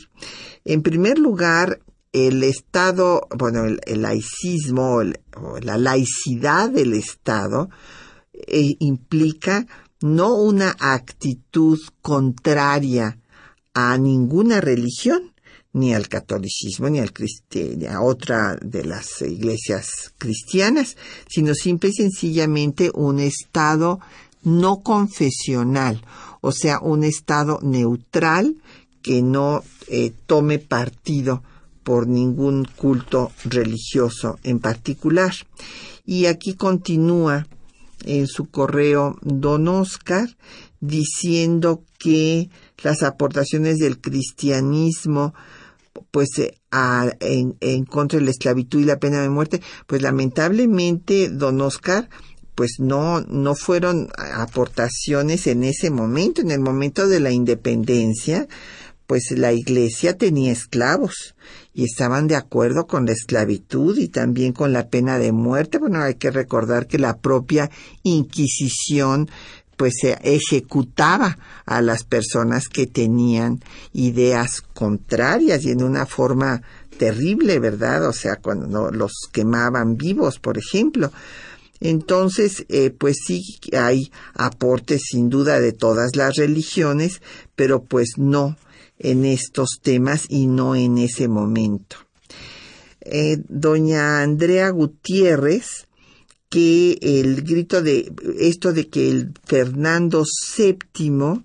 En 0.65 0.81
primer 0.81 1.17
lugar, 1.17 1.79
el 2.11 2.43
Estado, 2.43 3.29
bueno, 3.37 3.63
el, 3.63 4.01
laicismo 4.01 4.97
o 5.37 5.59
la 5.61 5.77
laicidad 5.77 6.69
del 6.69 6.93
Estado 6.93 7.69
eh, 8.33 8.75
implica 8.79 9.65
no 10.01 10.35
una 10.35 10.75
actitud 10.79 11.79
contraria 12.01 13.17
a 13.79 13.95
ninguna 13.99 14.59
religión, 14.59 15.33
ni 15.71 15.93
al 15.93 16.07
catolicismo, 16.07 16.89
ni 16.89 16.97
al 16.97 17.13
ni 17.77 17.85
a 17.85 18.01
otra 18.01 18.55
de 18.59 18.83
las 18.83 19.21
iglesias 19.21 20.13
cristianas, 20.17 20.97
sino 21.29 21.53
simple 21.53 21.89
y 21.89 21.93
sencillamente 21.93 22.89
un 22.95 23.19
estado 23.19 23.99
no 24.41 24.81
confesional, 24.81 26.03
o 26.41 26.51
sea, 26.51 26.79
un 26.79 27.03
estado 27.03 27.59
neutral 27.61 28.55
que 29.03 29.21
no 29.21 29.63
eh, 29.89 30.11
tome 30.25 30.57
partido 30.57 31.43
por 31.83 32.07
ningún 32.07 32.65
culto 32.65 33.31
religioso 33.45 34.39
en 34.41 34.57
particular. 34.57 35.35
Y 36.03 36.25
aquí 36.25 36.55
continúa 36.55 37.45
en 38.05 38.25
su 38.25 38.49
correo 38.49 39.19
don 39.21 39.67
Oscar 39.67 40.35
diciendo 40.79 41.83
que 41.99 42.49
las 42.83 43.03
aportaciones 43.03 43.77
del 43.77 43.99
cristianismo 43.99 45.33
pues 46.11 46.29
eh, 46.37 46.53
en, 46.71 47.85
contra 47.85 48.19
de 48.19 48.25
la 48.25 48.31
esclavitud 48.31 48.81
y 48.81 48.85
la 48.85 48.99
pena 48.99 49.21
de 49.21 49.29
muerte, 49.29 49.61
pues 49.87 50.01
lamentablemente, 50.01 51.29
don 51.29 51.59
Oscar, 51.61 52.09
pues 52.55 52.77
no, 52.79 53.21
no 53.21 53.55
fueron 53.55 54.09
aportaciones 54.17 55.47
en 55.47 55.63
ese 55.63 55.89
momento, 55.89 56.41
en 56.41 56.51
el 56.51 56.59
momento 56.59 57.07
de 57.07 57.19
la 57.19 57.31
independencia, 57.31 58.47
pues 59.05 59.31
la 59.31 59.53
iglesia 59.53 60.17
tenía 60.17 60.51
esclavos 60.51 61.35
y 61.73 61.85
estaban 61.85 62.27
de 62.27 62.35
acuerdo 62.35 62.87
con 62.87 63.05
la 63.05 63.13
esclavitud 63.13 63.97
y 63.97 64.09
también 64.09 64.51
con 64.51 64.73
la 64.73 64.89
pena 64.89 65.17
de 65.17 65.31
muerte. 65.31 65.77
Bueno, 65.77 66.01
hay 66.01 66.15
que 66.15 66.29
recordar 66.29 66.87
que 66.87 66.97
la 66.97 67.17
propia 67.19 67.69
Inquisición 68.03 69.29
pues 69.77 69.93
se 70.01 70.17
ejecutaba 70.23 71.37
a 71.65 71.81
las 71.81 72.03
personas 72.03 72.67
que 72.67 72.87
tenían 72.87 73.61
ideas 73.93 74.61
contrarias 74.73 75.63
y 75.63 75.71
en 75.71 75.83
una 75.83 76.05
forma 76.05 76.63
terrible, 76.97 77.59
¿verdad? 77.59 78.07
O 78.07 78.13
sea, 78.13 78.37
cuando 78.37 78.91
los 78.91 79.11
quemaban 79.31 79.95
vivos, 79.95 80.39
por 80.39 80.57
ejemplo. 80.57 81.11
Entonces, 81.79 82.65
eh, 82.69 82.89
pues 82.89 83.17
sí 83.25 83.43
hay 83.77 84.11
aportes 84.33 85.03
sin 85.11 85.29
duda 85.29 85.59
de 85.59 85.73
todas 85.73 86.15
las 86.15 86.35
religiones, 86.35 87.21
pero 87.55 87.83
pues 87.83 88.13
no 88.17 88.57
en 88.97 89.25
estos 89.25 89.79
temas 89.81 90.25
y 90.27 90.47
no 90.47 90.75
en 90.75 90.97
ese 90.97 91.27
momento. 91.27 91.97
Eh, 93.01 93.37
doña 93.47 94.21
Andrea 94.21 94.69
Gutiérrez 94.71 95.86
que 96.49 96.97
el 97.01 97.43
grito 97.43 97.81
de 97.81 98.11
esto 98.39 98.73
de 98.73 98.87
que 98.87 99.09
el 99.09 99.33
Fernando 99.45 100.23
VII 100.57 101.43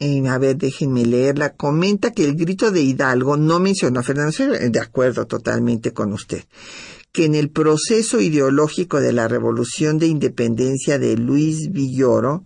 eh, 0.00 0.28
a 0.28 0.38
ver, 0.38 0.56
déjenme 0.56 1.06
leerla, 1.06 1.54
comenta 1.54 2.12
que 2.12 2.24
el 2.24 2.34
grito 2.34 2.70
de 2.70 2.82
Hidalgo 2.82 3.36
no 3.36 3.60
mencionó 3.60 4.00
a 4.00 4.02
Fernando 4.02 4.32
VII, 4.36 4.68
de 4.70 4.80
acuerdo 4.80 5.26
totalmente 5.26 5.92
con 5.92 6.12
usted, 6.12 6.44
que 7.12 7.24
en 7.24 7.34
el 7.34 7.48
proceso 7.48 8.20
ideológico 8.20 9.00
de 9.00 9.12
la 9.12 9.28
revolución 9.28 9.98
de 9.98 10.08
independencia 10.08 10.98
de 10.98 11.16
Luis 11.16 11.70
Villoro, 11.70 12.44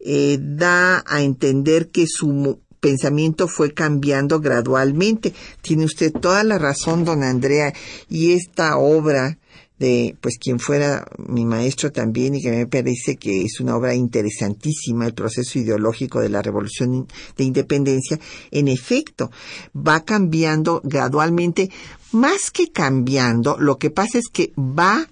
eh, 0.00 0.38
da 0.40 1.04
a 1.06 1.22
entender 1.22 1.90
que 1.90 2.06
su 2.06 2.60
pensamiento 2.80 3.48
fue 3.48 3.74
cambiando 3.74 4.40
gradualmente. 4.40 5.34
Tiene 5.60 5.84
usted 5.84 6.12
toda 6.12 6.44
la 6.44 6.58
razón, 6.58 7.04
don 7.04 7.24
Andrea, 7.24 7.74
y 8.08 8.32
esta 8.32 8.78
obra 8.78 9.38
de 9.78 10.16
pues 10.20 10.38
quien 10.38 10.58
fuera 10.58 11.06
mi 11.18 11.44
maestro 11.44 11.92
también 11.92 12.34
y 12.34 12.42
que 12.42 12.50
me 12.50 12.66
parece 12.66 13.16
que 13.16 13.42
es 13.42 13.60
una 13.60 13.76
obra 13.76 13.94
interesantísima, 13.94 15.06
el 15.06 15.14
proceso 15.14 15.58
ideológico 15.58 16.20
de 16.20 16.28
la 16.28 16.42
revolución 16.42 17.06
de 17.36 17.44
independencia, 17.44 18.18
en 18.50 18.68
efecto, 18.68 19.30
va 19.74 20.04
cambiando 20.04 20.80
gradualmente, 20.84 21.70
más 22.12 22.50
que 22.50 22.70
cambiando, 22.72 23.56
lo 23.58 23.78
que 23.78 23.90
pasa 23.90 24.18
es 24.18 24.28
que 24.32 24.52
va 24.56 25.08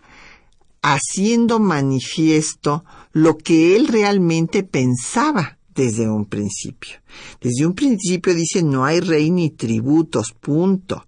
haciendo 0.83 1.59
manifiesto 1.59 2.85
lo 3.13 3.37
que 3.37 3.77
él 3.77 3.89
realmente 3.89 4.63
pensaba 4.63 5.59
desde 5.75 6.09
un 6.09 6.27
principio. 6.27 6.97
Desde 7.41 7.67
un 7.67 7.75
principio 7.75 8.35
dice 8.35 8.63
no 8.63 8.85
hay 8.85 9.01
rey 9.01 9.31
ni 9.31 9.51
tributos, 9.51 10.33
punto. 10.33 11.07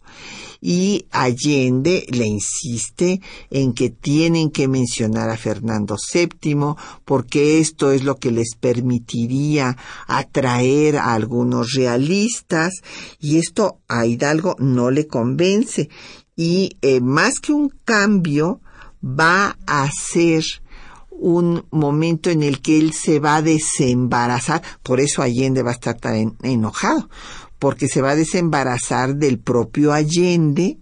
Y 0.61 1.07
Allende 1.11 2.05
le 2.09 2.27
insiste 2.27 3.21
en 3.51 3.73
que 3.73 3.91
tienen 3.91 4.51
que 4.51 4.67
mencionar 4.69 5.31
a 5.31 5.37
Fernando 5.37 5.97
VII 6.13 6.75
porque 7.05 7.61
esto 7.61 7.93
es 7.93 8.03
lo 8.03 8.17
que 8.17 8.33
les 8.33 8.57
permitiría 8.59 9.77
atraer 10.07 10.97
a 10.97 11.15
algunos 11.15 11.73
realistas 11.75 12.73
y 13.21 13.39
esto 13.39 13.79
a 13.89 14.07
Hidalgo 14.07 14.57
no 14.59 14.91
le 14.91 15.07
convence. 15.07 15.89
Y 16.35 16.77
eh, 16.83 17.01
más 17.01 17.41
que 17.41 17.53
un 17.53 17.69
cambio, 17.85 18.61
va 19.03 19.57
a 19.67 19.89
ser 19.91 20.45
un 21.11 21.67
momento 21.71 22.31
en 22.31 22.45
el 22.45 22.61
que 22.61 22.79
él 22.79 22.93
se 22.93 23.19
va 23.19 23.37
a 23.37 23.43
desembarazar, 23.43 24.63
por 24.83 25.01
eso 25.01 25.21
Allende 25.21 25.63
va 25.63 25.71
a 25.71 25.75
estar 25.75 25.97
tan 25.97 26.37
enojado, 26.43 27.09
porque 27.59 27.89
se 27.89 28.03
va 28.03 28.11
a 28.11 28.17
desembarazar 28.17 29.17
del 29.17 29.39
propio 29.39 29.93
Allende, 29.93 30.79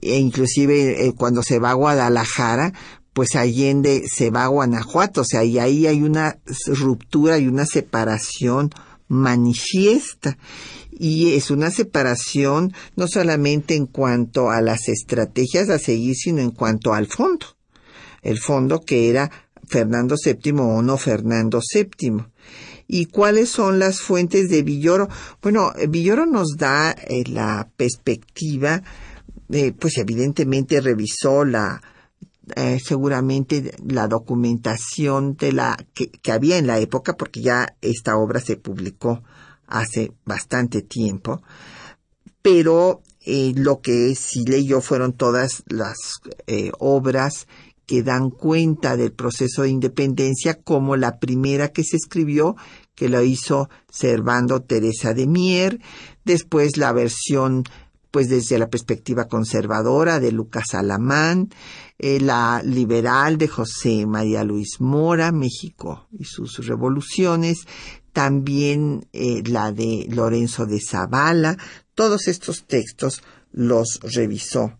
e 0.00 0.18
inclusive 0.18 1.06
eh, 1.06 1.12
cuando 1.14 1.42
se 1.42 1.58
va 1.58 1.70
a 1.70 1.74
Guadalajara, 1.74 2.72
pues 3.12 3.34
Allende 3.34 4.04
se 4.08 4.30
va 4.30 4.44
a 4.44 4.48
Guanajuato, 4.48 5.22
o 5.22 5.24
sea, 5.24 5.42
y 5.42 5.58
ahí 5.58 5.86
hay 5.86 6.02
una 6.02 6.38
ruptura 6.66 7.38
y 7.38 7.46
una 7.46 7.64
separación 7.64 8.70
manifiesta. 9.08 10.36
Y 10.98 11.34
es 11.34 11.50
una 11.50 11.70
separación 11.70 12.72
no 12.94 13.06
solamente 13.06 13.74
en 13.74 13.86
cuanto 13.86 14.50
a 14.50 14.60
las 14.60 14.88
estrategias 14.88 15.68
a 15.68 15.78
seguir, 15.78 16.14
sino 16.14 16.40
en 16.40 16.50
cuanto 16.50 16.94
al 16.94 17.06
fondo. 17.06 17.46
El 18.22 18.38
fondo 18.38 18.80
que 18.80 19.08
era 19.10 19.30
Fernando 19.66 20.14
VII 20.22 20.52
o 20.60 20.82
no 20.82 20.96
Fernando 20.96 21.60
VII. 21.74 22.24
¿Y 22.88 23.06
cuáles 23.06 23.48
son 23.50 23.78
las 23.78 24.00
fuentes 24.00 24.48
de 24.48 24.62
Villoro? 24.62 25.08
Bueno, 25.42 25.72
Villoro 25.88 26.24
nos 26.24 26.56
da 26.56 26.92
eh, 26.92 27.24
la 27.26 27.68
perspectiva, 27.76 28.82
eh, 29.50 29.72
pues 29.72 29.98
evidentemente 29.98 30.80
revisó 30.80 31.44
la, 31.44 31.82
eh, 32.54 32.78
seguramente 32.82 33.74
la 33.84 34.06
documentación 34.06 35.36
de 35.36 35.52
la 35.52 35.76
que, 35.94 36.10
había 36.30 36.58
en 36.58 36.68
la 36.68 36.78
época, 36.78 37.16
porque 37.16 37.42
ya 37.42 37.76
esta 37.80 38.16
obra 38.16 38.40
se 38.40 38.56
publicó 38.56 39.22
hace 39.66 40.12
bastante 40.24 40.82
tiempo, 40.82 41.42
pero 42.40 43.02
lo 43.26 43.80
que 43.80 44.14
sí 44.14 44.44
leyó 44.46 44.80
fueron 44.80 45.12
todas 45.12 45.64
las 45.66 45.96
obras 46.78 47.48
que 47.86 48.02
dan 48.02 48.30
cuenta 48.30 48.96
del 48.96 49.12
proceso 49.12 49.62
de 49.62 49.70
independencia 49.70 50.54
como 50.54 50.96
la 50.96 51.18
primera 51.18 51.68
que 51.68 51.84
se 51.84 51.96
escribió, 51.96 52.56
que 52.94 53.08
lo 53.08 53.22
hizo 53.22 53.68
Servando 53.90 54.62
Teresa 54.62 55.14
de 55.14 55.26
Mier, 55.26 55.80
después 56.24 56.76
la 56.76 56.92
versión 56.92 57.64
pues 58.10 58.30
desde 58.30 58.58
la 58.58 58.70
perspectiva 58.70 59.28
conservadora 59.28 60.20
de 60.20 60.32
Lucas 60.32 60.72
Alamán, 60.72 61.50
eh, 61.98 62.18
la 62.18 62.62
liberal 62.64 63.36
de 63.36 63.46
José 63.46 64.06
María 64.06 64.42
Luis 64.42 64.80
Mora, 64.80 65.32
México 65.32 66.08
y 66.18 66.24
sus 66.24 66.66
revoluciones, 66.66 67.66
también 68.14 69.06
eh, 69.12 69.42
la 69.44 69.70
de 69.70 70.06
Lorenzo 70.08 70.64
de 70.64 70.80
Zavala, 70.80 71.58
todos 71.94 72.26
estos 72.28 72.64
textos 72.64 73.22
los 73.52 74.00
revisó 74.02 74.72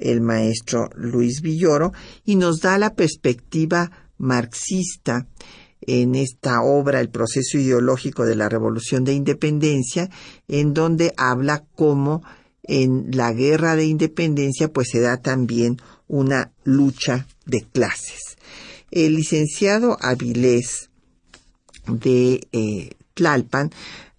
el 0.00 0.20
maestro 0.20 0.90
Luis 0.94 1.40
Villoro 1.40 1.92
y 2.24 2.36
nos 2.36 2.60
da 2.60 2.78
la 2.78 2.94
perspectiva 2.94 3.90
marxista 4.18 5.26
en 5.82 6.14
esta 6.14 6.62
obra 6.62 7.00
El 7.00 7.08
proceso 7.08 7.58
ideológico 7.58 8.24
de 8.24 8.36
la 8.36 8.48
revolución 8.48 9.04
de 9.04 9.14
independencia, 9.14 10.10
en 10.46 10.74
donde 10.74 11.14
habla 11.16 11.64
cómo 11.74 12.22
en 12.62 13.08
la 13.12 13.32
guerra 13.32 13.76
de 13.76 13.86
independencia 13.86 14.68
pues 14.68 14.88
se 14.90 15.00
da 15.00 15.16
también 15.16 15.78
una 16.06 16.52
lucha 16.64 17.26
de 17.46 17.62
clases. 17.62 18.36
El 18.90 19.14
licenciado 19.14 19.96
Avilés 20.00 20.90
de 21.86 22.46
eh, 22.52 22.90
Tlalpan 23.14 23.70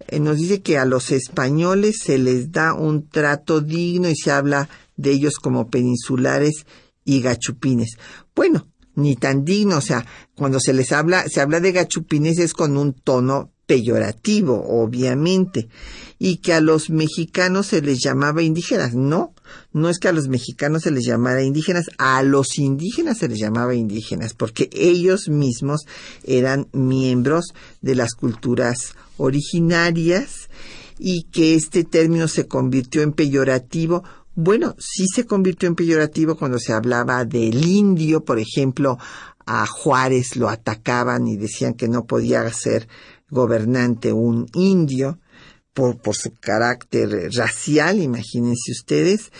eh, 0.08 0.20
nos 0.20 0.38
dice 0.38 0.62
que 0.62 0.78
a 0.78 0.84
los 0.84 1.10
españoles 1.12 1.98
se 2.02 2.18
les 2.18 2.52
da 2.52 2.74
un 2.74 3.08
trato 3.08 3.60
digno 3.60 4.08
y 4.08 4.16
se 4.16 4.30
habla 4.30 4.68
de 4.96 5.10
ellos 5.12 5.34
como 5.40 5.68
peninsulares 5.70 6.66
y 7.04 7.20
gachupines. 7.20 7.96
Bueno, 8.34 8.66
ni 8.94 9.16
tan 9.16 9.44
digno, 9.44 9.78
o 9.78 9.80
sea, 9.80 10.04
cuando 10.34 10.60
se 10.60 10.72
les 10.72 10.92
habla, 10.92 11.28
se 11.28 11.40
habla 11.40 11.60
de 11.60 11.72
gachupines 11.72 12.38
es 12.38 12.52
con 12.52 12.76
un 12.76 12.92
tono 12.92 13.52
peyorativo, 13.66 14.62
obviamente, 14.68 15.68
y 16.18 16.38
que 16.38 16.52
a 16.52 16.60
los 16.60 16.90
mexicanos 16.90 17.68
se 17.68 17.80
les 17.80 18.00
llamaba 18.00 18.42
indígenas. 18.42 18.94
No, 18.94 19.34
no 19.72 19.88
es 19.88 19.98
que 19.98 20.08
a 20.08 20.12
los 20.12 20.28
mexicanos 20.28 20.82
se 20.82 20.90
les 20.90 21.06
llamara 21.06 21.42
indígenas, 21.42 21.86
a 21.96 22.22
los 22.22 22.58
indígenas 22.58 23.18
se 23.18 23.28
les 23.28 23.38
llamaba 23.38 23.74
indígenas, 23.74 24.34
porque 24.34 24.68
ellos 24.72 25.28
mismos 25.28 25.86
eran 26.24 26.68
miembros 26.72 27.54
de 27.80 27.94
las 27.94 28.12
culturas 28.12 28.94
originarias 29.16 30.50
y 30.98 31.24
que 31.24 31.54
este 31.54 31.84
término 31.84 32.28
se 32.28 32.46
convirtió 32.46 33.02
en 33.02 33.12
peyorativo 33.12 34.04
bueno, 34.34 34.74
sí 34.78 35.06
se 35.14 35.26
convirtió 35.26 35.68
en 35.68 35.74
peyorativo 35.74 36.36
cuando 36.36 36.58
se 36.58 36.72
hablaba 36.72 37.24
del 37.24 37.64
indio, 37.66 38.24
por 38.24 38.38
ejemplo, 38.38 38.98
a 39.44 39.66
Juárez 39.66 40.36
lo 40.36 40.48
atacaban 40.48 41.26
y 41.26 41.36
decían 41.36 41.74
que 41.74 41.88
no 41.88 42.06
podía 42.06 42.50
ser 42.52 42.88
gobernante 43.28 44.12
un 44.12 44.46
indio 44.54 45.18
por, 45.74 45.98
por 45.98 46.14
su 46.14 46.34
carácter 46.34 47.30
racial, 47.34 48.00
imagínense 48.00 48.72
ustedes, 48.72 49.32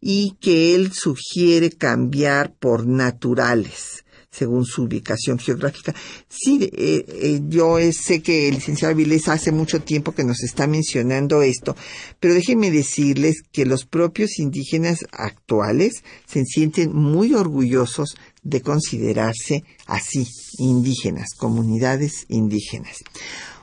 y 0.00 0.36
que 0.40 0.74
él 0.74 0.92
sugiere 0.92 1.70
cambiar 1.70 2.54
por 2.54 2.86
naturales 2.86 4.03
según 4.34 4.64
su 4.64 4.84
ubicación 4.84 5.38
geográfica. 5.38 5.94
Sí, 6.28 6.58
eh, 6.72 7.04
eh, 7.08 7.40
yo 7.48 7.78
sé 7.92 8.22
que 8.22 8.48
el 8.48 8.56
licenciado 8.56 8.94
Vilés 8.94 9.28
hace 9.28 9.52
mucho 9.52 9.80
tiempo 9.80 10.12
que 10.12 10.24
nos 10.24 10.42
está 10.42 10.66
mencionando 10.66 11.42
esto, 11.42 11.76
pero 12.18 12.34
déjenme 12.34 12.70
decirles 12.70 13.42
que 13.52 13.64
los 13.64 13.84
propios 13.84 14.38
indígenas 14.38 14.98
actuales 15.12 16.02
se 16.26 16.44
sienten 16.44 16.94
muy 16.94 17.34
orgullosos 17.34 18.16
de 18.42 18.60
considerarse 18.60 19.64
así, 19.86 20.26
indígenas, 20.58 21.28
comunidades 21.36 22.26
indígenas. 22.28 22.98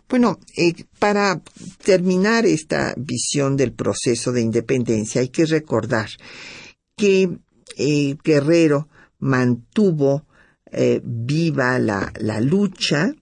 Bueno, 0.08 0.40
eh, 0.58 0.74
para 1.00 1.42
terminar 1.84 2.46
esta 2.46 2.94
visión 2.98 3.56
del 3.56 3.72
proceso 3.74 4.32
de 4.32 4.42
independencia 4.42 5.22
hay 5.22 5.30
que 5.30 5.46
recordar 5.46 6.10
que 6.98 7.38
Guerrero 8.24 8.90
mantuvo 9.20 10.26
eh, 10.72 11.02
viva 11.04 11.78
la, 11.80 12.12
la 12.20 12.42
lucha, 12.42 13.14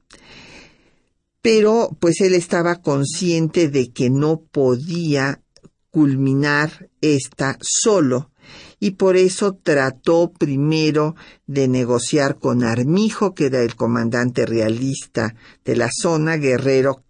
pero 1.41 1.95
pues 1.99 2.21
él 2.21 2.33
estaba 2.33 2.81
consciente 2.81 3.69
de 3.69 3.91
que 3.91 4.09
no 4.09 4.41
podía 4.41 5.41
culminar 5.89 6.89
esta 7.01 7.57
solo 7.61 8.31
y 8.79 8.91
por 8.91 9.17
eso 9.17 9.59
trató 9.61 10.31
primero 10.31 11.15
de 11.47 11.67
negociar 11.67 12.39
con 12.39 12.63
Armijo, 12.63 13.33
que 13.33 13.47
era 13.47 13.61
el 13.61 13.75
comandante 13.75 14.45
realista 14.45 15.35
de 15.65 15.75
la 15.75 15.89
zona, 15.91 16.37
Guerrero 16.37 17.03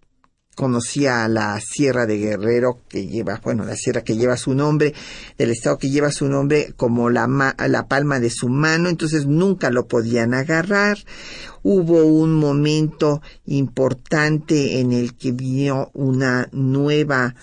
conocía 0.60 1.26
la 1.30 1.58
Sierra 1.62 2.06
de 2.06 2.18
Guerrero 2.18 2.82
que 2.90 3.08
lleva, 3.08 3.40
bueno, 3.42 3.64
la 3.64 3.78
sierra 3.78 4.04
que 4.04 4.18
lleva 4.18 4.36
su 4.36 4.54
nombre, 4.54 4.94
del 5.38 5.52
estado 5.52 5.78
que 5.78 5.90
lleva 5.90 6.12
su 6.12 6.28
nombre 6.28 6.74
como 6.76 7.10
la, 7.10 7.56
la 7.66 7.88
palma 7.88 8.20
de 8.20 8.30
su 8.30 8.50
mano, 8.50 8.90
entonces 8.90 9.26
nunca 9.26 9.70
lo 9.70 9.88
podían 9.88 10.34
agarrar. 10.34 10.98
Hubo 11.64 12.04
un 12.04 12.34
momento 12.34 13.22
importante 13.46 14.82
en 14.82 14.92
el 14.92 15.16
que 15.16 15.32
vino 15.32 15.92
una 15.94 16.50
nueva 16.52 17.36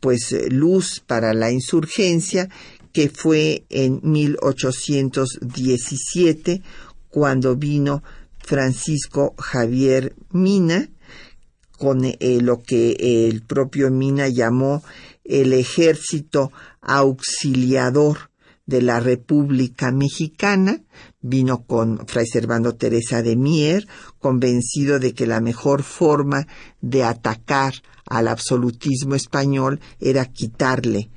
pues 0.00 0.34
luz 0.50 1.00
para 1.06 1.34
la 1.34 1.52
insurgencia 1.52 2.48
que 2.92 3.08
fue 3.08 3.66
en 3.70 4.00
1817 4.02 6.60
cuando 7.08 7.54
vino 7.54 8.02
Francisco 8.40 9.36
Javier 9.38 10.16
Mina 10.32 10.88
con 11.78 12.04
eh, 12.04 12.16
lo 12.42 12.60
que 12.60 13.28
el 13.28 13.42
propio 13.42 13.90
Mina 13.90 14.28
llamó 14.28 14.82
el 15.24 15.52
ejército 15.52 16.50
auxiliador 16.80 18.30
de 18.66 18.82
la 18.82 19.00
República 19.00 19.90
Mexicana, 19.92 20.82
vino 21.20 21.64
con 21.64 22.06
Fray 22.06 22.26
Servando 22.26 22.74
Teresa 22.74 23.22
de 23.22 23.36
Mier, 23.36 23.86
convencido 24.18 24.98
de 24.98 25.14
que 25.14 25.26
la 25.26 25.40
mejor 25.40 25.82
forma 25.82 26.46
de 26.82 27.04
atacar 27.04 27.74
al 28.04 28.28
absolutismo 28.28 29.14
español 29.14 29.80
era 30.00 30.26
quitarle 30.26 31.10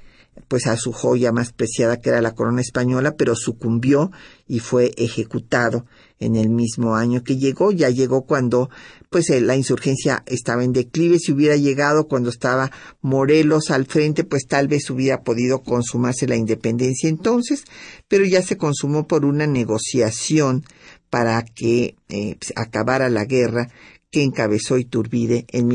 pues 0.51 0.67
a 0.67 0.75
su 0.75 0.91
joya 0.91 1.31
más 1.31 1.53
preciada 1.53 2.01
que 2.01 2.09
era 2.09 2.21
la 2.21 2.35
corona 2.35 2.59
española, 2.59 3.15
pero 3.17 3.37
sucumbió 3.37 4.11
y 4.49 4.59
fue 4.59 4.91
ejecutado 4.97 5.85
en 6.19 6.35
el 6.35 6.49
mismo 6.49 6.97
año 6.97 7.23
que 7.23 7.37
llegó. 7.37 7.71
Ya 7.71 7.89
llegó 7.89 8.25
cuando 8.25 8.69
pues 9.09 9.29
eh, 9.29 9.39
la 9.39 9.55
insurgencia 9.55 10.23
estaba 10.25 10.65
en 10.65 10.73
declive. 10.73 11.19
Si 11.19 11.31
hubiera 11.31 11.55
llegado 11.55 12.09
cuando 12.09 12.29
estaba 12.29 12.69
Morelos 12.99 13.71
al 13.71 13.85
frente, 13.85 14.25
pues 14.25 14.45
tal 14.45 14.67
vez 14.67 14.89
hubiera 14.89 15.23
podido 15.23 15.63
consumarse 15.63 16.27
la 16.27 16.35
independencia 16.35 17.07
entonces, 17.07 17.63
pero 18.09 18.25
ya 18.25 18.41
se 18.41 18.57
consumó 18.57 19.07
por 19.07 19.23
una 19.23 19.47
negociación 19.47 20.65
para 21.09 21.43
que 21.43 21.95
eh, 22.09 22.35
pues, 22.37 22.51
acabara 22.57 23.09
la 23.09 23.23
guerra 23.23 23.69
que 24.11 24.21
encabezó 24.21 24.77
Iturbide 24.77 25.45
en 25.47 25.69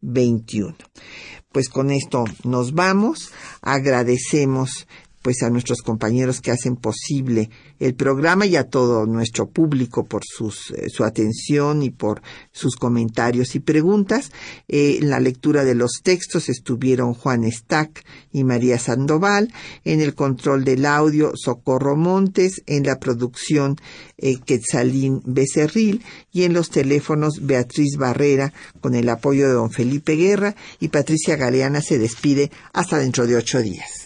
1821 0.00 0.76
pues 1.56 1.70
con 1.70 1.90
esto 1.90 2.24
nos 2.44 2.74
vamos. 2.74 3.32
Agradecemos 3.62 4.86
pues 5.26 5.42
a 5.42 5.50
nuestros 5.50 5.82
compañeros 5.82 6.40
que 6.40 6.52
hacen 6.52 6.76
posible 6.76 7.50
el 7.80 7.96
programa 7.96 8.46
y 8.46 8.54
a 8.54 8.68
todo 8.68 9.06
nuestro 9.06 9.50
público 9.50 10.04
por 10.04 10.22
sus, 10.24 10.70
eh, 10.70 10.88
su 10.88 11.02
atención 11.02 11.82
y 11.82 11.90
por 11.90 12.22
sus 12.52 12.76
comentarios 12.76 13.56
y 13.56 13.58
preguntas. 13.58 14.30
Eh, 14.68 14.98
en 15.00 15.10
la 15.10 15.18
lectura 15.18 15.64
de 15.64 15.74
los 15.74 15.94
textos 16.04 16.48
estuvieron 16.48 17.12
Juan 17.12 17.42
Stack 17.50 18.04
y 18.30 18.44
María 18.44 18.78
Sandoval, 18.78 19.52
en 19.84 20.00
el 20.00 20.14
control 20.14 20.62
del 20.62 20.86
audio 20.86 21.32
Socorro 21.34 21.96
Montes, 21.96 22.62
en 22.66 22.84
la 22.84 23.00
producción 23.00 23.74
eh, 24.18 24.36
Quetzalín 24.38 25.22
Becerril 25.24 26.04
y 26.30 26.44
en 26.44 26.52
los 26.52 26.70
teléfonos 26.70 27.44
Beatriz 27.44 27.96
Barrera 27.98 28.52
con 28.80 28.94
el 28.94 29.08
apoyo 29.08 29.48
de 29.48 29.54
don 29.54 29.72
Felipe 29.72 30.14
Guerra 30.14 30.54
y 30.78 30.86
Patricia 30.86 31.34
Galeana 31.34 31.82
se 31.82 31.98
despide 31.98 32.52
hasta 32.72 32.98
dentro 32.98 33.26
de 33.26 33.34
ocho 33.34 33.60
días. 33.60 34.05